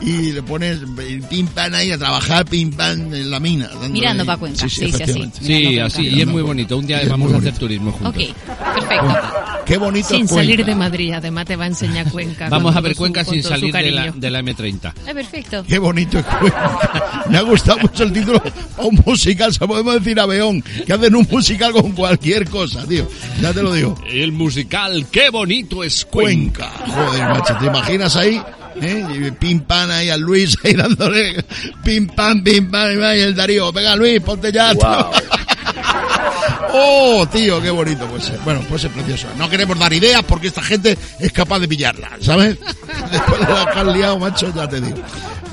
y 0.00 0.30
le 0.30 0.42
pones 0.44 0.78
el 0.98 1.22
pim 1.24 1.48
pam 1.48 1.74
ahí 1.74 1.90
a 1.90 1.98
trabajar 1.98 2.44
pim 2.44 2.70
pam 2.72 3.12
en 3.12 3.30
la 3.30 3.40
mina. 3.40 3.68
Mirando 3.90 4.22
ahí. 4.22 4.26
pa' 4.28 4.36
Cuenca, 4.36 4.68
Sí, 4.68 4.70
sí, 4.70 4.84
dice 4.86 5.02
así. 5.04 5.30
Sí, 5.40 5.78
así, 5.80 6.06
y 6.08 6.20
es 6.20 6.26
muy 6.28 6.42
bonito. 6.42 6.76
Un 6.78 6.86
día 6.86 7.00
vamos 7.08 7.32
a 7.32 7.38
hacer 7.38 7.54
turismo 7.58 7.90
juntos. 7.90 8.10
Ok, 8.14 8.36
perfecto. 8.74 9.16
Qué 9.66 9.76
bonito 9.76 10.08
Sin 10.08 10.24
es 10.24 10.30
salir 10.30 10.56
Cuenca. 10.58 10.70
de 10.72 10.74
Madrid, 10.76 11.12
además 11.14 11.44
te 11.46 11.56
va 11.56 11.64
a 11.64 11.66
enseñar 11.66 12.10
Cuenca. 12.10 12.48
Vamos 12.48 12.74
a 12.76 12.80
ver 12.80 12.92
su- 12.94 12.98
Cuenca 13.00 13.24
sin 13.24 13.42
salir 13.42 13.74
de 13.74 13.90
la, 13.90 14.12
de 14.12 14.30
la 14.30 14.40
M30. 14.40 14.92
Ah, 15.08 15.12
perfecto. 15.12 15.64
Qué 15.66 15.78
bonito 15.78 16.18
es 16.20 16.24
Cuenca. 16.24 17.24
Me 17.28 17.38
ha 17.38 17.42
gustado 17.42 17.78
mucho 17.80 18.04
el 18.04 18.12
título. 18.12 18.40
Un 18.78 19.02
musical, 19.04 19.52
se 19.52 19.66
podemos 19.66 19.94
decir 19.94 20.20
a 20.20 20.26
Beón, 20.26 20.62
que 20.86 20.92
hacen 20.92 21.14
un 21.16 21.26
musical 21.30 21.72
con 21.72 21.92
cualquier 21.92 22.48
cosa, 22.48 22.86
tío. 22.86 23.08
Ya 23.40 23.52
te 23.52 23.62
lo 23.62 23.72
digo. 23.72 24.00
El 24.06 24.32
musical, 24.32 25.06
qué 25.10 25.30
bonito 25.30 25.82
es 25.82 26.04
Cuenca. 26.04 26.70
Cuenca. 26.70 26.92
Joder, 26.94 27.28
macho, 27.28 27.56
¿te 27.58 27.66
imaginas 27.66 28.16
ahí? 28.16 28.40
¿Eh? 28.80 29.04
Y 29.12 29.30
pim 29.32 29.60
pam 29.60 29.90
ahí 29.90 30.08
al 30.08 30.20
Luis 30.20 30.56
ahí 30.62 30.74
dándole 30.74 31.44
pim 31.82 32.06
pam, 32.06 32.44
pim 32.44 32.70
pam, 32.70 32.90
y 32.92 33.20
el 33.20 33.34
Darío, 33.34 33.72
venga 33.72 33.96
Luis, 33.96 34.20
ponte 34.20 34.52
ya. 34.52 34.72
tío. 34.74 35.10
oh, 36.72 37.26
tío, 37.30 37.60
qué 37.60 37.70
bonito 37.70 38.06
puede 38.06 38.22
ser. 38.22 38.38
Bueno, 38.44 38.60
puede 38.62 38.82
ser 38.82 38.90
precioso. 38.92 39.26
No 39.36 39.48
queremos 39.48 39.78
dar 39.78 39.92
ideas 39.92 40.22
porque 40.22 40.48
esta 40.48 40.62
gente 40.62 40.96
es 41.18 41.32
capaz 41.32 41.58
de 41.60 41.68
pillarla, 41.68 42.10
¿sabes? 42.20 42.56
Después 43.12 43.40
de 43.40 43.52
la 43.52 43.70
que 43.72 43.78
han 43.78 43.92
liado, 43.92 44.18
macho, 44.18 44.52
ya 44.54 44.68
te 44.68 44.80
digo. 44.80 44.98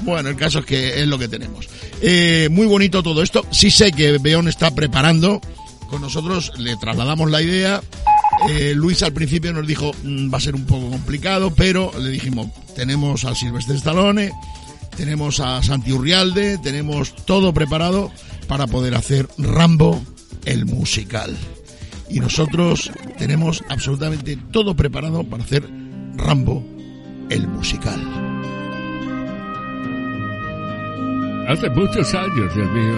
Bueno, 0.06 0.30
el 0.30 0.36
caso 0.36 0.60
es 0.60 0.66
que 0.66 1.01
es 1.01 1.08
lo 1.08 1.18
que 1.18 1.28
tenemos. 1.28 1.68
Eh, 2.01 2.47
muy 2.51 2.68
bonito 2.68 3.01
todo 3.03 3.24
esto. 3.24 3.45
Sí 3.51 3.72
sé 3.72 3.91
que 3.91 4.18
Beón 4.20 4.47
está 4.47 4.74
preparando. 4.74 5.41
Con 5.89 6.01
nosotros 6.01 6.51
le 6.58 6.76
trasladamos 6.78 7.30
la 7.32 7.41
idea. 7.41 7.82
Eh, 8.49 8.74
Luis 8.76 9.01
al 9.01 9.14
principio 9.14 9.51
nos 9.53 9.66
dijo 9.66 9.91
"Mm, 10.03 10.32
va 10.34 10.38
a 10.38 10.41
ser 10.41 10.56
un 10.56 10.66
poco 10.66 10.89
complicado, 10.89 11.53
pero 11.56 11.91
le 11.99 12.10
dijimos 12.10 12.47
tenemos 12.76 13.24
al 13.26 13.36
Silvestre 13.36 13.76
Stallone, 13.78 14.32
tenemos 14.97 15.39
a 15.39 15.64
Santi 15.64 15.91
Urrialde, 15.93 16.58
tenemos 16.60 17.16
todo 17.26 17.53
preparado 17.53 18.12
para 18.47 18.68
poder 18.68 18.93
hacer 18.95 19.28
Rambo 19.38 20.03
el 20.45 20.66
musical. 20.66 21.36
Y 22.10 22.20
nosotros 22.20 22.91
tenemos 23.18 23.64
absolutamente 23.70 24.38
todo 24.51 24.76
preparado 24.76 25.24
para 25.24 25.43
hacer 25.43 25.68
Rambo 26.16 26.64
el 27.30 27.47
musical. 27.47 28.01
Hace 31.48 31.70
muchos 31.70 32.14
años, 32.14 32.54
Dios 32.56 32.72
mío. 32.72 32.96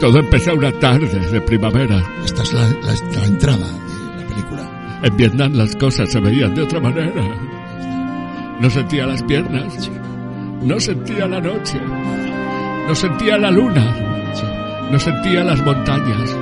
Todo 0.00 0.18
empezó 0.18 0.54
una 0.54 0.72
tarde 0.72 1.06
de 1.30 1.40
primavera. 1.40 2.02
Esta 2.24 2.42
es 2.42 2.52
la, 2.52 2.62
la- 2.62 3.18
la 3.20 3.26
entrada 3.26 3.66
de 3.66 4.22
la 4.22 4.28
película. 4.28 5.00
En 5.02 5.16
Vietnam 5.16 5.52
las 5.54 5.74
cosas 5.76 6.10
se 6.10 6.20
veían 6.20 6.54
de 6.54 6.62
otra 6.62 6.80
manera. 6.80 7.22
No 8.60 8.68
sentía 8.70 9.06
las 9.06 9.22
piernas. 9.22 9.90
No 10.62 10.78
sentía 10.78 11.26
la 11.26 11.40
noche. 11.40 11.80
No 12.88 12.94
sentía 12.94 13.38
la 13.38 13.50
luna. 13.50 13.96
No 14.90 14.98
sentía 14.98 15.42
las 15.44 15.64
montañas. 15.64 16.36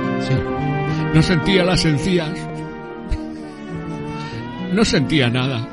No 1.13 1.21
sentía 1.21 1.63
las 1.63 1.85
encías. 1.85 2.31
No 4.73 4.83
sentía 4.85 5.29
nada. 5.29 5.67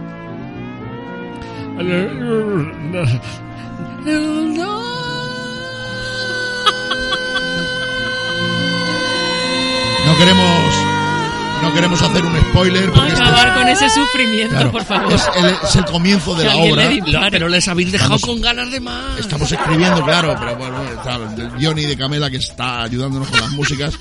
No 4.04 4.97
queremos 10.18 10.74
no 11.62 11.74
queremos 11.74 12.00
hacer 12.00 12.24
un 12.24 12.36
spoiler 12.40 12.90
porque 12.92 13.08
este 13.12 13.22
Acabar 13.22 13.48
es- 13.48 13.54
con 13.54 13.68
ese 13.68 13.90
sufrimiento, 13.90 14.54
Claro, 14.54 14.70
por 14.72 14.84
favor. 14.84 15.12
Es 15.12 15.28
el, 15.36 15.46
es 15.46 15.76
el 15.76 15.84
comienzo 15.86 16.34
de 16.36 16.44
la 16.44 16.56
obra. 16.56 16.84
le. 16.88 17.30
Pero 17.32 17.48
les 17.48 17.66
habéis 17.66 17.90
dejado 17.90 18.14
Estamos- 18.14 18.36
con 18.36 18.42
ganas 18.42 18.70
de 18.70 18.78
más. 18.80 19.18
Estamos 19.18 19.50
escribiendo, 19.50 20.04
claro, 20.04 20.36
pero 20.38 20.56
bueno, 20.56 20.76
claro, 21.02 21.28
el 21.36 21.50
Johnny 21.66 21.84
de 21.86 21.96
Camela 21.96 22.30
que 22.30 22.36
está 22.36 22.82
ayudándonos 22.82 23.28
con 23.28 23.40
las 23.40 23.50
músicas, 23.50 23.94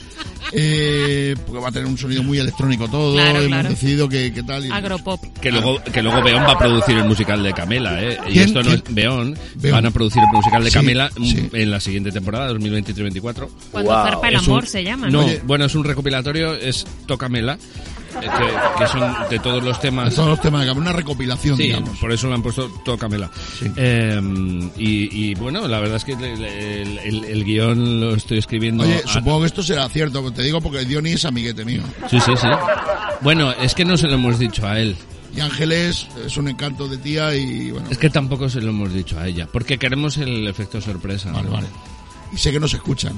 eh, 0.60 1.36
porque 1.46 1.62
va 1.62 1.70
a 1.70 1.72
tener 1.72 1.88
un 1.88 1.98
sonido 2.00 2.24
muy 2.24 2.40
electrónico 2.40 2.88
todo, 2.88 3.14
Claro, 3.14 3.38
hemos 3.38 3.48
claro. 3.48 3.70
decidido 3.70 4.10
que, 4.10 4.34
que 4.34 4.42
tal. 4.42 4.66
y- 4.66 4.72
Agropop. 4.72 5.24
Que 5.40 5.52
luego, 5.52 5.80
que 5.84 6.02
luego 6.02 6.24
Beón 6.24 6.42
va 6.44 6.54
a 6.54 6.58
producir 6.58 6.98
el 6.98 7.06
musical 7.06 7.44
de 7.44 7.54
Camela, 7.54 8.02
¿eh? 8.04 8.18
Y 8.28 8.40
esto 8.40 8.64
no 8.64 8.70
¿Quién? 8.72 8.84
es 8.88 8.94
Beón. 8.96 9.38
Beón. 9.56 9.76
Van 9.76 9.86
a 9.86 9.92
producir 9.92 10.24
el 10.24 10.30
musical 10.36 10.64
de 10.64 10.72
Sí, 10.72 10.74
Camela 10.74 11.12
sí. 11.16 11.50
en 11.54 11.70
la 11.70 11.80
siguiente 11.80 12.12
temporada, 12.12 12.52
2023-2024. 12.54 13.50
Cuando 13.72 13.92
zarpa 13.92 14.30
el 14.30 14.36
Es 14.36 14.42
un- 14.42 14.48
amor 14.54 14.66
se 14.66 14.84
llama, 14.84 15.08
¿no? 15.10 15.20
No, 15.22 15.26
Oye. 15.28 15.42
bueno, 15.46 15.66
es 15.66 15.76
un 15.76 15.84
recopilatorio, 15.84 16.56
es 16.56 16.86
Tocamela, 17.06 17.60
que, 18.20 18.80
que 18.80 18.88
son 18.88 19.14
de 19.30 19.40
todos 19.40 19.64
los 19.64 19.80
temas. 19.80 20.10
De 20.10 20.16
todos 20.16 20.30
los 20.30 20.42
temas 20.42 20.68
una 20.70 20.94
recopilación, 20.94 21.58
Sí, 21.58 21.64
digamos. 21.64 21.98
por 21.98 22.12
eso 22.12 22.28
le 22.28 22.34
han 22.36 22.42
puesto 22.44 22.70
Tocamela. 22.86 23.30
Eh, 23.76 24.22
y, 24.78 25.30
y 25.32 25.36
bueno, 25.36 25.68
la 25.68 25.80
verdad 25.80 25.98
es 25.98 26.06
que 26.06 26.14
el, 26.14 26.24
el- 26.44 26.98
el- 27.00 27.26
el 27.26 27.44
guion 27.44 28.00
lo 28.00 28.16
estoy 28.16 28.38
escribiendo. 28.38 28.84
Oye, 28.84 29.02
a- 29.06 29.08
supongo 29.08 29.42
que 29.42 29.48
esto 29.48 29.64
será 29.64 29.88
cierto, 29.90 30.32
te 30.32 30.44
digo 30.44 30.62
porque 30.62 30.86
Johnny 30.90 31.12
es 31.12 31.26
amiguete 31.26 31.66
mío. 31.66 31.82
Sí, 32.10 32.20
sí, 32.20 32.32
sí. 32.40 32.48
Bueno, 33.22 33.52
es 33.54 33.74
que 33.74 33.86
no 33.86 33.98
se 33.98 34.08
lo 34.08 34.14
hemos 34.16 34.38
dicho 34.40 34.68
a 34.68 34.80
él. 34.80 34.96
Y 35.36 35.40
Ángeles 35.40 36.08
es 36.26 36.38
un 36.38 36.48
encanto 36.48 36.88
de 36.88 36.98
tía 36.98 37.36
y 37.36 37.72
bueno. 37.72 37.88
Es 37.92 37.98
que 37.98 38.10
tampoco 38.10 38.50
se 38.50 38.62
lo 38.62 38.70
hemos 38.70 38.94
dicho 38.94 39.20
a 39.20 39.28
ella, 39.28 39.48
porque 39.52 39.78
queremos 39.78 40.18
el 40.18 40.48
efecto 40.48 40.82
sorpresa. 40.82 41.32
Vale, 41.32 41.50
vale. 41.50 41.68
Y 42.34 42.38
sé 42.38 42.52
que 42.52 42.60
nos 42.60 42.74
escuchan. 42.74 43.14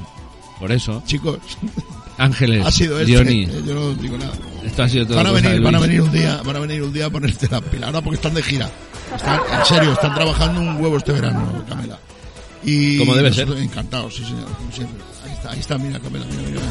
Por 0.60 0.72
eso. 0.72 1.02
Chicos. 1.06 1.40
Ángeles, 2.20 2.66
Ha 2.66 2.72
sido 2.72 3.00
este, 3.00 3.12
Diony. 3.12 3.44
eh, 3.44 3.62
yo 3.66 3.74
no 3.74 3.94
digo 3.94 4.18
nada. 4.18 4.34
Esto 4.64 4.84
ha 4.84 4.90
sido 4.90 5.06
todo 5.08 5.18
Van 5.18 5.28
a 5.28 5.32
venir, 5.32 5.62
van 5.62 5.76
a 5.76 5.80
venir 5.80 6.02
un 6.02 6.12
día, 6.12 6.42
van 6.44 6.56
a 6.56 6.60
venir 6.60 6.84
un 6.84 6.92
día 6.94 7.06
a 7.06 7.10
ponerte 7.10 7.48
las 7.50 7.62
pilas. 7.62 7.88
Ahora 7.88 8.02
porque 8.02 8.16
están 8.18 8.34
de 8.34 8.44
gira. 8.44 8.70
Están, 9.16 9.40
en 9.60 9.66
serio, 9.66 9.94
están 9.94 10.14
trabajando 10.14 10.62
un 10.62 10.78
huevo 10.82 10.98
este 10.98 11.14
verano, 11.14 11.64
Camela. 11.68 11.98
Y 12.64 12.98
Como 13.00 13.16
debe 13.16 13.34
ser. 13.34 13.48
Encantados, 13.50 14.16
sí, 14.16 14.24
señor, 14.26 14.46
como 14.58 14.72
siempre. 14.72 15.02
Ahí 15.26 15.32
está, 15.32 15.52
ahí 15.52 15.60
está, 15.60 15.78
mira, 15.78 16.00
Camila, 16.00 16.26
mira, 16.30 16.50
mira. 16.50 16.62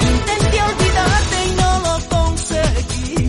Intenté 0.00 0.62
olvidarte 0.62 1.36
y 1.46 1.54
no 1.56 1.78
lo 1.80 2.08
conseguí. 2.08 3.28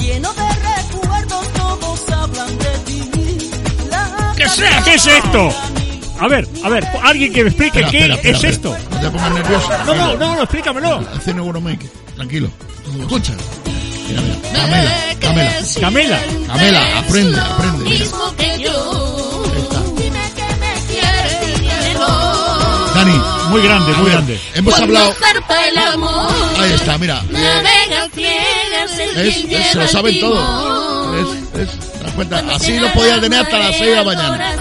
Lleno 0.00 0.32
de 0.32 0.48
recuerdos, 0.48 1.52
todos 1.52 2.10
hablan 2.10 2.58
de 2.58 2.78
ti. 2.86 3.50
La 3.90 4.32
¿Qué 4.36 4.42
es, 4.44 4.62
¿Qué 4.84 4.94
es 4.94 5.06
esto? 5.06 5.50
A 6.20 6.26
ver, 6.28 6.48
a 6.64 6.68
ver, 6.68 6.84
alguien 7.02 7.32
que 7.32 7.42
me 7.44 7.48
explique 7.50 7.80
Espera, 7.80 7.90
qué 7.90 7.98
espera, 7.98 8.14
espera, 8.16 8.38
es 8.38 8.44
espera. 8.44 8.76
esto. 8.76 8.90
No 8.90 9.00
te 9.00 9.10
pongas 9.10 9.32
nervioso. 9.34 9.68
No, 9.86 9.94
no, 9.94 10.16
no, 10.16 10.34
no, 10.36 10.42
explícamelo. 10.42 11.04
Hace 11.16 11.34
no 11.34 11.60
make, 11.60 11.88
tranquilo. 12.16 12.50
Escucha. 13.00 13.32
Mira, 14.08 14.20
mira. 14.22 14.36
Camela, 14.52 14.92
Camela. 15.20 15.52
Camela. 15.80 16.20
Camela, 16.46 16.98
aprende, 16.98 17.38
aprende. 17.40 17.84
mira. 17.84 17.98
mismo 18.00 18.36
que 18.36 18.58
yo. 18.58 19.44
Dime 19.96 20.20
que 20.34 20.42
me 20.56 20.72
quieres, 20.88 21.56
dímelo. 21.56 22.94
Dani. 22.94 23.20
Muy 23.50 23.62
grande, 23.62 23.92
muy 23.92 24.04
ver, 24.04 24.12
grande. 24.12 24.40
Hemos 24.54 24.74
hablado. 24.80 25.14
zarpa 25.14 25.66
el 25.68 25.78
amor. 25.78 26.32
Ahí 26.58 26.72
está, 26.72 26.98
mira. 26.98 27.22
Es, 29.16 29.36
es- 29.36 29.70
se 29.72 29.78
lo 29.78 29.88
saben 29.88 30.20
todo. 30.20 31.16
Es, 31.18 31.28
es, 31.62 31.78
¿te 31.92 32.04
das 32.04 32.12
cuenta? 32.14 32.44
Así 32.54 32.78
lo 32.78 32.92
podía 32.92 33.20
tener 33.20 33.40
hasta 33.40 33.58
las 33.58 33.76
6 33.76 33.90
de 33.90 33.96
la 33.96 34.04
mañana. 34.04 34.54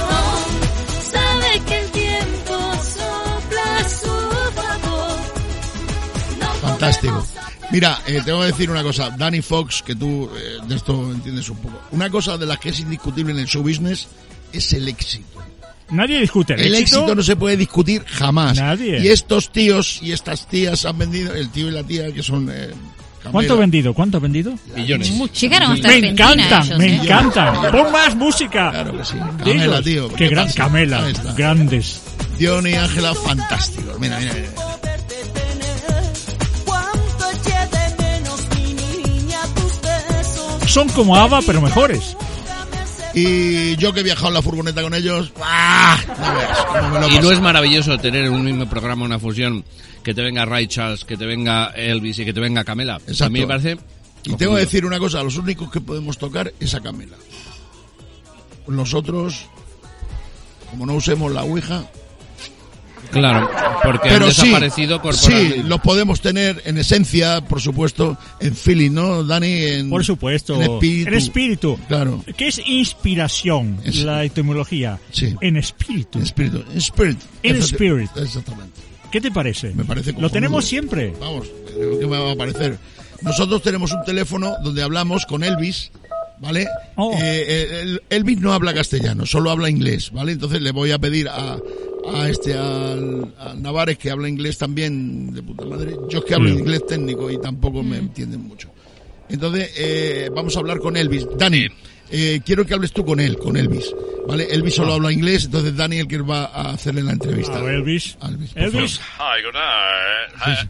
Fantástico. 6.88 7.28
Mira, 7.72 8.00
eh, 8.08 8.22
tengo 8.24 8.40
que 8.40 8.46
decir 8.48 8.70
una 8.72 8.82
cosa. 8.84 9.10
Danny 9.10 9.42
Fox, 9.42 9.84
que 9.84 9.96
tú 9.96 10.30
eh, 10.36 10.66
de 10.66 10.76
esto 10.76 11.12
entiendes 11.12 11.50
un 11.50 11.58
poco. 11.58 11.82
Una 11.92 12.10
cosa 12.10 12.38
de 12.38 12.46
las 12.46 12.60
que 12.60 12.70
es 12.70 12.80
indiscutible 12.80 13.34
en 13.34 13.40
el 13.40 13.48
show 13.48 13.62
business 13.62 14.08
es 14.54 14.72
el 14.74 14.88
éxito. 14.88 15.42
Nadie 15.90 16.20
discute 16.20 16.54
el, 16.54 16.62
El 16.62 16.76
éxito 16.76 17.16
no 17.16 17.24
se 17.24 17.36
puede 17.36 17.58
discutir 17.58 18.04
jamás. 18.06 18.58
Nadie. 18.58 19.00
Y 19.02 19.08
estos 19.08 19.52
tíos 19.52 20.00
y 20.02 20.12
estas 20.12 20.48
tías 20.48 20.86
han 20.86 20.98
vendido, 20.98 21.34
el 21.34 21.50
tío 21.50 21.68
y 21.70 21.72
la 21.72 21.84
tía, 21.84 22.12
que 22.12 22.24
son... 22.24 22.50
Eh, 22.52 22.72
¿Cuánto 23.32 23.54
ha 23.56 23.58
vendido? 23.58 23.94
¿Cuánto 23.94 24.18
ha 24.18 24.20
vendido? 24.22 24.54
Millones. 24.74 25.12
Llegaron 25.40 25.74
hasta 25.74 25.88
Me 25.90 25.96
Argentina 25.96 26.32
encantan, 26.32 26.66
ellos, 26.66 26.78
me 26.78 26.86
¿eh? 26.88 27.00
encantan. 27.04 27.72
Pon 27.72 27.92
más 27.92 28.16
música. 28.16 28.72
Claro 28.72 28.98
que 28.98 29.04
sí. 29.04 29.16
Camela, 29.44 29.82
tío. 29.82 30.14
Qué 30.14 30.30
gran? 30.30 30.50
Camela. 30.54 31.06
Grandes. 31.36 32.02
Dion 32.38 32.66
y 32.68 32.74
Ángela, 32.74 33.14
fantásticos. 33.14 34.00
Mira, 34.00 34.18
mira, 34.20 34.34
mira. 34.34 34.67
Son 40.68 40.90
como 40.90 41.16
ABBA, 41.16 41.42
pero 41.46 41.62
mejores. 41.62 42.16
Y 43.14 43.76
yo 43.78 43.94
que 43.94 44.02
he 44.02 44.04
viajado 44.04 44.28
en 44.28 44.34
la 44.36 44.42
furgoneta 44.42 44.82
con 44.82 44.94
ellos, 44.94 45.32
¡ah! 45.42 45.98
No 46.08 46.36
veas 46.36 46.66
cómo 46.66 46.90
me 46.90 47.00
lo 47.00 47.08
he 47.08 47.16
Y 47.16 47.20
no 47.20 47.32
es 47.32 47.42
maravilloso 47.42 47.98
tener 47.98 48.26
en 48.26 48.34
un 48.34 48.44
mismo 48.44 48.70
programa 48.70 49.06
una 49.06 49.18
fusión 49.18 49.64
que 50.04 50.14
te 50.14 50.22
venga 50.22 50.46
Ray 50.46 50.68
Charles, 50.68 51.04
que 51.04 51.18
te 51.18 51.26
venga 51.26 51.68
Elvis 51.76 52.20
y 52.20 52.26
que 52.26 52.34
te 52.34 52.40
venga 52.40 52.64
Camela. 52.64 53.00
A 53.20 53.30
mí 53.30 53.40
me 53.40 53.48
parece... 53.48 53.78
Y 54.24 54.36
tengo 54.36 54.56
que 54.56 54.62
decir 54.62 54.86
una 54.86 55.00
cosa, 55.00 55.24
los 55.24 55.38
únicos 55.38 55.72
que 55.72 55.80
podemos 55.80 56.18
tocar 56.18 56.54
es 56.60 56.76
a 56.76 56.82
Camela. 56.82 57.16
Nosotros, 58.68 59.46
como 60.70 60.86
no 60.86 60.94
usemos 60.94 61.32
la 61.32 61.44
Ouija, 61.44 61.86
Claro, 63.12 63.50
porque 63.84 64.10
han 64.10 64.16
pero 64.20 64.32
sí, 64.32 64.42
desaparecido 64.48 65.02
corporalmente. 65.02 65.56
sí, 65.62 65.64
los 65.68 65.80
podemos 65.82 66.20
tener 66.22 66.62
en 66.66 66.78
esencia, 66.78 67.42
por 67.42 67.62
supuesto, 67.62 68.18
en 68.42 68.54
feeling, 68.56 68.92
¿no, 68.92 69.24
Dani? 69.24 69.48
En, 69.66 69.90
Por 69.90 70.04
supuesto. 70.04 70.56
En 70.56 70.64
espíritu. 70.74 71.08
En 71.10 71.14
espíritu. 71.16 71.80
Claro. 71.88 72.24
¿Qué 72.36 72.48
es 72.48 72.60
inspiración? 72.66 73.80
Es- 73.86 73.98
La 74.04 74.24
etimología. 74.24 75.00
Sí. 75.12 75.34
En 75.42 75.58
espíritu. 75.58 76.18
En 76.20 76.26
espíritu. 76.26 76.64
En 76.72 76.78
spirit. 76.78 77.20
En 77.44 77.56
spirit. 77.58 78.10
Exactamente. 78.18 78.82
¿Qué 79.12 79.22
te 79.22 79.32
parece? 79.32 79.74
Me 79.74 79.86
parece 79.86 80.08
Lo 80.12 80.16
cojonudo. 80.16 80.34
tenemos 80.34 80.66
siempre. 80.66 81.14
Vamos, 81.20 81.48
creo 81.74 82.00
que 82.00 82.08
me 82.08 82.18
va 82.20 82.32
a 82.34 82.36
parecer. 82.36 82.78
Nosotros 83.22 83.62
tenemos 83.62 83.92
un 83.94 84.04
teléfono 84.04 84.54
donde 84.64 84.84
hablamos 84.84 85.26
con 85.26 85.44
Elvis, 85.44 85.92
¿vale? 86.40 86.68
Oh. 86.96 87.14
Eh, 87.14 87.18
eh, 87.22 87.80
el- 87.82 88.02
Elvis 88.10 88.40
no 88.42 88.54
habla 88.54 88.74
castellano, 88.74 89.26
solo 89.26 89.50
habla 89.50 89.70
inglés, 89.70 90.12
¿vale? 90.12 90.34
Entonces 90.34 90.62
le 90.62 90.72
voy 90.72 90.92
a 90.92 91.00
pedir 91.00 91.30
a, 91.30 91.58
a 92.14 92.30
este, 92.30 92.54
al, 92.54 93.34
al 93.40 93.62
Navares 93.62 93.98
que 93.98 94.10
habla 94.12 94.28
inglés 94.30 94.58
también, 94.58 95.34
de 95.34 95.42
puta 95.44 95.66
madre. 95.66 95.96
Yo 96.10 96.20
es 96.20 96.26
que 96.26 96.34
hablo 96.36 96.50
Mm. 96.50 96.60
inglés 96.60 96.86
técnico 96.88 97.30
y 97.32 97.40
tampoco 97.40 97.84
me 97.84 97.98
entienden 97.98 98.42
mucho. 98.42 98.70
Entonces, 99.30 99.72
eh, 99.78 100.30
vamos 100.34 100.56
a 100.56 100.60
hablar 100.60 100.80
con 100.80 100.96
Elvis. 100.96 101.28
Dani, 101.38 101.68
eh, 102.12 102.40
quiero 102.46 102.66
que 102.66 102.74
hables 102.74 102.94
tú 102.94 103.04
con 103.06 103.20
él, 103.20 103.38
con 103.38 103.58
Elvis, 103.58 103.94
¿vale? 104.28 104.46
Elvis 104.50 104.76
solo 104.76 104.94
habla 104.94 105.12
inglés, 105.12 105.46
entonces 105.46 105.76
Dani 105.76 105.98
el 105.98 106.08
que 106.08 106.18
va 106.20 106.46
a 106.46 106.70
hacerle 106.72 107.04
la 107.04 107.12
entrevista. 107.12 107.58
A 107.60 107.74
Elvis. 107.74 108.18
Elvis, 108.22 108.52
Elvis. 108.56 109.00
Hi, 109.20 109.42
good 109.44 109.54
night. 109.54 110.34
Hi, 110.46 110.70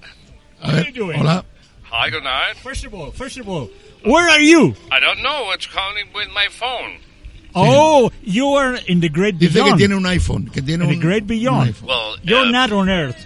A 0.60 0.72
ver, 0.72 0.82
How 0.82 0.88
you 0.88 0.94
doing? 1.06 1.20
hola. 1.20 1.46
hi, 1.92 2.10
good 2.10 2.24
night. 2.24 2.58
First 2.64 2.86
of 2.86 2.94
all, 2.96 3.12
first 3.12 3.38
of 3.40 3.48
all, 3.48 3.70
where 4.04 4.28
are 4.28 4.42
you? 4.42 4.74
I 4.92 5.00
don't 5.00 5.22
know 5.22 5.46
what's 5.46 5.68
calling 5.68 6.08
with 6.16 6.28
my 6.34 6.48
phone. 6.50 6.98
Oh, 7.58 8.12
you 8.24 8.48
are 8.50 8.76
in 8.88 9.00
the 9.00 9.10
great 9.10 9.38
Dice 9.40 9.54
beyond. 9.54 9.72
que 9.80 9.88
tiene 9.88 9.96
un 9.98 10.04
iPhone, 10.04 10.52
que 10.54 10.62
tiene 10.62 10.82
In 10.84 10.90
the 10.90 10.96
un, 10.96 11.00
great 11.00 11.28
beyond. 11.28 11.70
iPhone. 11.74 11.88
Well, 11.88 12.16
You're 12.24 12.46
uh, 12.48 12.52
not 12.52 12.72
on 12.72 12.90
Earth. 12.90 13.26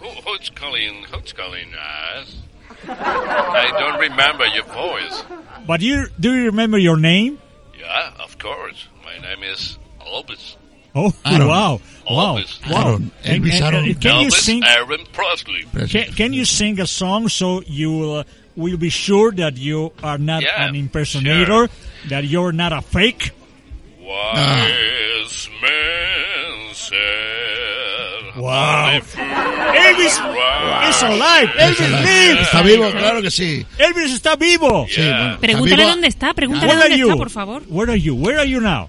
Who, 0.00 0.06
who's 0.08 0.50
calling? 0.50 1.04
Who's 1.12 1.32
calling 1.32 1.68
us? 1.74 2.36
I 2.88 3.72
don't 3.78 3.98
remember 4.00 4.46
your 4.46 4.64
voice. 4.64 5.22
But 5.66 5.80
you 5.80 6.06
do 6.20 6.34
you 6.34 6.46
remember 6.46 6.78
your 6.78 6.96
name? 6.96 7.38
Yeah, 7.78 8.12
of 8.22 8.38
course. 8.38 8.88
My 9.04 9.18
name 9.18 9.42
is 9.42 9.78
Elvis. 10.00 10.56
Oh, 10.94 11.12
Aaron. 11.26 11.48
wow, 11.48 11.80
wow, 12.08 12.36
Elvis. 12.38 12.70
wow. 12.70 12.88
Aaron. 12.88 13.10
Elvis 13.24 13.60
Aaron. 13.60 13.84
and 13.90 14.00
can 14.00 14.20
you 14.22 14.28
Elvis 14.28 14.32
sing? 14.40 14.62
Aaron 14.64 15.04
Presley. 15.12 15.64
Can, 15.88 16.12
can 16.12 16.32
you 16.32 16.44
sing 16.44 16.80
a 16.80 16.86
song 16.86 17.28
so 17.28 17.60
you 17.66 17.92
will, 17.92 18.14
uh, 18.16 18.24
will 18.56 18.76
be 18.78 18.88
sure 18.90 19.32
that 19.32 19.56
you 19.56 19.92
are 20.02 20.18
not 20.18 20.42
Yeah, 20.42 20.64
an 20.66 20.74
impersonator, 20.74 21.68
that 22.08 22.24
you're 22.24 22.52
not 22.52 22.72
a 22.72 22.80
fake? 22.82 23.32
Wise 24.00 25.48
men 25.62 26.74
said. 26.74 28.36
Wow. 28.36 28.86
"Only 28.88 29.00
fools 29.00 29.26
Elvis 29.76 30.16
rush 30.20 30.88
is 30.90 31.02
alive. 31.02 31.48
Elvis 31.58 31.80
Está- 31.80 32.00
lives. 32.02 32.40
Está 32.42 32.62
vivo, 32.62 32.90
claro 32.92 33.22
que 33.22 33.30
sí. 33.30 33.66
Elvis 33.78 34.12
está 34.12 34.36
vivo. 34.36 34.86
Sí, 34.88 35.00
bueno, 35.02 35.26
está 35.34 35.40
Pregúntale 35.40 35.76
vivo. 35.76 35.88
dónde 35.90 36.08
está, 36.08 36.34
pregúntale 36.34 36.66
Where 36.72 36.80
are 36.82 36.88
dónde 36.90 36.98
you? 37.00 37.06
está, 37.08 37.16
por 37.16 37.30
favor. 37.30 37.62
Where 37.68 37.90
are 37.92 38.00
you? 38.00 38.14
Where 38.14 38.38
are 38.38 38.48
you 38.48 38.60
now? 38.60 38.88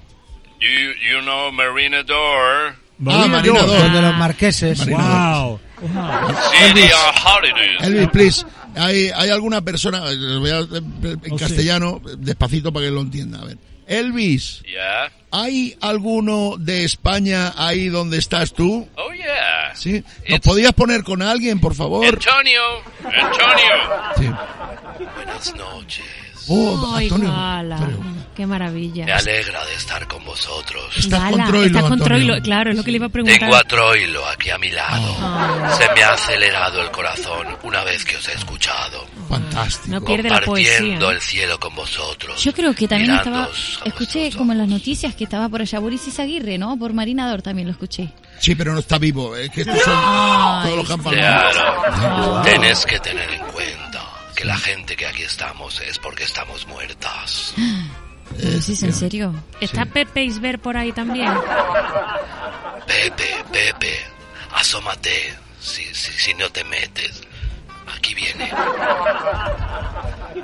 You, 0.60 0.94
you 1.10 1.22
know 1.22 1.52
Marina 1.52 2.04
Door, 2.04 2.76
Ah, 3.08 3.28
Marina 3.28 3.42
Dor. 3.60 3.68
Dor. 3.68 3.92
de 3.92 4.02
los 4.02 4.16
marqueses. 4.18 4.86
Wow. 4.88 5.60
City 5.80 6.84
of 6.84 7.16
Holidays. 7.16 7.82
Elvis, 7.82 8.12
please. 8.12 8.46
¿Hay, 8.78 9.10
hay 9.14 9.30
alguna 9.30 9.62
persona, 9.62 10.10
eh, 10.12 10.38
voy 10.40 10.50
a 10.52 10.60
en 10.60 11.20
Oh, 11.32 11.38
sí. 11.38 11.44
castellano, 11.44 12.02
despacito 12.18 12.72
para 12.72 12.86
que 12.86 12.92
lo 12.92 13.02
entienda. 13.02 13.40
A 13.42 13.46
ver. 13.46 13.58
Elvis, 13.88 14.64
Yeah. 14.66 15.12
¿hay 15.32 15.78
alguno 15.80 16.56
de 16.60 16.84
España 16.84 17.54
ahí 17.56 17.88
donde 17.88 18.18
estás 18.18 18.54
tú? 18.54 18.86
Oh, 18.98 19.14
yeah. 19.14 19.74
¿Sí? 19.76 20.04
¿Nos 20.30 20.40
podías 20.42 20.74
poner 20.74 21.04
con 21.04 21.22
alguien, 21.22 21.60
por 21.62 21.74
favor? 21.74 22.06
Antonio. 22.06 22.62
Antonio. 23.06 23.74
Sí. 24.18 25.06
Buenas 25.16 25.56
noches. 25.56 26.04
Oh, 26.48 26.94
Ay, 26.96 27.06
Antonio. 27.06 27.32
Gala. 27.32 27.76
Antonio. 27.78 28.18
Qué 28.36 28.46
maravilla. 28.46 29.06
Me 29.06 29.14
alegra 29.14 29.66
de 29.66 29.74
estar 29.74 30.08
con 30.08 30.24
vosotros. 30.24 30.96
Estás 30.96 31.20
Gala, 31.24 31.38
con 31.38 31.48
Troilo, 31.48 31.66
estás 31.66 31.84
con. 31.90 32.00
Troilo. 32.00 32.42
Claro, 32.44 32.70
es 32.70 32.78
lo 32.78 32.84
que 32.84 32.92
le 32.92 32.98
iba 32.98 33.08
a 33.08 33.10
preguntar. 33.10 33.40
Tengo 33.40 33.56
a 33.56 33.64
Troilo 33.64 34.28
aquí 34.28 34.52
a 34.52 34.60
mi 34.60 34.70
lado. 34.70 35.16
Ah. 35.20 35.76
Se 35.76 35.92
me 35.96 36.04
ha 36.04 36.14
acelerado 36.14 36.82
el 36.84 36.92
corazón 36.92 37.48
una 37.64 37.84
vez 37.84 38.06
que 38.06 38.16
os 38.18 38.28
he 38.28 38.34
escuchado. 38.34 39.08
Fantástico. 39.28 39.88
No 39.96 40.06
pierde 40.06 40.30
la 40.30 40.42
Compartiendo 40.42 41.06
poesía. 41.06 41.10
el 41.16 41.22
cielo 41.22 41.60
con 41.60 41.74
vosotros. 41.76 42.44
Yo 42.44 42.54
creo 42.54 42.76
que 42.76 42.88
también 42.88 43.16
estaba, 43.16 43.50
escuché 43.84 44.20
vuestros 44.20 44.36
como 44.38 44.52
en 44.52 44.60
las 44.60 44.68
noticias 44.68 45.16
que 45.16 45.24
estaba 45.24 45.50
por 45.50 45.62
allá 45.62 45.80
Boris 45.80 46.20
Aguirre, 46.20 46.58
¿no? 46.60 46.78
Por 46.78 46.94
Marinador 46.94 47.42
también 47.42 47.68
lo 47.68 47.72
escuché. 47.72 48.10
Sí, 48.40 48.54
pero 48.54 48.72
no 48.74 48.80
está 48.80 49.00
vivo. 49.00 49.36
Es 49.36 49.50
que 49.50 49.62
estos 49.62 49.82
son 49.82 49.94
Ay, 49.98 50.66
todos 50.66 50.78
los 50.78 50.88
campos. 50.88 51.14
Ah. 51.18 51.50
Claro. 51.52 52.42
Tenés 52.44 52.86
que 52.86 53.00
tener 53.00 53.30
en 53.32 53.40
cuenta 53.52 53.87
la 54.48 54.58
gente 54.58 54.96
que 54.96 55.06
aquí 55.06 55.24
estamos 55.24 55.82
es 55.82 56.00
porque 56.00 56.24
estamos 56.24 56.66
muertas. 56.68 57.54
¿Lo 58.40 58.50
decís 58.50 58.82
en 58.82 58.94
serio? 58.94 59.36
¿Está 59.60 59.86
Pepe 59.86 60.24
Isber 60.24 60.60
por 60.60 60.78
ahí 60.78 60.94
también? 60.94 61.34
Pepe, 62.88 63.44
Pepe, 63.52 64.00
asómate 64.54 65.36
si, 65.60 65.84
si, 65.94 66.14
si 66.14 66.34
no 66.36 66.50
te 66.50 66.64
metes. 66.64 67.27
Aquí 67.96 68.14
viene. 68.14 68.52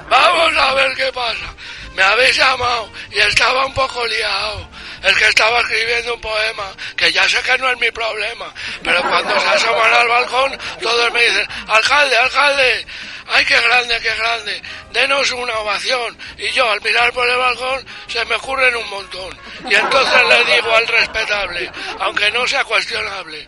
Vamos 0.10 0.58
a 0.58 0.74
ver 0.74 0.96
qué 0.96 1.12
pasa. 1.12 1.54
Me 1.96 2.04
habéis 2.04 2.36
llamado 2.36 2.89
y 3.12 3.20
estaba 3.20 3.66
un 3.66 3.74
poco 3.74 4.06
liado. 4.08 4.68
es 5.04 5.16
que 5.18 5.28
estaba 5.28 5.60
escribiendo 5.60 6.16
un 6.16 6.22
poema, 6.22 6.72
que 6.96 7.12
ya 7.12 7.28
sé 7.28 7.41
que 7.41 7.58
no 7.58 7.70
es 7.70 7.80
mi 7.80 7.91
problema, 7.91 8.52
pero 8.82 9.02
cuando 9.02 9.39
se 9.39 9.48
asoman 9.48 9.94
al 9.94 10.08
balcón, 10.08 10.58
todos 10.82 11.12
me 11.12 11.22
dicen, 11.24 11.46
alcalde, 11.68 12.18
alcalde, 12.18 12.86
ay, 13.28 13.46
qué 13.46 13.60
grande, 13.60 14.00
qué 14.02 14.16
grande, 14.16 14.62
denos 14.91 15.32
una 15.32 15.60
ovación. 15.60 16.18
Y 16.38 16.50
yo, 16.52 16.70
al 16.70 16.82
mirar 16.82 17.12
por 17.12 17.30
el 17.30 17.38
balcón, 17.38 17.86
se 18.08 18.24
me 18.26 18.36
ocurren 18.36 18.76
un 18.76 18.89
montón. 18.89 19.38
Y 19.70 19.76
entonces 19.76 20.22
le 20.30 20.56
digo 20.56 20.76
al 20.76 20.88
respetable, 20.88 21.72
aunque 22.00 22.32
no 22.32 22.48
sea 22.48 22.64
cuestionable, 22.64 23.48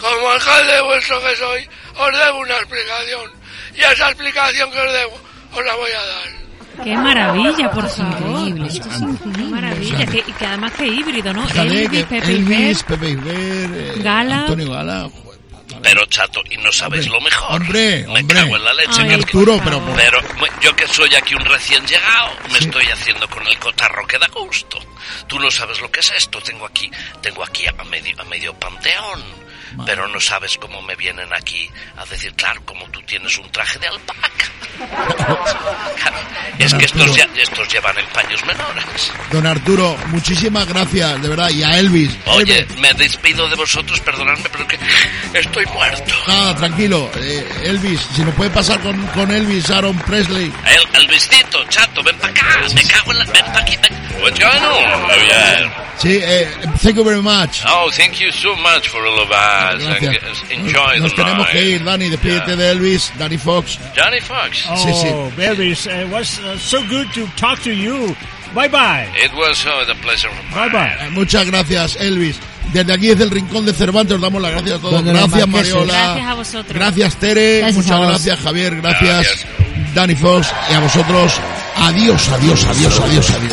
como 0.00 0.30
alcalde 0.30 0.80
vuestro 0.82 1.20
que 1.20 1.36
soy, 1.36 1.68
os 1.96 2.18
debo 2.18 2.38
una 2.38 2.56
explicación. 2.56 3.30
Y 3.76 3.80
esa 3.80 4.08
explicación 4.08 4.70
que 4.70 4.80
os 4.80 4.92
debo, 4.92 5.20
os 5.52 5.64
la 5.64 5.74
voy 5.76 5.90
a 5.90 6.06
dar. 6.06 6.38
Qué 6.84 6.96
maravilla, 6.96 7.70
por 7.72 7.88
favor. 7.90 8.40
Increíble, 8.48 8.68
esto 8.68 8.88
es 8.88 9.36
Qué 9.36 9.42
maravilla. 9.42 10.06
Que, 10.06 10.18
y 10.18 10.32
que 10.32 10.46
además 10.46 10.72
que 10.72 10.86
híbrido, 10.86 11.32
¿no? 11.32 11.46
Fíjate 11.48 11.68
Elvis, 11.68 11.90
que 11.90 12.04
Pepe 12.04 12.26
Elvis, 12.32 12.82
Pepe 12.84 13.08
Iber, 13.10 13.70
eh, 13.74 13.94
Gala. 13.98 14.36
Antonio 14.42 14.70
Gala. 14.70 15.08
Pero 15.82 16.04
chato, 16.06 16.40
y 16.50 16.56
no 16.56 16.72
sabéis 16.72 17.08
lo 17.08 17.20
mejor. 17.20 17.60
Hombre, 17.62 18.04
me 18.08 18.20
hombre. 18.20 18.36
cago 18.36 18.56
en 18.56 18.64
la 18.64 18.74
leche. 18.74 19.00
Ay, 19.02 19.08
que- 19.08 19.14
Arturo, 19.14 19.60
pero 19.62 19.80
por- 19.80 19.96
Pero 19.96 20.20
yo 20.60 20.74
que 20.74 20.86
soy 20.88 21.14
aquí 21.14 21.34
un 21.34 21.44
recién 21.44 21.84
llegado, 21.86 22.30
me 22.52 22.58
estoy 22.58 22.86
haciendo 22.86 23.28
con 23.28 23.46
el 23.46 23.58
cotarro 23.58 24.04
que 24.06 24.18
da 24.18 24.26
gusto. 24.28 24.78
Tú 25.28 25.38
no 25.38 25.50
sabes 25.50 25.80
lo 25.80 25.90
que 25.90 26.00
es 26.00 26.10
esto. 26.16 26.40
Tengo 26.40 26.66
aquí, 26.66 26.90
tengo 27.20 27.44
aquí 27.44 27.64
a 27.66 27.84
medio, 27.84 28.20
a 28.20 28.24
medio 28.24 28.54
panteón. 28.54 29.22
Pero 29.86 30.08
no 30.08 30.20
sabes 30.20 30.56
cómo 30.58 30.80
me 30.82 30.94
vienen 30.96 31.32
aquí 31.32 31.70
a 31.96 32.04
decir, 32.06 32.32
claro, 32.34 32.60
como 32.64 32.84
tú 32.90 33.00
tienes 33.02 33.36
un 33.38 33.50
traje 33.50 33.78
de 33.78 33.88
alpaca. 33.88 34.28
Claro, 35.96 36.16
es 36.58 36.74
que 36.74 36.84
estos, 36.84 37.14
ya- 37.16 37.28
estos 37.36 37.68
llevan 37.72 37.98
en 37.98 38.06
paños 38.06 38.44
menores. 38.44 39.12
Don 39.30 39.46
Arturo, 39.46 39.96
muchísimas 40.06 40.66
gracias, 40.66 41.20
de 41.22 41.28
verdad. 41.28 41.50
Y 41.50 41.62
a 41.62 41.78
Elvis. 41.78 42.16
Oye, 42.26 42.66
me 42.78 42.92
despido 42.94 43.48
de 43.48 43.56
vosotros, 43.56 44.00
perdonadme, 44.00 44.44
pero 44.50 44.66
que 44.66 44.78
estoy 45.34 45.66
muerto. 45.66 46.14
Nada, 46.26 46.54
tranquilo. 46.56 47.10
eh, 47.16 47.46
Elvis, 47.64 48.00
si 48.14 48.22
nos 48.22 48.34
puede 48.34 48.50
pasar 48.50 48.80
con, 48.80 48.96
con 49.08 49.30
Elvis 49.30 49.70
Aaron 49.70 49.96
Presley. 50.00 50.52
El, 50.66 51.00
el 51.02 51.08
vistito, 51.08 51.64
chato, 51.68 52.02
ven 52.02 52.16
para 52.18 52.32
acá, 52.32 52.46
me 52.74 52.82
cago 52.84 53.12
en 53.12 53.18
la... 53.18 53.24
Ven 53.26 53.44
para 53.46 53.60
aquí, 53.60 53.76
ven. 53.82 54.07
Going 54.18 54.32
on? 54.42 55.10
Oh, 55.10 55.26
yeah. 55.28 55.84
Sí, 55.98 56.16
eh, 56.22 56.46
thank 56.80 56.96
you 56.96 57.04
very 57.04 57.20
much. 57.22 57.64
Oh, 57.66 57.90
thank 57.90 58.20
you 58.20 58.30
so 58.30 58.54
much 58.56 58.88
for 58.88 59.04
all 59.04 59.18
of 59.20 59.30
us. 59.32 59.82
Gracias. 59.82 60.42
And 60.50 60.66
enjoy 60.68 61.00
Nos 61.00 61.10
the 61.14 61.22
tenemos 61.22 61.46
night. 61.46 61.52
que 61.52 61.62
ir, 61.70 61.84
Dani. 61.84 62.08
Despídete 62.10 62.56
de 62.56 62.70
Elvis, 62.70 63.12
Danny 63.18 63.36
Fox. 63.36 63.78
Johnny 63.96 64.20
Fox. 64.20 64.64
Oh, 64.70 64.76
Sí, 64.76 64.92
sí. 64.94 65.42
Elvis, 65.42 65.86
it 65.86 66.08
was 66.10 66.38
uh, 66.38 66.56
so 66.58 66.80
good 66.88 67.12
to 67.14 67.26
talk 67.36 67.60
to 67.62 67.72
you. 67.72 68.14
Bye 68.54 68.68
bye. 68.68 69.08
It 69.16 69.32
was 69.34 69.66
uh, 69.66 69.84
the 69.86 69.94
pleasure 69.96 70.30
Bye 70.54 70.68
bye. 70.70 70.96
Eh, 71.00 71.10
Muchas 71.10 71.44
gracias, 71.46 71.96
Elvis. 71.96 72.38
Desde 72.72 72.92
aquí, 72.92 73.08
desde 73.08 73.24
el 73.24 73.30
Rincón 73.30 73.66
de 73.66 73.72
Cervantes, 73.72 74.14
os 74.16 74.20
damos 74.20 74.40
las 74.40 74.52
gracias 74.52 74.74
a 74.76 74.78
todos. 74.80 75.02
Gracias. 75.02 75.48
Mariola. 75.48 75.92
Gracias 75.94 76.26
a 76.26 76.34
vosotros. 76.34 76.72
Gracias, 76.74 77.16
Tere. 77.16 77.58
Gracias 77.58 77.84
Muchas 77.84 78.00
gracias, 78.00 78.40
Javier. 78.40 78.76
Gracias, 78.80 79.46
Danny 79.94 80.14
Fox. 80.14 80.48
Y 80.70 80.74
a 80.74 80.80
vosotros, 80.80 81.32
adiós, 81.76 82.28
adiós, 82.28 82.64
adiós, 82.64 83.00
adiós, 83.00 83.30
adiós. 83.30 83.52